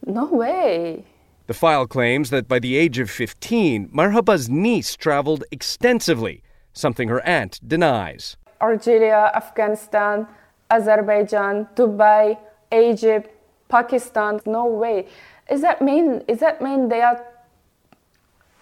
No 0.04 0.26
way. 0.26 1.06
The 1.46 1.54
file 1.54 1.86
claims 1.86 2.28
that 2.28 2.46
by 2.46 2.58
the 2.58 2.76
age 2.76 2.98
of 2.98 3.08
15, 3.10 3.88
Marhaba's 3.88 4.50
niece 4.50 4.96
traveled 4.96 5.44
extensively, 5.50 6.42
something 6.74 7.08
her 7.08 7.24
aunt 7.26 7.58
denies. 7.66 8.36
Algeria, 8.60 9.32
Afghanistan, 9.34 10.26
Azerbaijan, 10.70 11.68
Dubai, 11.74 12.36
Egypt, 12.70 13.30
Pakistan. 13.72 14.38
No 14.44 14.66
way. 14.66 15.06
Is 15.50 15.60
that 15.62 15.80
mean? 15.80 16.22
Is 16.28 16.40
that 16.40 16.60
mean 16.60 16.90
they 16.90 17.00
are 17.00 17.18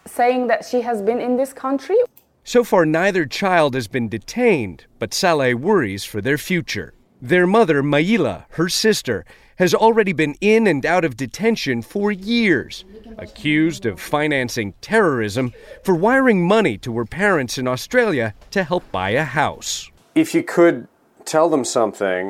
saying 0.07 0.47
that 0.47 0.65
she 0.65 0.81
has 0.83 1.03
been 1.03 1.21
in 1.21 1.37
this 1.37 1.53
country? 1.53 1.99
So 2.45 2.63
far, 2.65 2.87
neither 2.87 3.27
child 3.27 3.75
has 3.75 3.89
been 3.89 4.09
detained, 4.09 4.79
but 5.01 5.13
Saleh 5.13 5.55
worries 5.55 6.05
for 6.05 6.21
their 6.21 6.39
future. 6.39 6.95
Their 7.21 7.47
mother, 7.47 7.83
Maila, 7.83 8.45
her 8.51 8.69
sister, 8.69 9.25
has 9.57 9.75
already 9.75 10.15
been 10.15 10.35
in 10.41 10.67
and 10.67 10.87
out 10.87 11.05
of 11.05 11.17
detention 11.17 11.83
for 11.83 12.11
years, 12.11 12.85
accused 13.19 13.85
of 13.85 14.01
financing 14.01 14.73
terrorism 14.81 15.53
for 15.85 15.95
wiring 15.95 16.41
money 16.57 16.79
to 16.79 16.97
her 16.97 17.05
parents 17.05 17.59
in 17.59 17.67
Australia 17.69 18.33
to 18.53 18.63
help 18.63 18.85
buy 18.91 19.11
a 19.11 19.25
house. 19.25 19.91
If 20.15 20.35
you 20.35 20.43
could 20.43 20.89
tell 21.25 21.51
them 21.51 21.65
something, 21.65 22.23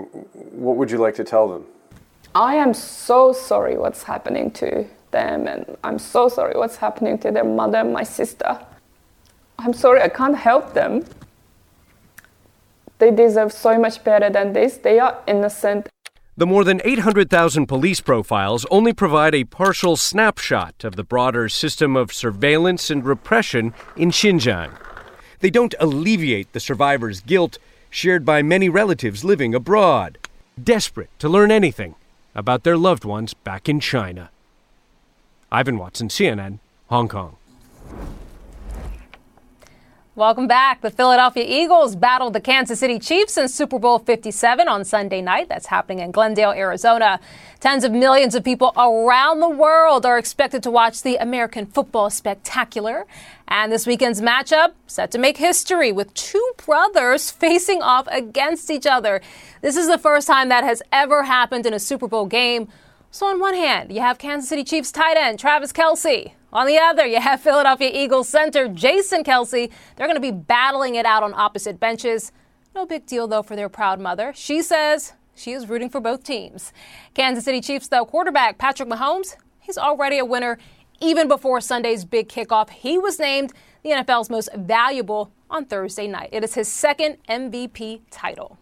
what 0.64 0.76
would 0.76 0.91
you 0.91 0.99
like 0.99 1.14
to 1.22 1.24
tell 1.24 1.47
them? 1.53 1.62
I 2.35 2.55
am 2.55 2.74
so 2.74 3.33
sorry 3.33 3.76
what's 3.76 4.05
happening 4.05 4.53
to 4.53 4.87
them, 5.11 5.49
and 5.49 5.76
I'm 5.83 5.99
so 5.99 6.28
sorry 6.28 6.57
what's 6.57 6.76
happening 6.76 7.18
to 7.18 7.33
their 7.33 7.45
mother, 7.45 7.83
my 7.83 8.05
sister. 8.05 8.61
I'm 9.59 9.72
sorry, 9.72 10.01
I 10.01 10.09
can't 10.09 10.37
help 10.37 10.72
them. 10.72 11.05
They 12.99 13.11
deserve 13.11 13.53
so 13.53 13.78
much 13.78 14.05
better 14.05 14.31
than 14.31 14.53
this. 14.53 14.76
They 14.76 15.01
are 15.01 15.18
innocent. 15.26 15.89
The 16.37 16.47
more 16.47 16.62
than 16.62 16.81
800,000 16.85 17.66
police 17.66 18.01
profiles 18.01 18.64
only 18.70 18.93
provide 18.93 19.35
a 19.35 19.45
partial 19.45 19.97
snapshot 19.97 20.85
of 20.85 20.95
the 20.95 21.03
broader 21.03 21.49
system 21.49 21.97
of 21.97 22.12
surveillance 22.12 22.91
and 22.91 23.05
repression 23.05 23.74
in 23.97 24.11
Xinjiang. 24.11 24.70
They 25.41 25.51
don't 25.51 25.74
alleviate 25.81 26.53
the 26.53 26.61
survivors' 26.61 27.20
guilt, 27.20 27.59
shared 27.91 28.24
by 28.24 28.41
many 28.41 28.68
relatives 28.68 29.24
living 29.24 29.53
abroad, 29.53 30.16
desperate 30.62 31.11
to 31.18 31.28
learn 31.28 31.51
anything 31.51 31.97
about 32.35 32.64
their 32.64 32.76
loved 32.76 33.05
ones 33.05 33.35
back 33.35 33.68
in 33.68 33.81
China. 33.81 34.31
Ivan 35.53 35.78
Watson, 35.78 36.09
CNN, 36.09 36.59
Hong 36.89 37.09
Kong. 37.09 37.37
Welcome 40.21 40.49
back. 40.49 40.83
The 40.83 40.91
Philadelphia 40.91 41.47
Eagles 41.49 41.97
battled 41.97 42.35
the 42.35 42.43
Kansas 42.43 42.79
City 42.79 42.99
Chiefs 42.99 43.39
in 43.39 43.49
Super 43.49 43.79
Bowl 43.79 43.99
57 43.99 44.68
on 44.68 44.85
Sunday 44.85 45.23
night. 45.23 45.49
That's 45.49 45.64
happening 45.64 46.01
in 46.01 46.11
Glendale, 46.11 46.51
Arizona. 46.51 47.18
Tens 47.59 47.85
of 47.85 47.93
millions 47.93 48.35
of 48.35 48.45
people 48.45 48.75
around 48.77 49.41
the 49.41 49.49
world 49.49 50.05
are 50.05 50.18
expected 50.18 50.62
to 50.64 50.71
watch 50.71 51.01
the 51.01 51.16
American 51.16 51.64
Football 51.64 52.11
Spectacular. 52.11 53.07
And 53.49 53.73
this 53.73 53.87
weekend's 53.87 54.21
matchup 54.21 54.73
set 54.87 55.11
to 55.12 55.18
make 55.18 55.39
history 55.39 55.91
with 55.91 56.12
two 56.12 56.53
brothers 56.66 57.31
facing 57.41 57.81
off 57.81 58.07
against 58.11 58.71
each 58.71 58.85
other. 58.85 59.23
This 59.62 59.75
is 59.75 59.89
the 59.89 59.97
first 59.97 60.27
time 60.27 60.51
that 60.51 60.64
has 60.64 60.83
ever 60.93 61.23
happened 61.23 61.64
in 61.64 61.73
a 61.73 61.81
Super 61.81 62.07
Bowl 62.07 62.27
game. 62.27 62.68
So, 63.11 63.25
on 63.25 63.41
one 63.41 63.55
hand, 63.55 63.91
you 63.91 64.03
have 64.03 64.18
Kansas 64.18 64.51
City 64.51 64.64
Chiefs 64.64 64.93
tight 64.93 65.16
end 65.16 65.39
Travis 65.39 65.73
Kelce 65.73 66.33
on 66.53 66.66
the 66.66 66.78
other, 66.78 67.07
you 67.07 67.20
have 67.20 67.40
Philadelphia 67.40 67.90
Eagles 67.92 68.28
center 68.28 68.68
Jason 68.68 69.22
Kelce. 69.22 69.70
They're 69.96 70.07
going 70.07 70.16
to 70.16 70.20
be 70.20 70.32
battling 70.32 70.96
it 70.96 71.07
out 71.07 71.22
on 71.22 71.32
opposite 71.34 71.78
benches. 71.78 72.32
No 72.74 72.86
big 72.86 73.07
deal, 73.07 73.28
though, 73.28 73.42
for 73.42 73.57
their 73.57 73.68
proud 73.68 74.01
mother. 74.01 74.32
She 74.34 74.62
says 74.62 75.12
she 75.34 75.53
is 75.53 75.68
rooting 75.68 75.88
for 75.88 76.01
both 76.01 76.24
teams. 76.24 76.72
Kansas 77.14 77.44
City 77.44 77.61
Chiefs, 77.61 77.88
though, 77.88 78.05
quarterback 78.05 78.59
Patrick 78.59 78.88
Mahomes, 78.88 79.36
he's 79.61 79.78
already 79.78 80.18
a 80.18 80.24
winner. 80.24 80.59
Even 81.01 81.28
before 81.28 81.61
Sunday's 81.61 82.05
big 82.05 82.28
kickoff, 82.28 82.68
he 82.70 82.98
was 82.98 83.18
named 83.18 83.53
the 83.82 83.90
NFL's 83.90 84.28
most 84.28 84.51
valuable 84.55 85.32
on 85.48 85.64
Thursday 85.64 86.07
night. 86.07 86.28
It 86.32 86.44
is 86.44 86.55
his 86.55 86.68
second 86.68 87.16
MVP 87.28 88.03
title. 88.11 88.59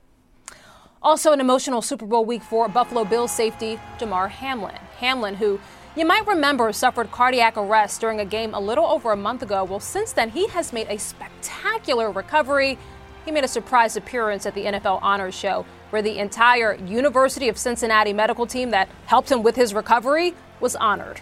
Also, 1.03 1.33
an 1.33 1.41
emotional 1.41 1.81
Super 1.81 2.07
Bowl 2.07 2.25
week 2.25 2.43
for 2.43 2.69
Buffalo 2.69 3.05
Bills 3.05 3.31
safety 3.31 3.79
Damar 3.99 4.29
Hamlin. 4.29 4.79
Hamlin, 4.99 5.35
who 5.35 5.61
you 5.99 6.07
might 6.07 6.27
remember 6.27 6.73
suffered 6.73 7.11
cardiac 7.11 7.57
arrest 7.57 8.01
during 8.01 8.21
a 8.21 8.25
game 8.25 8.55
a 8.55 8.61
little 8.61 8.87
over 8.87 9.11
a 9.11 9.17
month 9.17 9.43
ago. 9.43 9.65
Well, 9.65 9.81
since 9.81 10.13
then, 10.13 10.31
he 10.31 10.47
has 10.49 10.73
made 10.73 10.87
a 10.89 10.99
spectacular 10.99 12.13
recovery. 12.13 12.79
He 13.25 13.33
made 13.33 13.43
a 13.43 13.49
surprise 13.49 13.97
appearance 13.97 14.47
at 14.47 14.55
the 14.55 14.65
NFL 14.65 15.01
Honors 15.03 15.35
Show, 15.35 15.67
where 15.91 16.01
the 16.01 16.19
entire 16.19 16.75
University 16.75 17.49
of 17.49 17.59
Cincinnati 17.59 18.13
medical 18.13 18.47
team 18.47 18.71
that 18.71 18.89
helped 19.07 19.31
him 19.31 19.43
with 19.43 19.57
his 19.57 19.75
recovery 19.75 20.35
was 20.61 20.77
honored. 20.77 21.21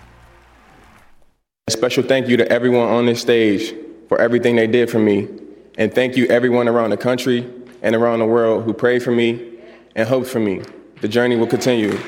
A 1.68 1.70
special 1.70 2.02
thank 2.02 2.28
you 2.28 2.36
to 2.36 2.46
everyone 2.52 2.88
on 2.88 3.06
this 3.06 3.20
stage 3.20 3.74
for 4.08 4.20
everything 4.20 4.56
they 4.56 4.66
did 4.66 4.90
for 4.90 4.98
me. 4.98 5.26
And 5.78 5.92
thank 5.94 6.16
you 6.16 6.26
everyone 6.26 6.68
around 6.68 6.90
the 6.90 6.96
country 6.96 7.50
and 7.82 7.94
around 7.94 8.18
the 8.18 8.26
world 8.26 8.64
who 8.64 8.72
prayed 8.72 9.02
for 9.02 9.10
me 9.10 9.58
and 9.94 10.08
hoped 10.08 10.28
for 10.28 10.40
me. 10.40 10.62
The 11.00 11.08
journey 11.08 11.36
will 11.36 11.46
continue. 11.46 11.98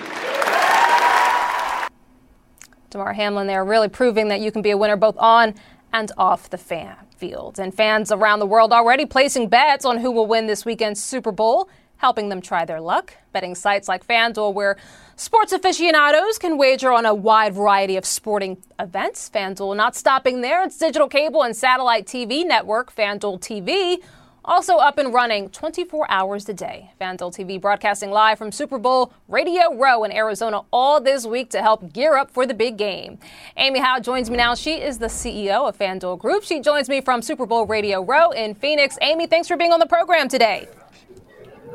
Damar 2.90 3.12
Hamlin 3.12 3.46
there 3.46 3.64
really 3.64 3.88
proving 3.88 4.28
that 4.28 4.40
you 4.40 4.50
can 4.50 4.62
be 4.62 4.70
a 4.70 4.76
winner 4.76 4.96
both 4.96 5.16
on 5.18 5.54
and 5.92 6.12
off 6.16 6.50
the 6.50 6.58
fan 6.58 6.96
field. 7.16 7.58
And 7.58 7.74
fans 7.74 8.12
around 8.12 8.40
the 8.40 8.46
world 8.46 8.72
already 8.72 9.06
placing 9.06 9.48
bets 9.48 9.84
on 9.84 9.98
who 9.98 10.10
will 10.10 10.26
win 10.26 10.46
this 10.46 10.64
weekend's 10.64 11.02
Super 11.02 11.32
Bowl, 11.32 11.68
helping 11.96 12.28
them 12.28 12.40
try 12.40 12.64
their 12.64 12.80
luck. 12.80 13.14
Betting 13.32 13.54
sites 13.54 13.88
like 13.88 14.06
FanDuel, 14.06 14.54
where 14.54 14.76
sports 15.16 15.52
aficionados 15.52 16.38
can 16.38 16.56
wager 16.56 16.92
on 16.92 17.04
a 17.06 17.14
wide 17.14 17.54
variety 17.54 17.96
of 17.96 18.04
sporting 18.04 18.62
events. 18.78 19.30
FanDuel 19.32 19.76
not 19.76 19.96
stopping 19.96 20.40
there. 20.40 20.62
Its 20.62 20.78
digital 20.78 21.08
cable 21.08 21.42
and 21.42 21.56
satellite 21.56 22.06
TV 22.06 22.46
network, 22.46 22.94
FanDuel 22.94 23.40
TV 23.40 24.02
also 24.48 24.78
up 24.78 24.96
and 24.98 25.12
running 25.12 25.50
24 25.50 26.10
hours 26.10 26.48
a 26.48 26.54
day. 26.54 26.90
FanDuel 27.00 27.36
TV 27.36 27.60
broadcasting 27.60 28.10
live 28.10 28.38
from 28.38 28.50
Super 28.50 28.78
Bowl 28.78 29.12
Radio 29.28 29.74
Row 29.74 30.04
in 30.04 30.10
Arizona 30.10 30.62
all 30.72 31.00
this 31.00 31.26
week 31.26 31.50
to 31.50 31.60
help 31.60 31.92
gear 31.92 32.16
up 32.16 32.30
for 32.30 32.46
the 32.46 32.54
big 32.54 32.78
game. 32.78 33.18
Amy 33.58 33.78
Howe 33.78 34.00
joins 34.00 34.30
me 34.30 34.38
now. 34.38 34.54
She 34.54 34.80
is 34.80 34.98
the 34.98 35.06
CEO 35.06 35.68
of 35.68 35.78
FanDuel 35.78 36.18
Group. 36.18 36.42
She 36.42 36.60
joins 36.60 36.88
me 36.88 37.02
from 37.02 37.20
Super 37.20 37.44
Bowl 37.44 37.66
Radio 37.66 38.02
Row 38.02 38.30
in 38.30 38.54
Phoenix. 38.54 38.96
Amy, 39.02 39.26
thanks 39.26 39.46
for 39.46 39.56
being 39.56 39.72
on 39.72 39.80
the 39.80 39.86
program 39.86 40.28
today. 40.28 40.66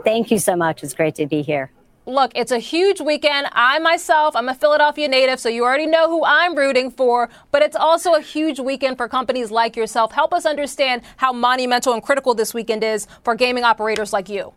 Thank 0.03 0.31
you 0.31 0.39
so 0.39 0.55
much. 0.55 0.83
It's 0.83 0.95
great 0.95 1.15
to 1.15 1.27
be 1.27 1.43
here 1.43 1.71
look, 2.05 2.31
it's 2.35 2.51
a 2.51 2.59
huge 2.59 3.01
weekend. 3.01 3.47
I 3.51 3.79
myself, 3.79 4.35
I'm 4.35 4.49
a 4.49 4.55
Philadelphia 4.55 5.07
native, 5.07 5.39
so 5.39 5.49
you 5.49 5.63
already 5.63 5.85
know 5.85 6.07
who 6.07 6.23
I'm 6.25 6.55
rooting 6.55 6.91
for, 6.91 7.29
but 7.51 7.61
it's 7.61 7.75
also 7.75 8.13
a 8.13 8.21
huge 8.21 8.59
weekend 8.59 8.97
for 8.97 9.07
companies 9.07 9.51
like 9.51 9.75
yourself. 9.75 10.11
Help 10.11 10.33
us 10.33 10.45
understand 10.45 11.01
how 11.17 11.31
monumental 11.31 11.93
and 11.93 12.03
critical 12.03 12.33
this 12.33 12.53
weekend 12.53 12.83
is 12.83 13.07
for 13.23 13.35
gaming 13.35 13.63
operators 13.63 14.13
like 14.13 14.29
you. 14.29 14.53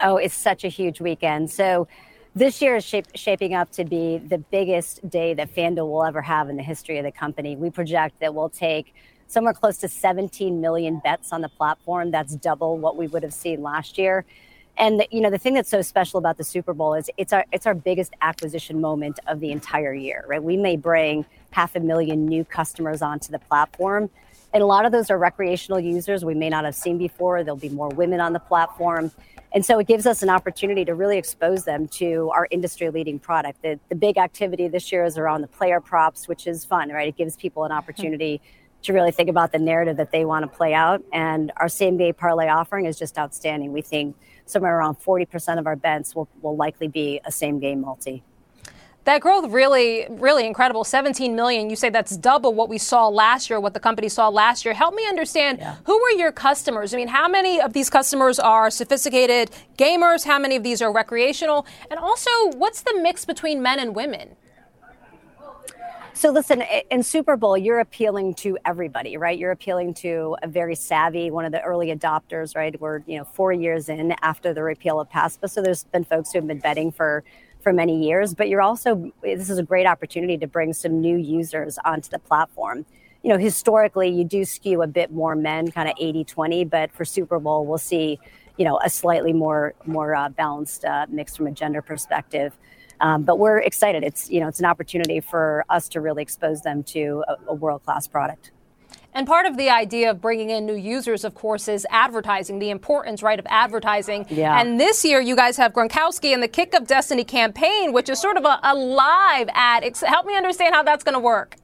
Oh, 0.00 0.16
it's 0.16 0.34
such 0.34 0.64
a 0.64 0.68
huge 0.68 1.00
weekend. 1.00 1.50
So, 1.50 1.88
this 2.34 2.62
year 2.62 2.76
is 2.76 2.84
shape, 2.84 3.06
shaping 3.14 3.52
up 3.52 3.70
to 3.72 3.84
be 3.84 4.16
the 4.16 4.38
biggest 4.38 5.08
day 5.10 5.34
that 5.34 5.54
FanDuel 5.54 5.86
will 5.86 6.04
ever 6.04 6.22
have 6.22 6.48
in 6.48 6.56
the 6.56 6.62
history 6.62 6.96
of 6.96 7.04
the 7.04 7.12
company. 7.12 7.56
We 7.56 7.68
project 7.68 8.20
that 8.20 8.34
we'll 8.34 8.48
take 8.48 8.94
somewhere 9.26 9.52
close 9.52 9.76
to 9.78 9.88
17 9.88 10.58
million 10.58 10.98
bets 11.04 11.30
on 11.30 11.42
the 11.42 11.50
platform. 11.50 12.10
That's 12.10 12.34
double 12.34 12.78
what 12.78 12.96
we 12.96 13.06
would 13.06 13.22
have 13.22 13.34
seen 13.34 13.62
last 13.62 13.98
year. 13.98 14.24
And 14.78 15.00
the, 15.00 15.08
you 15.10 15.20
know 15.20 15.30
the 15.30 15.38
thing 15.38 15.54
that's 15.54 15.70
so 15.70 15.82
special 15.82 16.18
about 16.18 16.38
the 16.38 16.44
Super 16.44 16.72
Bowl 16.72 16.94
is 16.94 17.10
it's 17.16 17.32
our 17.32 17.44
it's 17.52 17.66
our 17.66 17.74
biggest 17.74 18.14
acquisition 18.22 18.80
moment 18.80 19.20
of 19.26 19.40
the 19.40 19.50
entire 19.50 19.92
year, 19.92 20.24
right? 20.26 20.42
We 20.42 20.56
may 20.56 20.76
bring 20.76 21.26
half 21.50 21.76
a 21.76 21.80
million 21.80 22.24
new 22.26 22.44
customers 22.44 23.02
onto 23.02 23.30
the 23.30 23.38
platform, 23.38 24.08
and 24.54 24.62
a 24.62 24.66
lot 24.66 24.86
of 24.86 24.92
those 24.92 25.10
are 25.10 25.18
recreational 25.18 25.78
users 25.78 26.24
we 26.24 26.34
may 26.34 26.48
not 26.48 26.64
have 26.64 26.74
seen 26.74 26.96
before. 26.96 27.44
There'll 27.44 27.56
be 27.56 27.68
more 27.68 27.90
women 27.90 28.20
on 28.20 28.32
the 28.32 28.40
platform, 28.40 29.12
and 29.54 29.64
so 29.64 29.78
it 29.78 29.86
gives 29.86 30.06
us 30.06 30.22
an 30.22 30.30
opportunity 30.30 30.86
to 30.86 30.94
really 30.94 31.18
expose 31.18 31.64
them 31.64 31.86
to 31.88 32.30
our 32.34 32.48
industry 32.50 32.88
leading 32.88 33.18
product. 33.18 33.60
The 33.60 33.78
the 33.90 33.94
big 33.94 34.16
activity 34.16 34.68
this 34.68 34.90
year 34.90 35.04
is 35.04 35.18
around 35.18 35.42
the 35.42 35.48
player 35.48 35.80
props, 35.80 36.28
which 36.28 36.46
is 36.46 36.64
fun, 36.64 36.88
right? 36.88 37.08
It 37.08 37.16
gives 37.18 37.36
people 37.36 37.64
an 37.64 37.72
opportunity. 37.72 38.40
Mm-hmm 38.42 38.58
to 38.82 38.92
really 38.92 39.12
think 39.12 39.28
about 39.28 39.52
the 39.52 39.58
narrative 39.58 39.96
that 39.96 40.10
they 40.10 40.24
want 40.24 40.42
to 40.42 40.56
play 40.56 40.74
out. 40.74 41.02
And 41.12 41.52
our 41.56 41.68
same 41.68 41.96
day 41.96 42.12
parlay 42.12 42.48
offering 42.48 42.86
is 42.86 42.98
just 42.98 43.16
outstanding. 43.16 43.72
We 43.72 43.80
think 43.80 44.16
somewhere 44.52 44.78
around 44.78 44.96
40% 44.96 45.58
of 45.58 45.66
our 45.66 45.76
bets 45.76 46.14
will, 46.14 46.28
will 46.42 46.56
likely 46.56 46.88
be 46.88 47.20
a 47.24 47.32
same 47.32 47.58
game 47.58 47.80
multi. 47.80 48.22
That 49.04 49.20
growth 49.20 49.50
really, 49.50 50.06
really 50.10 50.46
incredible. 50.46 50.84
17 50.84 51.34
million. 51.34 51.68
You 51.68 51.74
say 51.74 51.90
that's 51.90 52.16
double 52.16 52.54
what 52.54 52.68
we 52.68 52.78
saw 52.78 53.08
last 53.08 53.50
year, 53.50 53.58
what 53.58 53.74
the 53.74 53.80
company 53.80 54.08
saw 54.08 54.28
last 54.28 54.64
year. 54.64 54.74
Help 54.74 54.94
me 54.94 55.04
understand 55.08 55.58
yeah. 55.58 55.74
who 55.84 56.00
were 56.00 56.10
your 56.12 56.30
customers? 56.30 56.94
I 56.94 56.98
mean, 56.98 57.08
how 57.08 57.26
many 57.26 57.60
of 57.60 57.72
these 57.72 57.90
customers 57.90 58.38
are 58.38 58.70
sophisticated 58.70 59.50
gamers? 59.76 60.24
How 60.24 60.38
many 60.38 60.54
of 60.54 60.62
these 60.62 60.80
are 60.80 60.92
recreational? 60.92 61.66
And 61.90 61.98
also, 61.98 62.30
what's 62.54 62.82
the 62.82 62.96
mix 63.02 63.24
between 63.24 63.60
men 63.60 63.80
and 63.80 63.96
women? 63.96 64.36
So 66.22 66.30
listen, 66.30 66.62
in 66.88 67.02
Super 67.02 67.36
Bowl, 67.36 67.58
you're 67.58 67.80
appealing 67.80 68.34
to 68.34 68.56
everybody, 68.64 69.16
right? 69.16 69.36
You're 69.36 69.50
appealing 69.50 69.94
to 69.94 70.36
a 70.40 70.46
very 70.46 70.76
savvy, 70.76 71.32
one 71.32 71.44
of 71.44 71.50
the 71.50 71.60
early 71.62 71.88
adopters, 71.88 72.54
right? 72.54 72.80
We're 72.80 73.00
you 73.08 73.18
know 73.18 73.24
four 73.24 73.52
years 73.52 73.88
in 73.88 74.14
after 74.22 74.54
the 74.54 74.62
repeal 74.62 75.00
of 75.00 75.10
PASPA, 75.10 75.50
so 75.50 75.60
there's 75.60 75.82
been 75.82 76.04
folks 76.04 76.30
who 76.30 76.38
have 76.38 76.46
been 76.46 76.60
betting 76.60 76.92
for 76.92 77.24
for 77.60 77.72
many 77.72 78.06
years. 78.06 78.34
But 78.34 78.48
you're 78.48 78.62
also 78.62 79.10
this 79.20 79.50
is 79.50 79.58
a 79.58 79.64
great 79.64 79.84
opportunity 79.84 80.38
to 80.38 80.46
bring 80.46 80.72
some 80.72 81.00
new 81.00 81.16
users 81.16 81.76
onto 81.84 82.08
the 82.08 82.20
platform. 82.20 82.86
You 83.24 83.30
know, 83.30 83.36
historically, 83.36 84.08
you 84.08 84.22
do 84.22 84.44
skew 84.44 84.80
a 84.82 84.86
bit 84.86 85.10
more 85.10 85.34
men, 85.34 85.72
kind 85.72 85.88
of 85.88 85.96
80-20, 85.96 86.70
but 86.70 86.92
for 86.92 87.04
Super 87.04 87.40
Bowl, 87.40 87.66
we'll 87.66 87.78
see 87.78 88.20
you 88.58 88.64
know 88.64 88.78
a 88.84 88.90
slightly 88.90 89.32
more 89.32 89.74
more 89.86 90.14
uh, 90.14 90.28
balanced 90.28 90.84
uh, 90.84 91.04
mix 91.08 91.36
from 91.36 91.48
a 91.48 91.52
gender 91.52 91.82
perspective. 91.82 92.56
Um, 93.02 93.24
but 93.24 93.38
we're 93.38 93.58
excited. 93.58 94.04
It's 94.04 94.30
you 94.30 94.40
know 94.40 94.48
it's 94.48 94.60
an 94.60 94.64
opportunity 94.64 95.20
for 95.20 95.64
us 95.68 95.88
to 95.90 96.00
really 96.00 96.22
expose 96.22 96.62
them 96.62 96.82
to 96.84 97.24
a, 97.28 97.36
a 97.48 97.54
world 97.54 97.84
class 97.84 98.06
product. 98.06 98.52
And 99.14 99.26
part 99.26 99.44
of 99.44 99.58
the 99.58 99.68
idea 99.68 100.10
of 100.10 100.22
bringing 100.22 100.48
in 100.48 100.64
new 100.64 100.74
users, 100.74 101.24
of 101.24 101.34
course, 101.34 101.68
is 101.68 101.86
advertising, 101.90 102.60
the 102.60 102.70
importance, 102.70 103.22
right, 103.22 103.38
of 103.38 103.46
advertising. 103.50 104.24
Yeah. 104.30 104.58
And 104.58 104.80
this 104.80 105.04
year, 105.04 105.20
you 105.20 105.36
guys 105.36 105.58
have 105.58 105.74
Gronkowski 105.74 106.32
and 106.32 106.42
the 106.42 106.48
Kick 106.48 106.72
of 106.72 106.86
Destiny 106.86 107.24
campaign, 107.24 107.92
which 107.92 108.08
is 108.08 108.18
sort 108.18 108.38
of 108.38 108.44
a, 108.46 108.58
a 108.62 108.74
live 108.74 109.50
ad. 109.52 109.84
help 110.06 110.24
me 110.24 110.34
understand 110.34 110.74
how 110.74 110.82
that's 110.82 111.04
going 111.04 111.12
to 111.12 111.20
work. 111.20 111.56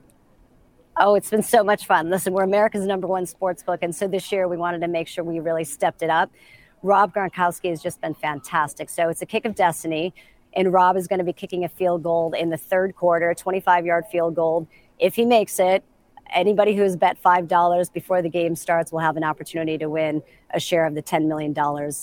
Oh, 0.99 1.14
it's 1.14 1.30
been 1.30 1.43
so 1.43 1.64
much 1.64 1.86
fun. 1.86 2.11
Listen, 2.11 2.34
we're 2.34 2.43
America's 2.43 2.84
number 2.84 3.07
one 3.07 3.24
sports 3.24 3.62
book. 3.62 3.78
And 3.82 3.95
so 3.95 4.09
this 4.09 4.30
year, 4.30 4.47
we 4.47 4.59
wanted 4.59 4.80
to 4.80 4.89
make 4.89 5.09
sure 5.09 5.24
we 5.24 5.41
really 5.41 5.64
stepped 5.64 6.03
it 6.03 6.11
up. 6.11 6.30
Rob 6.82 7.14
Gronkowski 7.14 7.70
has 7.70 7.82
just 7.82 8.01
been 8.03 8.14
fantastic. 8.14 8.91
So 8.91 9.09
it's 9.09 9.22
a 9.22 9.26
Kick 9.26 9.47
of 9.47 9.55
Destiny 9.55 10.12
and 10.59 10.73
Rob 10.73 10.97
is 10.97 11.07
going 11.07 11.21
to 11.21 11.25
be 11.25 11.33
kicking 11.33 11.65
a 11.65 11.69
field 11.69 12.03
goal 12.03 12.33
in 12.33 12.51
the 12.51 12.57
third 12.57 12.97
quarter, 12.97 13.33
25 13.33 13.87
yard 13.87 14.05
field 14.11 14.35
goal. 14.35 14.69
If 14.99 15.15
he 15.15 15.25
makes 15.25 15.61
it, 15.61 15.85
anybody 16.35 16.75
who 16.75 16.83
has 16.83 16.97
bet 16.97 17.17
$5 17.23 17.93
before 17.93 18.23
the 18.23 18.29
game 18.29 18.57
starts 18.57 18.91
will 18.91 18.99
have 18.99 19.17
an 19.17 19.23
opportunity 19.23 19.79
to 19.79 19.89
win 19.89 20.21
a 20.51 20.59
share 20.59 20.85
of 20.85 20.97
the 20.97 21.03
$10 21.03 21.27
million 21.29 21.55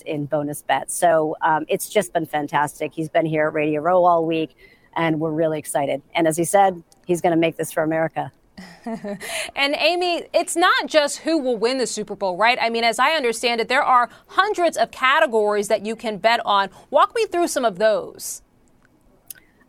in 0.05 0.25
bonus 0.25 0.61
bets. 0.61 0.95
So 0.95 1.35
um, 1.41 1.65
it's 1.67 1.89
just 1.89 2.13
been 2.13 2.25
fantastic. 2.25 2.93
He's 2.93 3.09
been 3.09 3.25
here 3.25 3.47
at 3.47 3.53
Radio 3.53 3.81
Row 3.81 4.05
all 4.05 4.25
week, 4.25 4.55
and 4.95 5.19
we're 5.19 5.31
really 5.31 5.59
excited. 5.59 6.01
And 6.13 6.25
as 6.25 6.37
he 6.37 6.45
said, 6.45 6.81
he's 7.05 7.19
going 7.19 7.35
to 7.35 7.39
make 7.39 7.57
this 7.57 7.73
for 7.73 7.83
America. 7.83 8.31
and 8.85 9.75
Amy, 9.77 10.27
it's 10.33 10.55
not 10.55 10.87
just 10.87 11.19
who 11.19 11.37
will 11.37 11.57
win 11.57 11.77
the 11.77 11.87
Super 11.87 12.15
Bowl, 12.15 12.37
right? 12.37 12.57
I 12.61 12.69
mean, 12.69 12.85
as 12.85 12.99
I 12.99 13.11
understand 13.11 13.59
it, 13.59 13.67
there 13.67 13.83
are 13.83 14.09
hundreds 14.27 14.77
of 14.77 14.91
categories 14.91 15.67
that 15.67 15.85
you 15.85 15.97
can 15.97 16.19
bet 16.19 16.39
on. 16.45 16.69
Walk 16.89 17.13
me 17.13 17.25
through 17.25 17.49
some 17.49 17.65
of 17.65 17.79
those. 17.79 18.41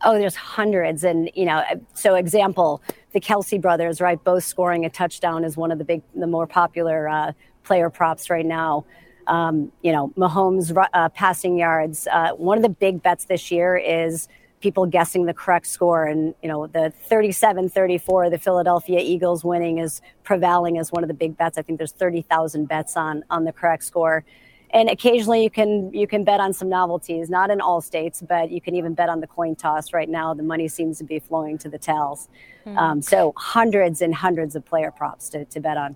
Oh, 0.03 0.17
there's 0.17 0.35
hundreds. 0.35 1.03
And, 1.03 1.31
you 1.33 1.45
know, 1.45 1.63
so 1.93 2.15
example, 2.15 2.81
the 3.13 3.19
Kelce 3.19 3.59
brothers, 3.59 3.99
right? 3.99 4.23
Both 4.23 4.43
scoring 4.43 4.85
a 4.85 4.89
touchdown 4.89 5.43
is 5.43 5.57
one 5.57 5.71
of 5.71 5.79
the 5.79 5.85
big, 5.85 6.01
the 6.15 6.27
more 6.27 6.45
popular 6.45 7.09
uh, 7.09 7.31
player 7.63 7.89
props 7.89 8.29
right 8.29 8.45
now. 8.45 8.85
Um, 9.25 9.71
you 9.81 9.91
know, 9.91 10.13
Mahomes 10.15 10.73
uh, 10.93 11.09
passing 11.09 11.57
yards. 11.57 12.07
Uh, 12.11 12.29
one 12.31 12.57
of 12.57 12.61
the 12.61 12.69
big 12.69 13.01
bets 13.01 13.25
this 13.25 13.51
year 13.51 13.75
is 13.75 14.27
people 14.61 14.85
guessing 14.85 15.25
the 15.25 15.33
correct 15.33 15.67
score. 15.67 16.05
And, 16.05 16.33
you 16.41 16.49
know, 16.49 16.67
the 16.67 16.93
37 17.09 17.69
34, 17.69 18.29
the 18.29 18.37
Philadelphia 18.37 18.99
Eagles 18.99 19.43
winning 19.43 19.79
is 19.79 20.01
prevailing 20.23 20.77
as 20.77 20.91
one 20.91 21.03
of 21.03 21.07
the 21.07 21.13
big 21.13 21.37
bets. 21.37 21.57
I 21.57 21.61
think 21.61 21.77
there's 21.77 21.91
30,000 21.91 22.67
bets 22.67 22.95
on, 22.95 23.23
on 23.29 23.43
the 23.43 23.51
correct 23.51 23.83
score. 23.83 24.23
And 24.71 24.89
occasionally 24.89 25.43
you 25.43 25.49
can 25.49 25.93
you 25.93 26.07
can 26.07 26.23
bet 26.23 26.39
on 26.39 26.51
some 26.53 26.69
novelties, 26.69 27.29
not 27.29 27.49
in 27.49 27.61
all 27.61 27.79
states, 27.81 28.21
but 28.21 28.51
you 28.51 28.59
can 28.59 28.75
even 28.75 28.93
bet 28.93 29.09
on 29.09 29.21
the 29.21 29.27
coin 29.27 29.55
toss. 29.55 29.93
Right 29.93 30.09
now, 30.09 30.33
the 30.33 30.43
money 30.43 30.67
seems 30.67 30.97
to 30.97 31.03
be 31.03 31.19
flowing 31.19 31.57
to 31.59 31.69
the 31.69 31.77
tails. 31.77 32.27
Mm-hmm. 32.65 32.77
Um, 32.77 33.01
so 33.01 33.33
hundreds 33.37 34.01
and 34.01 34.13
hundreds 34.13 34.55
of 34.55 34.65
player 34.65 34.91
props 34.91 35.29
to, 35.29 35.45
to 35.45 35.59
bet 35.59 35.77
on. 35.77 35.95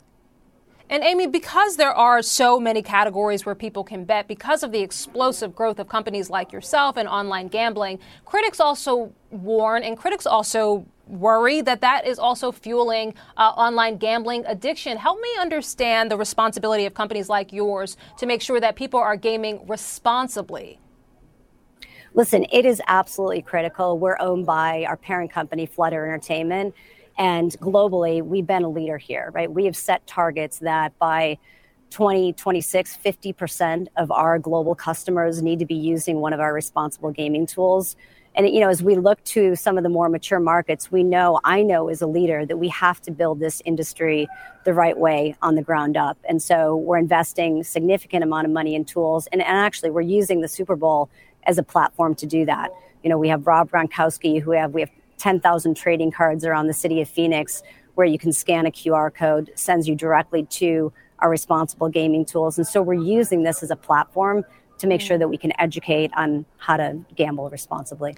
And 0.90 1.04
Amy, 1.04 1.26
because 1.26 1.78
there 1.78 1.94
are 1.94 2.22
so 2.22 2.60
many 2.60 2.82
categories 2.82 3.46
where 3.46 3.56
people 3.56 3.82
can 3.82 4.04
bet, 4.04 4.28
because 4.28 4.62
of 4.62 4.74
the 4.74 4.82
explosive 4.82 5.56
growth 5.56 5.80
of 5.80 5.88
companies 5.88 6.30
like 6.30 6.52
yourself 6.52 6.98
and 6.98 7.08
online 7.08 7.48
gambling, 7.48 7.98
critics 8.26 8.60
also 8.60 9.14
warn 9.30 9.84
and 9.84 9.98
critics 9.98 10.26
also 10.26 10.86
worry 11.12 11.62
that 11.62 11.82
that 11.82 12.08
is 12.08 12.18
also 12.18 12.52
fueling 12.52 13.14
uh, 13.38 13.50
online 13.50 13.98
gambling 13.98 14.46
addiction. 14.46 14.98
Help 14.98 15.20
me 15.20 15.30
understand 15.40 16.10
the 16.10 16.18
responsibility 16.18 16.86
of 16.86 16.94
companies 16.94 17.30
like 17.30 17.52
yours 17.52 17.98
to 18.18 18.26
make 18.26 18.42
sure 18.42 18.60
that 18.60 18.76
people 18.76 19.00
are 19.00 19.16
gaming 19.16 19.66
responsibly. 19.68 20.80
Listen, 22.14 22.46
it 22.52 22.66
is 22.66 22.82
absolutely 22.88 23.42
critical. 23.42 23.98
We're 23.98 24.18
owned 24.20 24.46
by 24.46 24.86
our 24.86 24.98
parent 24.98 25.32
company, 25.32 25.66
Flutter 25.66 26.06
Entertainment. 26.06 26.76
And 27.18 27.52
globally, 27.60 28.22
we've 28.22 28.48
been 28.48 28.64
a 28.64 28.70
leader 28.70 28.98
here, 28.98 29.32
right? 29.34 29.52
We 29.52 29.66
have 29.66 29.76
set 29.76 30.06
targets 30.08 30.60
that 30.60 30.98
by 30.98 31.38
2026, 31.92 32.98
50% 33.04 33.88
of 33.98 34.12
our 34.12 34.40
global 34.40 34.76
customers 34.76 35.42
need 35.42 35.60
to 35.60 35.66
be 35.66 35.76
using 35.76 36.18
one 36.18 36.34
of 36.34 36.40
our 36.40 36.54
responsible 36.54 37.12
gaming 37.12 37.46
tools. 37.46 37.96
And 38.36 38.48
you 38.48 38.62
know, 38.62 38.70
as 38.70 38.82
we 38.82 38.96
look 38.96 39.24
to 39.26 39.56
some 39.56 39.78
of 39.78 39.84
the 39.84 39.90
more 39.90 40.08
mature 40.08 40.40
markets, 40.40 40.92
we 40.92 41.04
know, 41.04 41.40
I 41.44 41.64
know 41.64 41.90
as 41.90 42.02
a 42.02 42.08
leader 42.08 42.46
that 42.46 42.58
we 42.58 42.70
have 42.70 43.02
to 43.02 43.12
build 43.12 43.40
this 43.40 43.62
industry 43.66 44.28
the 44.64 44.74
right 44.74 44.98
way 44.98 45.36
on 45.42 45.56
the 45.56 45.62
ground 45.62 45.98
up. 45.98 46.18
And 46.28 46.42
so 46.42 46.76
we're 46.76 46.98
investing 46.98 47.64
significant 47.64 48.24
amount 48.24 48.46
of 48.46 48.54
money 48.54 48.76
in 48.76 48.86
tools. 48.86 49.28
And, 49.32 49.42
and 49.42 49.58
actually 49.58 49.92
we're 49.92 50.02
using 50.02 50.42
the 50.42 50.48
Super 50.48 50.76
Bowl 50.76 51.10
as 51.44 51.58
a 51.58 51.64
platform 51.64 52.16
to 52.16 52.26
do 52.26 52.46
that. 52.46 52.72
You 53.04 53.10
know, 53.10 53.18
we 53.18 53.30
have 53.30 53.48
Rob 53.48 53.70
Gronkowski, 53.70 54.42
who 54.42 54.52
have 54.52 54.74
we 54.74 54.82
have 54.82 54.92
10,000 55.18 55.76
trading 55.76 56.12
cards 56.12 56.46
around 56.46 56.68
the 56.68 56.74
city 56.74 57.02
of 57.02 57.10
Phoenix 57.10 57.64
where 57.96 58.08
you 58.08 58.18
can 58.18 58.32
scan 58.32 58.66
a 58.66 58.72
QR 58.72 59.14
code, 59.14 59.52
sends 59.56 59.88
you 59.88 59.96
directly 59.96 60.44
to 60.46 60.94
our 61.20 61.30
responsible 61.30 61.90
gaming 61.90 62.26
tools. 62.26 62.58
And 62.58 62.66
so 62.66 62.82
we're 62.82 62.94
using 62.94 63.44
this 63.44 63.62
as 63.62 63.70
a 63.70 63.76
platform 63.76 64.44
to 64.82 64.88
make 64.88 65.02
sure 65.02 65.16
mm. 65.16 65.22
that 65.22 65.28
we 65.28 65.38
can 65.38 65.54
educate 65.60 66.12
on 66.16 66.46
how 66.58 66.78
to 66.78 67.00
gamble 67.16 67.50
responsibly. 67.50 68.16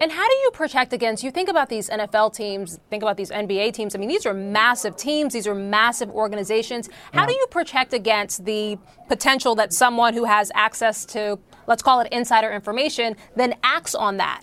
And 0.00 0.10
how 0.10 0.28
do 0.28 0.34
you 0.34 0.50
protect 0.52 0.92
against? 0.92 1.22
You 1.22 1.30
think 1.30 1.48
about 1.48 1.68
these 1.68 1.88
NFL 1.88 2.34
teams, 2.34 2.80
think 2.90 3.02
about 3.02 3.16
these 3.16 3.30
NBA 3.30 3.74
teams. 3.74 3.94
I 3.94 3.98
mean, 3.98 4.08
these 4.08 4.26
are 4.26 4.34
massive 4.34 4.96
teams, 4.96 5.32
these 5.32 5.46
are 5.46 5.54
massive 5.54 6.10
organizations. 6.10 6.88
How 7.12 7.22
yeah. 7.22 7.26
do 7.28 7.32
you 7.34 7.46
protect 7.50 7.92
against 7.92 8.44
the 8.44 8.76
potential 9.08 9.54
that 9.54 9.72
someone 9.72 10.14
who 10.14 10.24
has 10.24 10.50
access 10.54 11.04
to, 11.06 11.38
let's 11.68 11.82
call 11.82 12.00
it 12.00 12.12
insider 12.12 12.50
information, 12.50 13.16
then 13.36 13.54
acts 13.62 13.94
on 13.94 14.16
that? 14.16 14.42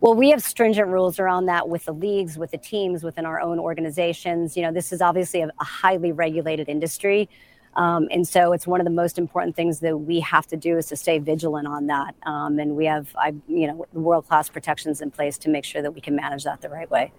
Well, 0.00 0.14
we 0.14 0.30
have 0.30 0.42
stringent 0.42 0.88
rules 0.88 1.18
around 1.18 1.46
that 1.46 1.70
with 1.70 1.86
the 1.86 1.92
leagues, 1.94 2.36
with 2.36 2.50
the 2.50 2.58
teams, 2.58 3.02
within 3.02 3.24
our 3.24 3.40
own 3.40 3.58
organizations. 3.58 4.54
You 4.54 4.64
know, 4.64 4.72
this 4.72 4.92
is 4.92 5.00
obviously 5.00 5.40
a, 5.40 5.48
a 5.58 5.64
highly 5.64 6.12
regulated 6.12 6.68
industry. 6.68 7.30
Um, 7.76 8.08
and 8.10 8.26
so 8.26 8.52
it's 8.52 8.66
one 8.66 8.80
of 8.80 8.84
the 8.84 8.90
most 8.90 9.18
important 9.18 9.54
things 9.54 9.80
that 9.80 9.96
we 9.96 10.20
have 10.20 10.46
to 10.48 10.56
do 10.56 10.78
is 10.78 10.86
to 10.86 10.96
stay 10.96 11.18
vigilant 11.18 11.68
on 11.68 11.86
that. 11.86 12.14
Um, 12.24 12.58
and 12.58 12.74
we 12.74 12.86
have, 12.86 13.14
I, 13.16 13.34
you 13.46 13.68
know, 13.68 13.86
world 13.92 14.26
class 14.26 14.48
protections 14.48 15.00
in 15.02 15.10
place 15.10 15.38
to 15.38 15.50
make 15.50 15.64
sure 15.64 15.82
that 15.82 15.92
we 15.92 16.00
can 16.00 16.16
manage 16.16 16.44
that 16.44 16.62
the 16.62 16.70
right 16.70 16.90
way. 16.90 17.12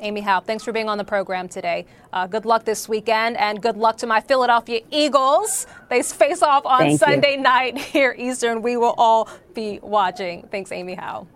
Amy 0.00 0.20
Howe, 0.20 0.40
thanks 0.40 0.62
for 0.62 0.72
being 0.72 0.88
on 0.88 0.98
the 0.98 1.04
program 1.04 1.48
today. 1.48 1.86
Uh, 2.12 2.26
good 2.26 2.44
luck 2.44 2.64
this 2.64 2.88
weekend, 2.88 3.36
and 3.36 3.60
good 3.60 3.76
luck 3.76 3.96
to 3.98 4.06
my 4.06 4.20
Philadelphia 4.20 4.80
Eagles. 4.90 5.66
They 5.88 6.02
face 6.02 6.42
off 6.42 6.64
on 6.66 6.80
Thank 6.80 7.00
Sunday 7.00 7.32
you. 7.32 7.40
night 7.40 7.78
here 7.78 8.14
Eastern. 8.16 8.62
We 8.62 8.76
will 8.76 8.94
all 8.96 9.28
be 9.54 9.80
watching. 9.82 10.46
Thanks, 10.50 10.70
Amy 10.70 10.94
Howe. 10.94 11.26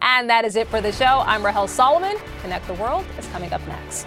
And 0.00 0.30
that 0.30 0.44
is 0.44 0.56
it 0.56 0.68
for 0.68 0.80
the 0.80 0.92
show. 0.92 1.04
I'm 1.26 1.44
Rahel 1.44 1.68
Solomon. 1.68 2.16
Connect 2.42 2.66
the 2.66 2.74
World 2.74 3.04
is 3.18 3.26
coming 3.28 3.52
up 3.52 3.66
next. 3.66 4.06